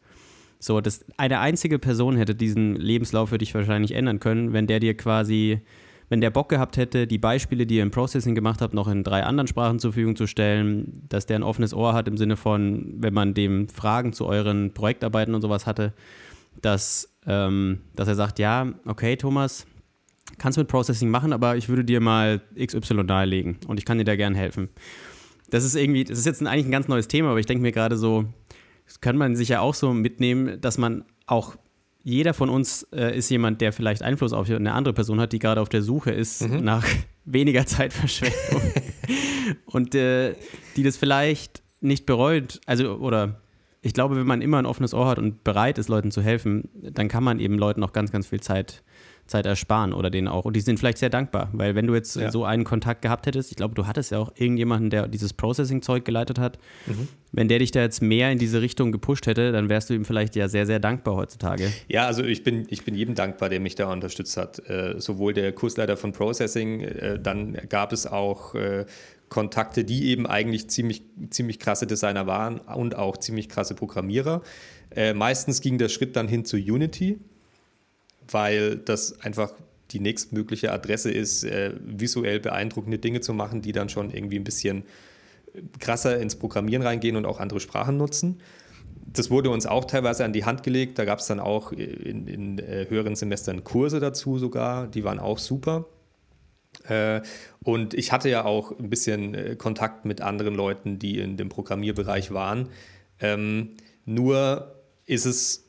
So, 0.59 0.81
das, 0.81 1.05
eine 1.17 1.39
einzige 1.39 1.79
Person 1.79 2.17
hätte 2.17 2.33
diesen 2.33 2.75
Lebenslauf 2.75 3.29
für 3.29 3.37
dich 3.37 3.53
wahrscheinlich 3.53 3.91
ändern 3.91 4.19
können, 4.19 4.53
wenn 4.53 4.67
der 4.67 4.79
dir 4.79 4.95
quasi, 4.95 5.61
wenn 6.09 6.21
der 6.21 6.29
Bock 6.29 6.49
gehabt 6.49 6.77
hätte, 6.77 7.07
die 7.07 7.17
Beispiele, 7.17 7.65
die 7.65 7.75
ihr 7.75 7.83
im 7.83 7.91
Processing 7.91 8.35
gemacht 8.35 8.61
habt, 8.61 8.73
noch 8.73 8.87
in 8.87 9.03
drei 9.03 9.23
anderen 9.23 9.47
Sprachen 9.47 9.79
zur 9.79 9.91
Verfügung 9.91 10.15
zu 10.15 10.27
stellen, 10.27 11.03
dass 11.09 11.25
der 11.25 11.37
ein 11.37 11.43
offenes 11.43 11.73
Ohr 11.73 11.93
hat 11.93 12.07
im 12.07 12.17
Sinne 12.17 12.37
von, 12.37 12.95
wenn 12.97 13.13
man 13.13 13.33
dem 13.33 13.67
Fragen 13.67 14.13
zu 14.13 14.25
euren 14.25 14.73
Projektarbeiten 14.73 15.35
und 15.35 15.41
sowas 15.41 15.67
hatte, 15.67 15.93
dass, 16.61 17.13
ähm, 17.27 17.81
dass 17.95 18.07
er 18.07 18.15
sagt, 18.15 18.39
ja, 18.39 18.73
okay, 18.85 19.17
Thomas, 19.17 19.67
kannst 20.37 20.57
mit 20.57 20.67
Processing 20.67 21.09
machen, 21.09 21.33
aber 21.33 21.57
ich 21.57 21.69
würde 21.69 21.83
dir 21.83 21.99
mal 21.99 22.41
XY 22.57 23.03
nahelegen 23.03 23.57
und 23.67 23.77
ich 23.77 23.85
kann 23.85 23.97
dir 23.97 24.05
da 24.05 24.15
gern 24.15 24.35
helfen 24.35 24.69
das 25.55 25.63
ist 25.63 25.75
irgendwie, 25.75 26.03
das 26.03 26.19
ist 26.19 26.25
jetzt 26.25 26.45
eigentlich 26.45 26.65
ein 26.65 26.71
ganz 26.71 26.89
neues 26.89 27.07
Thema, 27.07 27.29
aber 27.29 27.39
ich 27.39 27.45
denke 27.45 27.61
mir 27.61 27.71
gerade 27.71 27.95
so, 27.95 28.25
das 28.85 28.99
kann 28.99 29.15
man 29.15 29.37
sich 29.37 29.47
ja 29.47 29.61
auch 29.61 29.73
so 29.73 29.93
mitnehmen, 29.93 30.59
dass 30.59 30.77
man 30.77 31.05
auch 31.27 31.55
jeder 32.03 32.33
von 32.33 32.49
uns 32.49 32.83
äh, 32.91 33.17
ist 33.17 33.29
jemand, 33.29 33.61
der 33.61 33.71
vielleicht 33.71 34.03
Einfluss 34.03 34.33
auf 34.33 34.49
eine 34.49 34.73
andere 34.73 34.93
Person 34.93 35.21
hat, 35.21 35.31
die 35.31 35.39
gerade 35.39 35.61
auf 35.61 35.69
der 35.69 35.81
Suche 35.81 36.11
ist 36.11 36.41
mhm. 36.41 36.61
nach 36.63 36.85
weniger 37.25 37.65
Zeitverschwendung 37.65 38.73
und 39.65 39.95
äh, 39.95 40.35
die 40.75 40.83
das 40.83 40.97
vielleicht 40.97 41.63
nicht 41.79 42.05
bereut, 42.05 42.59
also 42.65 42.97
oder 42.97 43.41
ich 43.85 43.93
glaube, 43.93 44.15
wenn 44.15 44.25
man 44.25 44.41
immer 44.41 44.57
ein 44.57 44.65
offenes 44.65 44.95
Ohr 44.95 45.05
hat 45.05 45.19
und 45.19 45.43
bereit 45.43 45.77
ist, 45.77 45.89
Leuten 45.89 46.09
zu 46.09 46.23
helfen, 46.23 46.69
dann 46.73 47.07
kann 47.07 47.23
man 47.23 47.39
eben 47.39 47.59
Leuten 47.59 47.83
auch 47.83 47.93
ganz, 47.93 48.11
ganz 48.11 48.25
viel 48.25 48.41
Zeit 48.41 48.83
Zeit 49.27 49.47
ersparen 49.47 49.93
oder 49.93 50.11
denen 50.11 50.27
auch. 50.27 50.45
Und 50.45 50.55
die 50.55 50.61
sind 50.61 50.77
vielleicht 50.77 50.99
sehr 50.99 51.09
dankbar, 51.09 51.49
weil 51.53 51.73
wenn 51.73 51.87
du 51.87 51.95
jetzt 51.95 52.15
ja. 52.15 52.31
so 52.31 52.45
einen 52.45 52.63
Kontakt 52.63 53.01
gehabt 53.01 53.25
hättest, 53.25 53.49
ich 53.49 53.57
glaube, 53.57 53.73
du 53.73 53.87
hattest 53.87 54.11
ja 54.11 54.19
auch 54.19 54.31
irgendjemanden, 54.35 54.91
der 54.91 55.07
dieses 55.07 55.33
Processing-Zeug 55.33 56.05
geleitet 56.05 56.37
hat, 56.37 56.59
mhm. 56.85 57.07
wenn 57.31 57.47
der 57.47 57.57
dich 57.59 57.71
da 57.71 57.81
jetzt 57.81 58.03
mehr 58.03 58.31
in 58.31 58.37
diese 58.37 58.61
Richtung 58.61 58.91
gepusht 58.91 59.25
hätte, 59.25 59.51
dann 59.51 59.67
wärst 59.67 59.89
du 59.89 59.95
ihm 59.95 60.05
vielleicht 60.05 60.35
ja 60.35 60.47
sehr, 60.47 60.67
sehr 60.67 60.79
dankbar 60.79 61.15
heutzutage. 61.15 61.71
Ja, 61.87 62.05
also 62.05 62.23
ich 62.23 62.43
bin, 62.43 62.67
ich 62.69 62.85
bin 62.85 62.93
jedem 62.93 63.15
dankbar, 63.15 63.49
der 63.49 63.59
mich 63.59 63.73
da 63.73 63.91
unterstützt 63.91 64.37
hat. 64.37 64.59
Äh, 64.69 64.99
sowohl 64.99 65.33
der 65.33 65.51
Kursleiter 65.53 65.97
von 65.97 66.11
Processing, 66.11 66.81
äh, 66.81 67.19
dann 67.19 67.57
gab 67.67 67.93
es 67.93 68.05
auch 68.05 68.53
äh, 68.53 68.85
Kontakte, 69.35 69.83
die 69.83 70.07
eben 70.07 70.25
eigentlich 70.25 70.69
ziemlich, 70.69 71.03
ziemlich 71.29 71.59
krasse 71.59 71.85
Designer 71.85 72.25
waren 72.25 72.57
und 72.59 72.95
auch 72.95 73.17
ziemlich 73.17 73.49
krasse 73.49 73.75
Programmierer. 73.75 74.41
Äh, 74.95 75.13
meistens 75.13 75.61
ging 75.61 75.77
der 75.77 75.89
Schritt 75.89 76.15
dann 76.15 76.27
hin 76.27 76.45
zu 76.45 76.57
Unity 76.57 77.19
weil 78.31 78.77
das 78.77 79.19
einfach 79.21 79.51
die 79.91 79.99
nächstmögliche 79.99 80.71
Adresse 80.71 81.11
ist, 81.11 81.43
äh, 81.43 81.73
visuell 81.79 82.39
beeindruckende 82.39 82.97
Dinge 82.97 83.21
zu 83.21 83.33
machen, 83.33 83.61
die 83.61 83.71
dann 83.71 83.89
schon 83.89 84.11
irgendwie 84.11 84.37
ein 84.37 84.43
bisschen 84.43 84.83
krasser 85.79 86.19
ins 86.19 86.35
Programmieren 86.35 86.83
reingehen 86.83 87.15
und 87.15 87.25
auch 87.25 87.39
andere 87.39 87.59
Sprachen 87.59 87.97
nutzen. 87.97 88.41
Das 89.05 89.29
wurde 89.29 89.49
uns 89.49 89.65
auch 89.65 89.85
teilweise 89.85 90.25
an 90.25 90.33
die 90.33 90.43
Hand 90.43 90.63
gelegt. 90.63 90.99
Da 90.99 91.05
gab 91.05 91.19
es 91.19 91.27
dann 91.27 91.39
auch 91.39 91.71
in, 91.71 92.27
in 92.27 92.59
äh, 92.59 92.87
höheren 92.89 93.15
Semestern 93.15 93.63
Kurse 93.63 93.99
dazu 93.99 94.37
sogar, 94.37 94.87
die 94.87 95.03
waren 95.03 95.19
auch 95.19 95.37
super. 95.37 95.85
Äh, 96.87 97.21
und 97.63 97.93
ich 97.93 98.11
hatte 98.11 98.29
ja 98.29 98.45
auch 98.45 98.77
ein 98.77 98.89
bisschen 98.89 99.33
äh, 99.33 99.55
Kontakt 99.55 100.05
mit 100.05 100.21
anderen 100.21 100.55
Leuten, 100.55 100.99
die 100.99 101.19
in 101.19 101.37
dem 101.37 101.49
Programmierbereich 101.49 102.31
waren. 102.31 102.69
Ähm, 103.19 103.71
nur 104.05 104.75
ist 105.05 105.25
es 105.25 105.65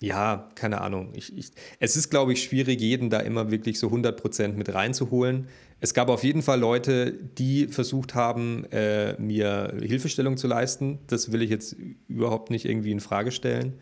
ja, 0.00 0.48
keine 0.54 0.80
Ahnung. 0.80 1.12
Ich, 1.14 1.36
ich, 1.36 1.50
es 1.80 1.96
ist, 1.96 2.08
glaube 2.08 2.32
ich, 2.32 2.42
schwierig, 2.42 2.80
jeden 2.80 3.10
da 3.10 3.18
immer 3.18 3.50
wirklich 3.50 3.80
so 3.80 3.88
100% 3.88 4.52
mit 4.52 4.72
reinzuholen. 4.72 5.48
Es 5.80 5.92
gab 5.92 6.08
auf 6.08 6.22
jeden 6.22 6.42
Fall 6.42 6.60
Leute, 6.60 7.12
die 7.12 7.66
versucht 7.66 8.14
haben, 8.14 8.64
äh, 8.70 9.20
mir 9.20 9.74
Hilfestellung 9.80 10.36
zu 10.36 10.46
leisten. 10.46 11.00
Das 11.08 11.32
will 11.32 11.42
ich 11.42 11.50
jetzt 11.50 11.76
überhaupt 12.06 12.50
nicht 12.50 12.64
irgendwie 12.64 12.92
in 12.92 13.00
Frage 13.00 13.32
stellen. 13.32 13.74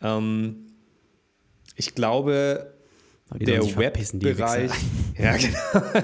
Ähm, 0.00 0.66
ich 1.74 1.94
glaube, 1.94 2.74
der 3.34 3.62
Webbereich. 3.76 4.70
Ja, 5.18 5.34
genau. 5.34 6.02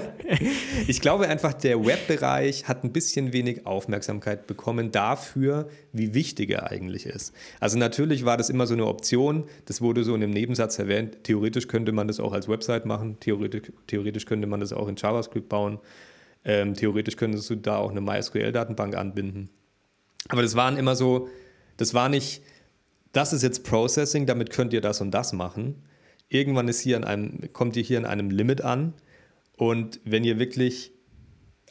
Ich 0.87 0.99
glaube 0.99 1.27
einfach, 1.27 1.53
der 1.53 1.85
Webbereich 1.85 2.67
hat 2.67 2.83
ein 2.83 2.91
bisschen 2.91 3.31
wenig 3.31 3.67
Aufmerksamkeit 3.67 4.47
bekommen 4.47 4.91
dafür, 4.91 5.69
wie 5.91 6.15
wichtig 6.15 6.49
er 6.49 6.71
eigentlich 6.71 7.05
ist. 7.05 7.31
Also 7.59 7.77
natürlich 7.77 8.25
war 8.25 8.37
das 8.37 8.49
immer 8.49 8.65
so 8.65 8.73
eine 8.73 8.87
Option. 8.87 9.43
Das 9.65 9.81
wurde 9.81 10.03
so 10.03 10.15
in 10.15 10.23
einem 10.23 10.33
Nebensatz 10.33 10.79
erwähnt. 10.79 11.19
Theoretisch 11.21 11.67
könnte 11.67 11.91
man 11.91 12.07
das 12.07 12.19
auch 12.19 12.33
als 12.33 12.49
Website 12.49 12.87
machen. 12.87 13.19
Theoretisch, 13.19 13.71
theoretisch 13.85 14.25
könnte 14.25 14.47
man 14.47 14.61
das 14.61 14.73
auch 14.73 14.87
in 14.87 14.95
JavaScript 14.95 15.47
bauen. 15.47 15.77
Ähm, 16.43 16.73
theoretisch 16.73 17.15
könntest 17.15 17.47
du 17.51 17.55
da 17.55 17.77
auch 17.77 17.91
eine 17.91 18.01
MySQL-Datenbank 18.01 18.95
anbinden. 18.95 19.49
Aber 20.29 20.41
das 20.41 20.55
waren 20.55 20.75
immer 20.75 20.95
so, 20.95 21.27
das 21.77 21.93
war 21.93 22.09
nicht, 22.09 22.41
das 23.11 23.31
ist 23.31 23.43
jetzt 23.43 23.63
Processing, 23.63 24.25
damit 24.25 24.49
könnt 24.49 24.73
ihr 24.73 24.81
das 24.81 25.01
und 25.01 25.11
das 25.11 25.33
machen 25.33 25.83
irgendwann 26.33 26.67
ist 26.67 26.79
hier 26.79 26.97
an 26.97 27.03
einem, 27.03 27.53
kommt 27.53 27.75
ihr 27.75 27.83
hier 27.83 27.97
an 27.99 28.05
einem 28.05 28.29
Limit 28.29 28.61
an. 28.61 28.93
Und 29.55 29.99
wenn 30.03 30.23
ihr 30.23 30.39
wirklich 30.39 30.91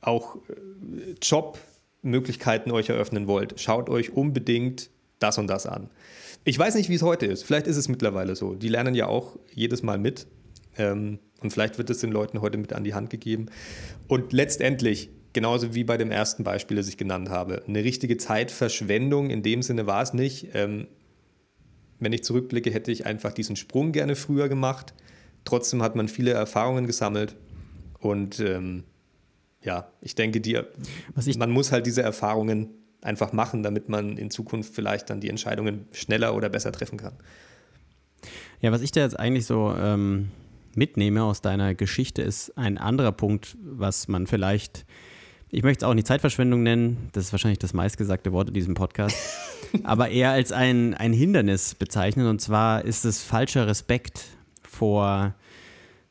auch 0.00 0.36
äh, 0.36 1.14
Jobmöglichkeiten 1.20 2.72
euch 2.72 2.88
eröffnen 2.88 3.26
wollt, 3.26 3.60
schaut 3.60 3.90
euch 3.90 4.12
unbedingt 4.12 4.90
das 5.18 5.38
und 5.38 5.48
das 5.48 5.66
an. 5.66 5.90
Ich 6.44 6.58
weiß 6.58 6.74
nicht, 6.74 6.88
wie 6.88 6.94
es 6.94 7.02
heute 7.02 7.26
ist. 7.26 7.44
Vielleicht 7.44 7.66
ist 7.66 7.76
es 7.76 7.88
mittlerweile 7.88 8.34
so. 8.34 8.54
Die 8.54 8.68
lernen 8.68 8.94
ja 8.94 9.06
auch 9.06 9.38
jedes 9.52 9.82
Mal 9.82 9.98
mit. 9.98 10.26
Ähm, 10.76 11.18
und 11.40 11.52
vielleicht 11.52 11.78
wird 11.78 11.90
es 11.90 11.98
den 11.98 12.10
Leuten 12.10 12.40
heute 12.40 12.58
mit 12.58 12.72
an 12.72 12.84
die 12.84 12.94
Hand 12.94 13.10
gegeben. 13.10 13.46
Und 14.08 14.32
letztendlich, 14.32 15.10
genauso 15.32 15.74
wie 15.74 15.84
bei 15.84 15.96
dem 15.96 16.10
ersten 16.10 16.44
Beispiel, 16.44 16.76
das 16.76 16.88
ich 16.88 16.96
genannt 16.96 17.30
habe, 17.30 17.62
eine 17.66 17.82
richtige 17.84 18.16
Zeitverschwendung 18.16 19.30
in 19.30 19.42
dem 19.42 19.62
Sinne 19.62 19.86
war 19.86 20.02
es 20.02 20.14
nicht. 20.14 20.48
Wenn 22.02 22.12
ich 22.12 22.24
zurückblicke, 22.24 22.72
hätte 22.72 22.90
ich 22.90 23.06
einfach 23.06 23.32
diesen 23.32 23.54
Sprung 23.54 23.92
gerne 23.92 24.16
früher 24.16 24.48
gemacht. 24.48 24.92
Trotzdem 25.44 25.82
hat 25.82 25.94
man 25.94 26.08
viele 26.08 26.32
Erfahrungen 26.32 26.88
gesammelt. 26.88 27.36
Und 28.00 28.40
ähm, 28.40 28.82
ja, 29.62 29.86
ich 30.00 30.16
denke, 30.16 30.40
die, 30.40 30.60
ich 31.24 31.38
man 31.38 31.52
muss 31.52 31.70
halt 31.70 31.86
diese 31.86 32.02
Erfahrungen 32.02 32.70
einfach 33.02 33.32
machen, 33.32 33.62
damit 33.62 33.88
man 33.88 34.16
in 34.16 34.30
Zukunft 34.30 34.74
vielleicht 34.74 35.10
dann 35.10 35.20
die 35.20 35.28
Entscheidungen 35.28 35.86
schneller 35.92 36.34
oder 36.34 36.48
besser 36.48 36.72
treffen 36.72 36.98
kann. 36.98 37.14
Ja, 38.60 38.72
was 38.72 38.82
ich 38.82 38.90
da 38.90 39.02
jetzt 39.02 39.18
eigentlich 39.18 39.46
so 39.46 39.72
ähm, 39.78 40.32
mitnehme 40.74 41.22
aus 41.22 41.40
deiner 41.40 41.76
Geschichte, 41.76 42.22
ist 42.22 42.58
ein 42.58 42.78
anderer 42.78 43.12
Punkt, 43.12 43.56
was 43.62 44.08
man 44.08 44.26
vielleicht, 44.26 44.86
ich 45.54 45.62
möchte 45.62 45.84
es 45.84 45.88
auch 45.88 45.92
nicht 45.92 46.06
Zeitverschwendung 46.06 46.62
nennen, 46.62 47.10
das 47.12 47.26
ist 47.26 47.32
wahrscheinlich 47.32 47.58
das 47.58 47.74
meistgesagte 47.74 48.32
Wort 48.32 48.48
in 48.48 48.54
diesem 48.54 48.74
Podcast, 48.74 49.16
aber 49.84 50.08
eher 50.08 50.30
als 50.30 50.50
ein, 50.50 50.94
ein 50.94 51.12
Hindernis 51.12 51.74
bezeichnen. 51.74 52.26
Und 52.26 52.40
zwar 52.40 52.86
ist 52.86 53.04
es 53.04 53.22
falscher 53.22 53.66
Respekt 53.66 54.24
vor 54.62 55.34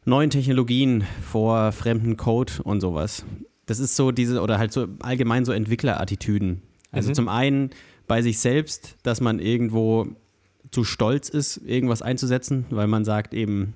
neuen 0.06 0.30
Technologien, 0.30 1.06
vor 1.28 1.72
fremden 1.72 2.18
Code 2.18 2.54
und 2.64 2.82
sowas. 2.82 3.26
Das 3.66 3.80
ist 3.80 3.96
so 3.96 4.12
diese, 4.12 4.42
oder 4.42 4.60
halt 4.60 4.72
so 4.74 4.88
allgemein 5.00 5.44
so 5.44 5.54
Entwicklerattitüden. 5.54 6.62
Also 6.92 7.10
mhm. 7.10 7.16
zum 7.16 7.28
einen 7.28 7.70
bei 8.08 8.22
sich 8.22 8.38
selbst, 8.38 8.96
dass 9.02 9.22
man 9.22 9.40
irgendwo 9.40 10.08
zu 10.70 10.84
stolz 10.84 11.30
ist, 11.30 11.58
irgendwas 11.58 12.04
einzusetzen, 12.04 12.66
weil 12.70 12.88
man 12.88 13.06
sagt 13.06 13.34
eben, 13.34 13.74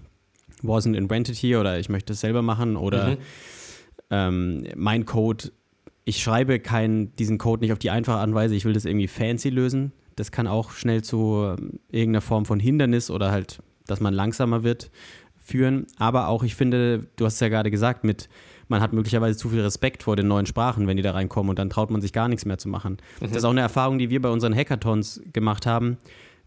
wasn't 0.61 0.95
invented 0.95 1.35
here 1.35 1.59
oder 1.59 1.79
ich 1.79 1.89
möchte 1.89 2.13
es 2.13 2.19
selber 2.19 2.43
machen 2.43 2.77
oder 2.77 3.11
mhm. 3.11 3.17
Ähm, 4.09 4.65
mein 4.75 5.05
Code, 5.05 5.51
ich 6.03 6.21
schreibe 6.21 6.59
keinen, 6.59 7.15
diesen 7.15 7.37
Code 7.37 7.61
nicht 7.63 7.71
auf 7.71 7.79
die 7.79 7.89
einfache 7.89 8.19
Anweise, 8.19 8.55
ich 8.55 8.65
will 8.65 8.73
das 8.73 8.85
irgendwie 8.85 9.07
fancy 9.07 9.49
lösen. 9.49 9.91
Das 10.15 10.31
kann 10.31 10.47
auch 10.47 10.71
schnell 10.71 11.03
zu 11.03 11.55
ähm, 11.57 11.79
irgendeiner 11.89 12.21
Form 12.21 12.45
von 12.45 12.59
Hindernis 12.59 13.09
oder 13.09 13.31
halt, 13.31 13.61
dass 13.87 13.99
man 13.99 14.13
langsamer 14.13 14.63
wird, 14.63 14.91
führen. 15.37 15.87
Aber 15.97 16.27
auch, 16.27 16.43
ich 16.43 16.55
finde, 16.55 17.07
du 17.15 17.25
hast 17.25 17.35
es 17.35 17.39
ja 17.39 17.49
gerade 17.49 17.71
gesagt, 17.71 18.03
mit 18.03 18.29
man 18.67 18.81
hat 18.81 18.93
möglicherweise 18.93 19.37
zu 19.37 19.49
viel 19.49 19.61
Respekt 19.61 20.03
vor 20.03 20.15
den 20.15 20.27
neuen 20.27 20.47
Sprachen, 20.47 20.87
wenn 20.87 20.97
die 20.97 21.03
da 21.03 21.11
reinkommen 21.11 21.51
und 21.51 21.59
dann 21.59 21.69
traut 21.69 21.91
man 21.91 22.01
sich 22.01 22.13
gar 22.13 22.27
nichts 22.27 22.45
mehr 22.45 22.57
zu 22.57 22.67
machen. 22.67 22.93
Mhm. 23.19 23.27
Das 23.27 23.37
ist 23.37 23.43
auch 23.43 23.51
eine 23.51 23.61
Erfahrung, 23.61 23.99
die 23.99 24.09
wir 24.09 24.21
bei 24.21 24.29
unseren 24.29 24.55
Hackathons 24.55 25.21
gemacht 25.33 25.65
haben 25.65 25.97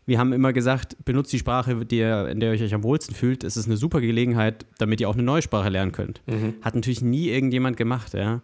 wir 0.08 0.18
haben 0.18 0.32
immer 0.32 0.54
gesagt, 0.54 0.96
benutzt 1.04 1.30
die 1.34 1.38
Sprache, 1.38 1.84
die 1.84 1.98
ihr, 1.98 2.28
in 2.28 2.40
der 2.40 2.54
ihr 2.54 2.64
euch 2.64 2.72
am 2.72 2.82
wohlsten 2.82 3.14
fühlt. 3.14 3.44
Es 3.44 3.58
ist 3.58 3.66
eine 3.66 3.76
super 3.76 4.00
Gelegenheit, 4.00 4.64
damit 4.78 5.02
ihr 5.02 5.08
auch 5.10 5.14
eine 5.14 5.22
neue 5.22 5.42
Sprache 5.42 5.68
lernen 5.68 5.92
könnt. 5.92 6.22
Mhm. 6.26 6.54
Hat 6.62 6.74
natürlich 6.74 7.02
nie 7.02 7.28
irgendjemand 7.28 7.76
gemacht, 7.76 8.14
ja. 8.14 8.40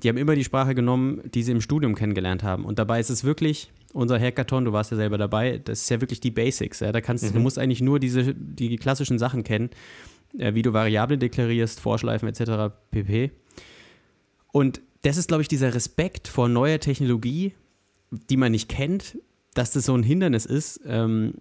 Die 0.00 0.08
haben 0.08 0.16
immer 0.16 0.36
die 0.36 0.44
Sprache 0.44 0.76
genommen, 0.76 1.20
die 1.34 1.42
sie 1.42 1.50
im 1.50 1.60
Studium 1.60 1.96
kennengelernt 1.96 2.44
haben. 2.44 2.64
Und 2.64 2.78
dabei 2.78 3.00
ist 3.00 3.10
es 3.10 3.24
wirklich, 3.24 3.72
unser 3.92 4.20
Hackathon, 4.20 4.64
du 4.64 4.72
warst 4.72 4.92
ja 4.92 4.96
selber 4.96 5.18
dabei, 5.18 5.58
das 5.58 5.82
ist 5.82 5.90
ja 5.90 6.00
wirklich 6.00 6.20
die 6.20 6.30
Basics. 6.30 6.78
Ja. 6.78 6.92
Da 6.92 7.00
kannst, 7.00 7.24
mhm. 7.24 7.32
Du 7.32 7.40
musst 7.40 7.58
eigentlich 7.58 7.80
nur 7.80 7.98
diese, 7.98 8.32
die 8.32 8.76
klassischen 8.76 9.18
Sachen 9.18 9.42
kennen, 9.42 9.70
äh, 10.38 10.54
wie 10.54 10.62
du 10.62 10.72
Variablen 10.72 11.18
deklarierst, 11.18 11.80
Vorschleifen 11.80 12.28
etc. 12.28 12.72
pp. 12.92 13.32
Und 14.52 14.80
das 15.02 15.16
ist, 15.16 15.26
glaube 15.26 15.42
ich, 15.42 15.48
dieser 15.48 15.74
Respekt 15.74 16.28
vor 16.28 16.48
neuer 16.48 16.78
Technologie, 16.78 17.54
die 18.12 18.36
man 18.36 18.52
nicht 18.52 18.68
kennt, 18.68 19.18
dass 19.58 19.72
das 19.72 19.86
so 19.86 19.94
ein 19.94 20.04
Hindernis 20.04 20.46
ist, 20.46 20.80
ähm, 20.86 21.34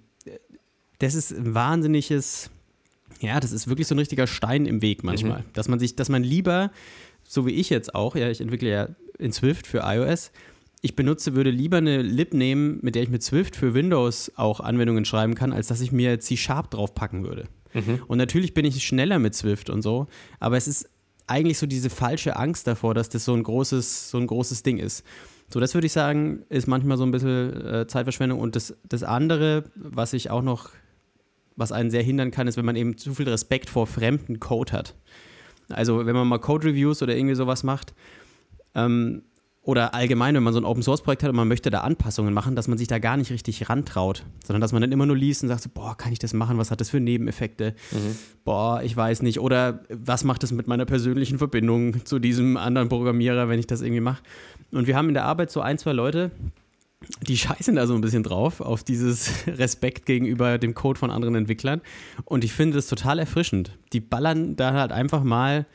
das 0.97 1.13
ist 1.13 1.31
ein 1.31 1.53
wahnsinniges, 1.53 2.49
ja, 3.21 3.39
das 3.39 3.51
ist 3.51 3.67
wirklich 3.67 3.85
so 3.85 3.93
ein 3.93 3.99
richtiger 3.99 4.25
Stein 4.25 4.65
im 4.65 4.81
Weg 4.81 5.03
manchmal. 5.03 5.41
Mhm. 5.41 5.53
Dass 5.53 5.67
man 5.67 5.77
sich, 5.77 5.95
dass 5.95 6.09
man 6.09 6.23
lieber, 6.23 6.71
so 7.23 7.45
wie 7.45 7.51
ich 7.51 7.69
jetzt 7.69 7.93
auch, 7.93 8.15
ja, 8.15 8.29
ich 8.29 8.41
entwickle 8.41 8.69
ja 8.69 8.89
in 9.19 9.31
Swift 9.31 9.67
für 9.67 9.83
iOS, 9.85 10.31
ich 10.81 10.95
benutze, 10.95 11.35
würde 11.35 11.51
lieber 11.51 11.77
eine 11.77 12.01
Lib 12.01 12.33
nehmen, 12.33 12.79
mit 12.81 12.95
der 12.95 13.03
ich 13.03 13.09
mit 13.09 13.21
Swift 13.21 13.55
für 13.55 13.75
Windows 13.75 14.31
auch 14.35 14.59
Anwendungen 14.59 15.05
schreiben 15.05 15.35
kann, 15.35 15.53
als 15.53 15.67
dass 15.67 15.81
ich 15.81 15.91
mir 15.91 16.19
C-Sharp 16.19 16.71
draufpacken 16.71 17.23
würde. 17.23 17.45
Mhm. 17.73 18.01
Und 18.07 18.17
natürlich 18.17 18.55
bin 18.55 18.65
ich 18.65 18.83
schneller 18.83 19.19
mit 19.19 19.35
Swift 19.35 19.69
und 19.69 19.83
so, 19.83 20.07
aber 20.39 20.57
es 20.57 20.67
ist 20.67 20.89
eigentlich 21.27 21.57
so 21.59 21.67
diese 21.67 21.89
falsche 21.91 22.35
Angst 22.37 22.65
davor, 22.65 22.93
dass 22.93 23.09
das 23.09 23.25
so 23.25 23.35
ein 23.35 23.43
großes, 23.43 24.09
so 24.09 24.17
ein 24.17 24.25
großes 24.25 24.63
Ding 24.63 24.77
ist. 24.79 25.03
So, 25.49 25.59
das 25.59 25.73
würde 25.73 25.87
ich 25.87 25.93
sagen, 25.93 26.43
ist 26.49 26.67
manchmal 26.67 26.97
so 26.97 27.03
ein 27.03 27.11
bisschen 27.11 27.65
äh, 27.65 27.87
Zeitverschwendung. 27.87 28.39
Und 28.39 28.55
das, 28.55 28.75
das 28.87 29.03
andere, 29.03 29.63
was 29.75 30.13
ich 30.13 30.29
auch 30.29 30.41
noch, 30.41 30.71
was 31.55 31.71
einen 31.71 31.89
sehr 31.89 32.03
hindern 32.03 32.31
kann, 32.31 32.47
ist, 32.47 32.57
wenn 32.57 32.65
man 32.65 32.75
eben 32.75 32.97
zu 32.97 33.13
viel 33.15 33.29
Respekt 33.29 33.69
vor 33.69 33.87
fremden 33.87 34.39
Code 34.39 34.73
hat. 34.73 34.95
Also, 35.69 36.05
wenn 36.05 36.15
man 36.15 36.27
mal 36.27 36.39
Code-Reviews 36.39 37.01
oder 37.01 37.15
irgendwie 37.15 37.35
sowas 37.35 37.63
macht, 37.63 37.93
ähm, 38.75 39.23
oder 39.67 39.93
allgemein, 39.93 40.33
wenn 40.33 40.43
man 40.43 40.53
so 40.53 40.61
ein 40.61 40.65
Open 40.65 40.81
Source 40.81 41.01
Projekt 41.01 41.23
hat 41.23 41.29
und 41.29 41.35
man 41.35 41.49
möchte 41.49 41.69
da 41.69 41.81
Anpassungen 41.81 42.33
machen, 42.33 42.55
dass 42.55 42.69
man 42.69 42.77
sich 42.77 42.87
da 42.87 42.99
gar 42.99 43.17
nicht 43.17 43.31
richtig 43.31 43.69
rantraut, 43.69 44.23
sondern 44.45 44.61
dass 44.61 44.71
man 44.71 44.81
dann 44.81 44.93
immer 44.93 45.05
nur 45.05 45.17
liest 45.17 45.43
und 45.43 45.49
sagt, 45.49 45.61
so, 45.61 45.69
boah, 45.73 45.97
kann 45.97 46.13
ich 46.13 46.19
das 46.19 46.33
machen? 46.33 46.57
Was 46.57 46.71
hat 46.71 46.79
das 46.79 46.89
für 46.89 47.01
Nebeneffekte? 47.01 47.75
Mhm. 47.91 48.15
Boah, 48.45 48.81
ich 48.81 48.95
weiß 48.95 49.23
nicht. 49.23 49.41
Oder 49.41 49.83
was 49.89 50.23
macht 50.23 50.43
das 50.43 50.53
mit 50.53 50.67
meiner 50.67 50.85
persönlichen 50.85 51.37
Verbindung 51.37 52.05
zu 52.05 52.17
diesem 52.17 52.55
anderen 52.55 52.87
Programmierer, 52.87 53.49
wenn 53.49 53.59
ich 53.59 53.67
das 53.67 53.81
irgendwie 53.81 53.99
mache? 53.99 54.23
Und 54.71 54.87
wir 54.87 54.95
haben 54.95 55.07
in 55.07 55.13
der 55.13 55.25
Arbeit 55.25 55.51
so 55.51 55.61
ein, 55.61 55.77
zwei 55.77 55.93
Leute, 55.93 56.31
die 57.27 57.37
scheißen 57.37 57.75
da 57.75 57.87
so 57.87 57.93
ein 57.93 58.01
bisschen 58.01 58.23
drauf, 58.23 58.59
auf 58.61 58.83
dieses 58.83 59.47
Respekt 59.47 60.05
gegenüber 60.05 60.57
dem 60.57 60.73
Code 60.73 60.99
von 60.99 61.11
anderen 61.11 61.35
Entwicklern. 61.35 61.81
Und 62.25 62.43
ich 62.43 62.53
finde 62.53 62.75
das 62.75 62.87
total 62.87 63.19
erfrischend. 63.19 63.77
Die 63.93 63.99
ballern 63.99 64.55
da 64.55 64.73
halt 64.73 64.91
einfach 64.91 65.23
mal 65.23 65.65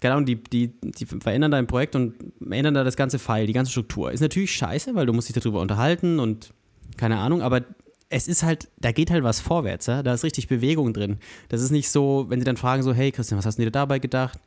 keine 0.00 0.14
Ahnung, 0.14 0.26
die, 0.26 0.36
die, 0.36 0.72
die 0.80 1.06
verändern 1.06 1.50
dein 1.50 1.66
Projekt 1.66 1.96
und 1.96 2.14
ändern 2.50 2.74
da 2.74 2.84
das 2.84 2.96
ganze 2.96 3.18
File, 3.18 3.46
die 3.46 3.52
ganze 3.52 3.72
Struktur. 3.72 4.12
Ist 4.12 4.20
natürlich 4.20 4.52
scheiße, 4.52 4.94
weil 4.94 5.06
du 5.06 5.12
musst 5.12 5.28
dich 5.28 5.34
darüber 5.34 5.60
unterhalten 5.60 6.20
und 6.20 6.52
keine 6.96 7.18
Ahnung, 7.18 7.42
aber 7.42 7.62
es 8.10 8.26
ist 8.26 8.42
halt, 8.42 8.68
da 8.78 8.90
geht 8.90 9.10
halt 9.10 9.22
was 9.22 9.40
vorwärts, 9.40 9.86
ja? 9.86 10.02
da 10.02 10.14
ist 10.14 10.24
richtig 10.24 10.48
Bewegung 10.48 10.94
drin. 10.94 11.18
Das 11.50 11.60
ist 11.60 11.70
nicht 11.70 11.90
so, 11.90 12.26
wenn 12.28 12.40
sie 12.40 12.44
dann 12.44 12.56
fragen 12.56 12.82
so, 12.82 12.94
hey 12.94 13.12
Christian, 13.12 13.36
was 13.36 13.44
hast 13.44 13.58
du 13.58 13.64
dir 13.64 13.70
dabei 13.70 13.98
gedacht? 13.98 14.38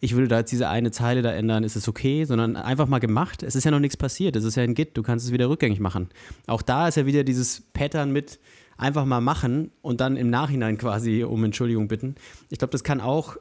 Ich 0.00 0.14
würde 0.14 0.28
da 0.28 0.38
jetzt 0.38 0.52
diese 0.52 0.68
eine 0.68 0.92
Zeile 0.92 1.22
da 1.22 1.32
ändern, 1.32 1.64
ist 1.64 1.74
es 1.74 1.88
okay? 1.88 2.24
Sondern 2.24 2.54
einfach 2.54 2.86
mal 2.86 3.00
gemacht. 3.00 3.42
Es 3.42 3.56
ist 3.56 3.64
ja 3.64 3.72
noch 3.72 3.80
nichts 3.80 3.96
passiert, 3.96 4.36
es 4.36 4.44
ist 4.44 4.56
ja 4.56 4.62
ein 4.62 4.74
Git, 4.74 4.96
du 4.96 5.02
kannst 5.02 5.26
es 5.26 5.32
wieder 5.32 5.48
rückgängig 5.48 5.80
machen. 5.80 6.08
Auch 6.46 6.62
da 6.62 6.86
ist 6.86 6.96
ja 6.96 7.06
wieder 7.06 7.24
dieses 7.24 7.62
Pattern 7.72 8.12
mit 8.12 8.38
einfach 8.76 9.04
mal 9.04 9.20
machen 9.20 9.72
und 9.82 10.00
dann 10.00 10.16
im 10.16 10.30
Nachhinein 10.30 10.78
quasi 10.78 11.24
um 11.24 11.42
Entschuldigung 11.42 11.88
bitten. 11.88 12.14
Ich 12.50 12.58
glaube, 12.58 12.70
das 12.70 12.84
kann 12.84 13.00
auch 13.00 13.36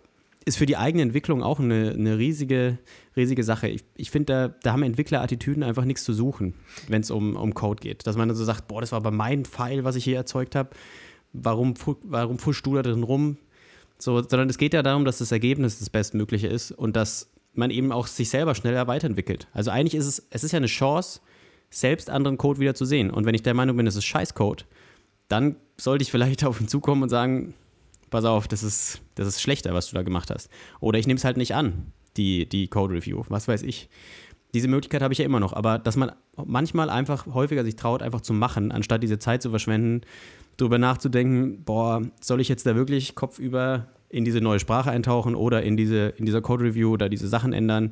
ist 0.48 0.58
für 0.58 0.66
die 0.66 0.78
eigene 0.78 1.04
Entwicklung 1.04 1.44
auch 1.44 1.60
eine, 1.60 1.92
eine 1.92 2.18
riesige, 2.18 2.78
riesige 3.18 3.44
Sache. 3.44 3.68
Ich, 3.68 3.84
ich 3.96 4.12
finde, 4.12 4.26
da, 4.26 4.48
da 4.64 4.72
haben 4.72 4.84
Entwicklerattitüden 4.84 5.62
einfach 5.62 5.84
nichts 5.84 6.06
zu 6.06 6.14
suchen, 6.14 6.54
wenn 6.88 7.02
es 7.02 7.12
um, 7.12 7.36
um 7.36 7.54
Code 7.54 7.82
geht. 7.82 8.08
Dass 8.08 8.16
man 8.16 8.30
dann 8.30 8.38
so 8.38 8.46
sagt, 8.46 8.70
boah, 8.70 8.80
das 8.80 8.94
war 8.94 8.98
aber 8.98 9.12
mein 9.12 9.44
Pfeil, 9.44 9.84
was 9.84 9.98
ich 9.98 10.06
hier 10.06 10.16
erzeugt 10.16 10.56
habe. 10.56 10.70
Warum, 11.34 11.74
warum 12.04 12.40
fuschst 12.40 12.66
du 12.66 12.76
da 12.76 12.82
drin 12.82 13.04
rum? 13.04 13.38
So, 14.00 14.22
sondern 14.22 14.50
es 14.50 14.58
geht 14.58 14.74
ja 14.74 14.84
darum, 14.84 15.04
dass 15.04 15.18
das 15.18 15.34
Ergebnis 15.34 15.80
das 15.80 15.90
Bestmögliche 15.90 16.48
ist 16.48 16.72
und 16.72 16.96
dass 16.96 17.30
man 17.54 17.70
eben 17.70 17.92
auch 17.92 18.08
sich 18.08 18.30
selber 18.30 18.56
schneller 18.56 18.88
weiterentwickelt. 18.88 19.48
Also 19.52 19.70
eigentlich 19.72 19.96
ist 19.96 20.06
es, 20.06 20.28
es 20.30 20.46
ist 20.46 20.54
ja 20.54 20.58
eine 20.58 20.68
Chance, 20.68 21.20
selbst 21.70 22.10
anderen 22.10 22.38
Code 22.38 22.62
wieder 22.62 22.74
zu 22.74 22.86
sehen. 22.86 23.10
Und 23.12 23.26
wenn 23.26 23.36
ich 23.36 23.44
der 23.44 23.54
Meinung 23.54 23.76
bin, 23.76 23.86
es 23.86 23.98
ist 23.98 24.06
Scheißcode, 24.06 24.66
dann 25.28 25.58
sollte 25.76 26.04
ich 26.04 26.12
vielleicht 26.12 26.44
auf 26.46 26.62
ihn 26.62 26.70
zukommen 26.70 27.04
und 27.04 27.10
sagen, 27.10 27.54
pass 28.10 28.26
auf, 28.26 28.48
das 28.48 28.64
ist, 28.64 29.02
das 29.16 29.28
ist 29.28 29.42
schlechter, 29.42 29.74
was 29.74 29.90
du 29.90 29.96
da 29.96 30.04
gemacht 30.04 30.30
hast. 30.32 30.50
Oder 30.80 31.00
ich 31.00 31.08
nehme 31.08 31.18
es 31.18 31.26
halt 31.26 31.38
nicht 31.38 31.56
an, 31.56 31.92
die, 32.16 32.48
die 32.48 32.68
Code 32.68 32.94
Review, 32.94 33.24
was 33.30 33.48
weiß 33.48 33.64
ich. 33.64 33.90
Diese 34.54 34.68
Möglichkeit 34.68 35.02
habe 35.02 35.14
ich 35.14 35.20
ja 35.20 35.26
immer 35.26 35.40
noch, 35.40 35.54
aber 35.54 35.78
dass 35.78 35.98
man 35.98 36.12
manchmal 36.36 36.90
einfach 36.90 37.26
häufiger 37.28 37.64
sich 37.64 37.76
traut, 37.76 38.02
einfach 38.02 38.22
zu 38.22 38.34
machen, 38.34 38.72
anstatt 38.72 39.04
diese 39.04 39.20
Zeit 39.20 39.42
zu 39.42 39.50
verschwenden, 39.50 40.02
darüber 40.56 40.78
nachzudenken, 40.78 41.64
boah, 41.64 42.02
soll 42.22 42.42
ich 42.42 42.48
jetzt 42.48 42.66
da 42.66 42.76
wirklich 42.76 43.14
kopfüber 43.16 43.88
in 44.10 44.24
diese 44.24 44.40
neue 44.40 44.60
Sprache 44.60 44.90
eintauchen 44.90 45.36
oder 45.36 45.64
in 45.64 45.76
diese 45.76 46.14
in 46.18 46.26
dieser 46.26 46.42
Code 46.42 46.64
Review 46.64 46.94
oder 46.94 47.10
diese 47.10 47.28
Sachen 47.28 47.52
ändern? 47.52 47.92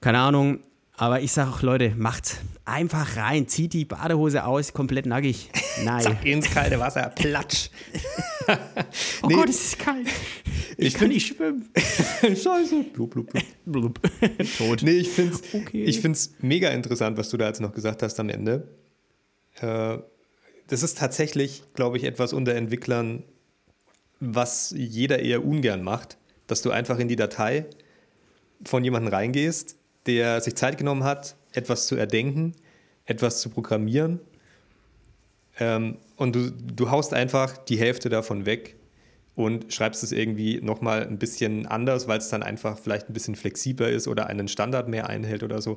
Keine 0.00 0.18
Ahnung, 0.18 0.60
aber 0.98 1.20
ich 1.20 1.32
sage 1.32 1.50
auch, 1.50 1.62
Leute, 1.62 1.94
macht 1.96 2.38
einfach 2.64 3.16
rein, 3.16 3.48
zieht 3.48 3.74
die 3.74 3.84
Badehose 3.84 4.44
aus, 4.44 4.72
komplett 4.72 5.06
nackig. 5.06 5.50
Nein. 5.84 6.02
Zack, 6.02 6.24
ins 6.24 6.50
kalte 6.50 6.78
Wasser, 6.78 7.12
platsch. 7.14 7.70
oh 9.22 9.28
nee, 9.28 9.34
Gott, 9.34 9.48
es 9.48 9.64
ist 9.64 9.78
kalt. 9.78 10.06
Ich, 10.76 10.88
ich 10.88 10.94
kann 10.94 11.08
nicht 11.08 11.26
schwimmen. 11.26 11.70
Scheiße. 12.20 12.84
Blub, 12.92 13.10
blub, 13.10 13.30
blub. 13.30 13.44
blub. 13.64 14.00
Tot. 14.58 14.82
Nee, 14.82 14.92
ich 14.92 15.10
finde 15.10 15.34
es 15.34 15.54
okay. 15.54 16.24
mega 16.40 16.70
interessant, 16.70 17.16
was 17.16 17.30
du 17.30 17.36
da 17.36 17.46
jetzt 17.46 17.60
noch 17.60 17.72
gesagt 17.72 18.02
hast 18.02 18.20
am 18.20 18.28
Ende. 18.28 18.68
Äh, 19.60 19.98
das 20.68 20.82
ist 20.82 20.98
tatsächlich, 20.98 21.62
glaube 21.74 21.96
ich, 21.96 22.04
etwas 22.04 22.32
unter 22.32 22.54
Entwicklern, 22.54 23.22
was 24.20 24.74
jeder 24.76 25.20
eher 25.20 25.44
ungern 25.44 25.82
macht, 25.82 26.18
dass 26.46 26.62
du 26.62 26.70
einfach 26.70 26.98
in 26.98 27.08
die 27.08 27.16
Datei 27.16 27.66
von 28.64 28.82
jemandem 28.82 29.12
reingehst, 29.12 29.76
der 30.06 30.40
sich 30.40 30.54
Zeit 30.56 30.78
genommen 30.78 31.04
hat, 31.04 31.36
etwas 31.52 31.86
zu 31.86 31.96
erdenken, 31.96 32.54
etwas 33.04 33.40
zu 33.40 33.50
programmieren. 33.50 34.20
Ähm, 35.58 35.96
und 36.16 36.34
du, 36.34 36.50
du 36.50 36.90
haust 36.90 37.14
einfach 37.14 37.56
die 37.56 37.78
Hälfte 37.78 38.08
davon 38.08 38.46
weg 38.46 38.76
und 39.34 39.72
schreibst 39.72 40.02
es 40.02 40.12
irgendwie 40.12 40.60
nochmal 40.60 41.06
ein 41.06 41.18
bisschen 41.18 41.66
anders, 41.66 42.08
weil 42.08 42.18
es 42.18 42.28
dann 42.30 42.42
einfach 42.42 42.78
vielleicht 42.78 43.08
ein 43.10 43.12
bisschen 43.12 43.36
flexibler 43.36 43.90
ist 43.90 44.08
oder 44.08 44.26
einen 44.26 44.48
Standard 44.48 44.88
mehr 44.88 45.08
einhält 45.08 45.42
oder 45.42 45.60
so. 45.60 45.76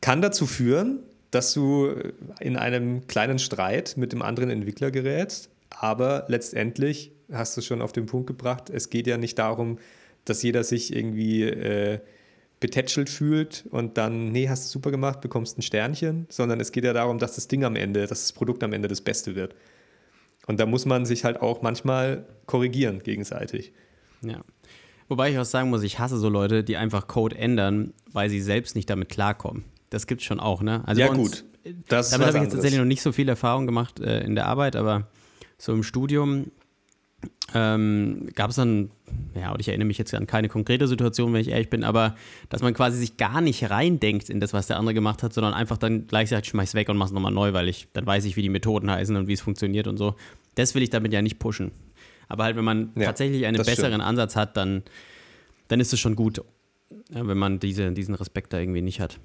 Kann 0.00 0.22
dazu 0.22 0.46
führen, 0.46 1.00
dass 1.30 1.52
du 1.52 1.94
in 2.40 2.56
einem 2.56 3.06
kleinen 3.06 3.38
Streit 3.38 3.96
mit 3.96 4.12
dem 4.12 4.22
anderen 4.22 4.48
Entwickler 4.48 4.90
gerätst, 4.90 5.50
aber 5.70 6.24
letztendlich 6.28 7.12
hast 7.30 7.56
du 7.56 7.60
es 7.60 7.66
schon 7.66 7.82
auf 7.82 7.92
den 7.92 8.06
Punkt 8.06 8.26
gebracht, 8.26 8.70
es 8.70 8.88
geht 8.88 9.06
ja 9.06 9.18
nicht 9.18 9.38
darum, 9.38 9.78
dass 10.24 10.42
jeder 10.42 10.64
sich 10.64 10.94
irgendwie 10.94 11.42
äh, 11.42 12.00
betätschelt 12.60 13.08
fühlt 13.08 13.64
und 13.70 13.98
dann, 13.98 14.32
nee, 14.32 14.48
hast 14.48 14.64
du 14.64 14.68
super 14.70 14.90
gemacht, 14.90 15.20
bekommst 15.20 15.58
ein 15.58 15.62
Sternchen, 15.62 16.26
sondern 16.28 16.60
es 16.60 16.72
geht 16.72 16.84
ja 16.84 16.92
darum, 16.92 17.18
dass 17.18 17.36
das 17.36 17.48
Ding 17.48 17.64
am 17.64 17.76
Ende, 17.76 18.00
dass 18.00 18.22
das 18.22 18.32
Produkt 18.32 18.64
am 18.64 18.72
Ende 18.72 18.88
das 18.88 19.00
Beste 19.00 19.34
wird. 19.36 19.54
Und 20.46 20.58
da 20.58 20.66
muss 20.66 20.86
man 20.86 21.04
sich 21.06 21.24
halt 21.24 21.40
auch 21.40 21.62
manchmal 21.62 22.26
korrigieren 22.46 23.00
gegenseitig. 23.00 23.72
Ja. 24.22 24.40
Wobei 25.08 25.30
ich 25.30 25.38
auch 25.38 25.44
sagen 25.44 25.70
muss, 25.70 25.82
ich 25.82 25.98
hasse 25.98 26.18
so 26.18 26.28
Leute, 26.28 26.64
die 26.64 26.76
einfach 26.76 27.06
Code 27.06 27.36
ändern, 27.36 27.92
weil 28.12 28.28
sie 28.28 28.40
selbst 28.40 28.74
nicht 28.74 28.90
damit 28.90 29.08
klarkommen. 29.08 29.64
Das 29.90 30.06
gibt 30.06 30.20
es 30.20 30.26
schon 30.26 30.40
auch, 30.40 30.60
ne? 30.62 30.82
Also 30.86 31.00
ja, 31.00 31.08
uns, 31.08 31.18
gut. 31.18 31.44
Das 31.88 32.10
damit 32.10 32.26
habe 32.26 32.38
ich 32.38 32.44
jetzt 32.44 32.52
tatsächlich 32.52 32.78
noch 32.78 32.86
nicht 32.86 33.02
so 33.02 33.12
viel 33.12 33.28
Erfahrung 33.28 33.66
gemacht 33.66 34.00
äh, 34.00 34.20
in 34.20 34.34
der 34.34 34.46
Arbeit, 34.46 34.76
aber 34.76 35.08
so 35.58 35.72
im 35.72 35.82
Studium 35.82 36.50
ähm, 37.54 38.28
gab 38.34 38.50
es 38.50 38.56
dann, 38.56 38.90
ja, 39.34 39.52
und 39.52 39.60
ich 39.60 39.68
erinnere 39.68 39.86
mich 39.86 39.98
jetzt 39.98 40.14
an 40.14 40.26
keine 40.26 40.48
konkrete 40.48 40.86
Situation, 40.86 41.32
wenn 41.32 41.40
ich 41.40 41.48
ehrlich 41.48 41.70
bin, 41.70 41.82
aber 41.82 42.14
dass 42.50 42.60
man 42.60 42.74
quasi 42.74 42.98
sich 42.98 43.16
gar 43.16 43.40
nicht 43.40 43.70
reindenkt 43.70 44.28
in 44.28 44.38
das, 44.38 44.52
was 44.52 44.66
der 44.66 44.76
andere 44.76 44.94
gemacht 44.94 45.22
hat, 45.22 45.32
sondern 45.32 45.54
einfach 45.54 45.78
dann 45.78 46.06
gleich 46.06 46.28
sagt, 46.28 46.46
schmeiß 46.46 46.74
weg 46.74 46.88
und 46.88 46.96
mach's 46.96 47.10
nochmal 47.10 47.32
neu, 47.32 47.54
weil 47.54 47.68
ich, 47.68 47.88
dann 47.92 48.06
weiß 48.06 48.24
ich, 48.26 48.36
wie 48.36 48.42
die 48.42 48.50
Methoden 48.50 48.90
heißen 48.90 49.16
und 49.16 49.28
wie 49.28 49.32
es 49.32 49.40
funktioniert 49.40 49.86
und 49.86 49.96
so. 49.96 50.14
Das 50.54 50.74
will 50.74 50.82
ich 50.82 50.90
damit 50.90 51.12
ja 51.12 51.22
nicht 51.22 51.38
pushen. 51.38 51.72
Aber 52.28 52.44
halt, 52.44 52.56
wenn 52.56 52.64
man 52.64 52.92
ja, 52.94 53.06
tatsächlich 53.06 53.46
einen 53.46 53.56
besseren 53.56 53.92
stimmt. 53.92 54.04
Ansatz 54.04 54.36
hat, 54.36 54.56
dann, 54.56 54.82
dann 55.68 55.80
ist 55.80 55.92
es 55.92 55.98
schon 55.98 56.14
gut, 56.14 56.42
ja, 57.10 57.26
wenn 57.26 57.38
man 57.38 57.58
diese, 57.58 57.90
diesen 57.92 58.14
Respekt 58.14 58.52
da 58.52 58.58
irgendwie 58.58 58.82
nicht 58.82 59.00
hat. 59.00 59.18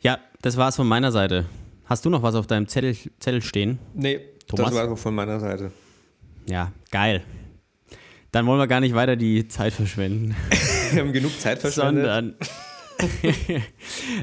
Ja, 0.00 0.18
das 0.42 0.56
war's 0.56 0.76
von 0.76 0.88
meiner 0.88 1.12
Seite. 1.12 1.46
Hast 1.84 2.04
du 2.04 2.10
noch 2.10 2.22
was 2.22 2.34
auf 2.34 2.46
deinem 2.46 2.66
Zettel, 2.66 2.96
Zettel 3.20 3.42
stehen? 3.42 3.78
Nee, 3.94 4.20
Thomas? 4.48 4.70
das 4.70 4.74
war 4.74 4.92
auch 4.92 4.98
von 4.98 5.14
meiner 5.14 5.38
Seite. 5.38 5.70
Ja, 6.50 6.72
geil. 6.90 7.22
Dann 8.32 8.46
wollen 8.46 8.58
wir 8.58 8.66
gar 8.66 8.80
nicht 8.80 8.94
weiter 8.94 9.14
die 9.14 9.46
Zeit 9.46 9.72
verschwenden. 9.72 10.34
wir 10.92 11.00
haben 11.00 11.12
genug 11.12 11.38
Zeit 11.38 11.58
verschwendet. 11.60 12.04
Sondern 12.04 12.34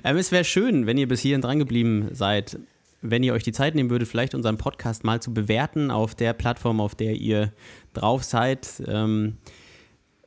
ähm, 0.03 0.17
es 0.17 0.31
wäre 0.31 0.43
schön, 0.43 0.85
wenn 0.85 0.97
ihr 0.97 1.07
bis 1.07 1.21
hierhin 1.21 1.41
dran 1.41 1.59
geblieben 1.59 2.09
seid, 2.11 2.59
wenn 3.01 3.23
ihr 3.23 3.33
euch 3.33 3.43
die 3.43 3.53
Zeit 3.53 3.75
nehmen 3.75 3.89
würdet, 3.89 4.09
vielleicht 4.09 4.35
unseren 4.35 4.57
Podcast 4.57 5.03
mal 5.05 5.21
zu 5.21 5.33
bewerten 5.33 5.89
auf 5.89 6.15
der 6.15 6.33
Plattform, 6.33 6.81
auf 6.81 6.95
der 6.95 7.13
ihr 7.13 7.53
drauf 7.93 8.23
seid. 8.23 8.83
Ähm, 8.85 9.37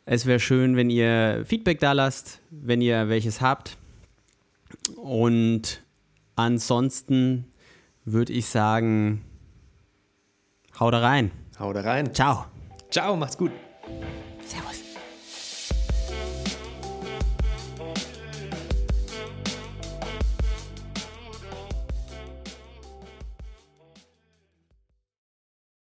es 0.06 0.24
wäre 0.24 0.40
schön, 0.40 0.76
wenn 0.76 0.88
ihr 0.88 1.44
Feedback 1.46 1.80
da 1.80 1.92
lasst, 1.92 2.40
wenn 2.50 2.80
ihr 2.80 3.08
welches 3.08 3.40
habt. 3.40 3.76
Und 4.96 5.82
ansonsten 6.34 7.44
würde 8.04 8.32
ich 8.32 8.46
sagen, 8.46 9.22
haut 10.78 10.94
rein. 10.94 11.30
Hau 11.60 11.72
da 11.74 11.82
rein. 11.82 12.12
Ciao. 12.14 12.46
Ciao, 12.90 13.16
macht's 13.16 13.36
gut. 13.36 13.52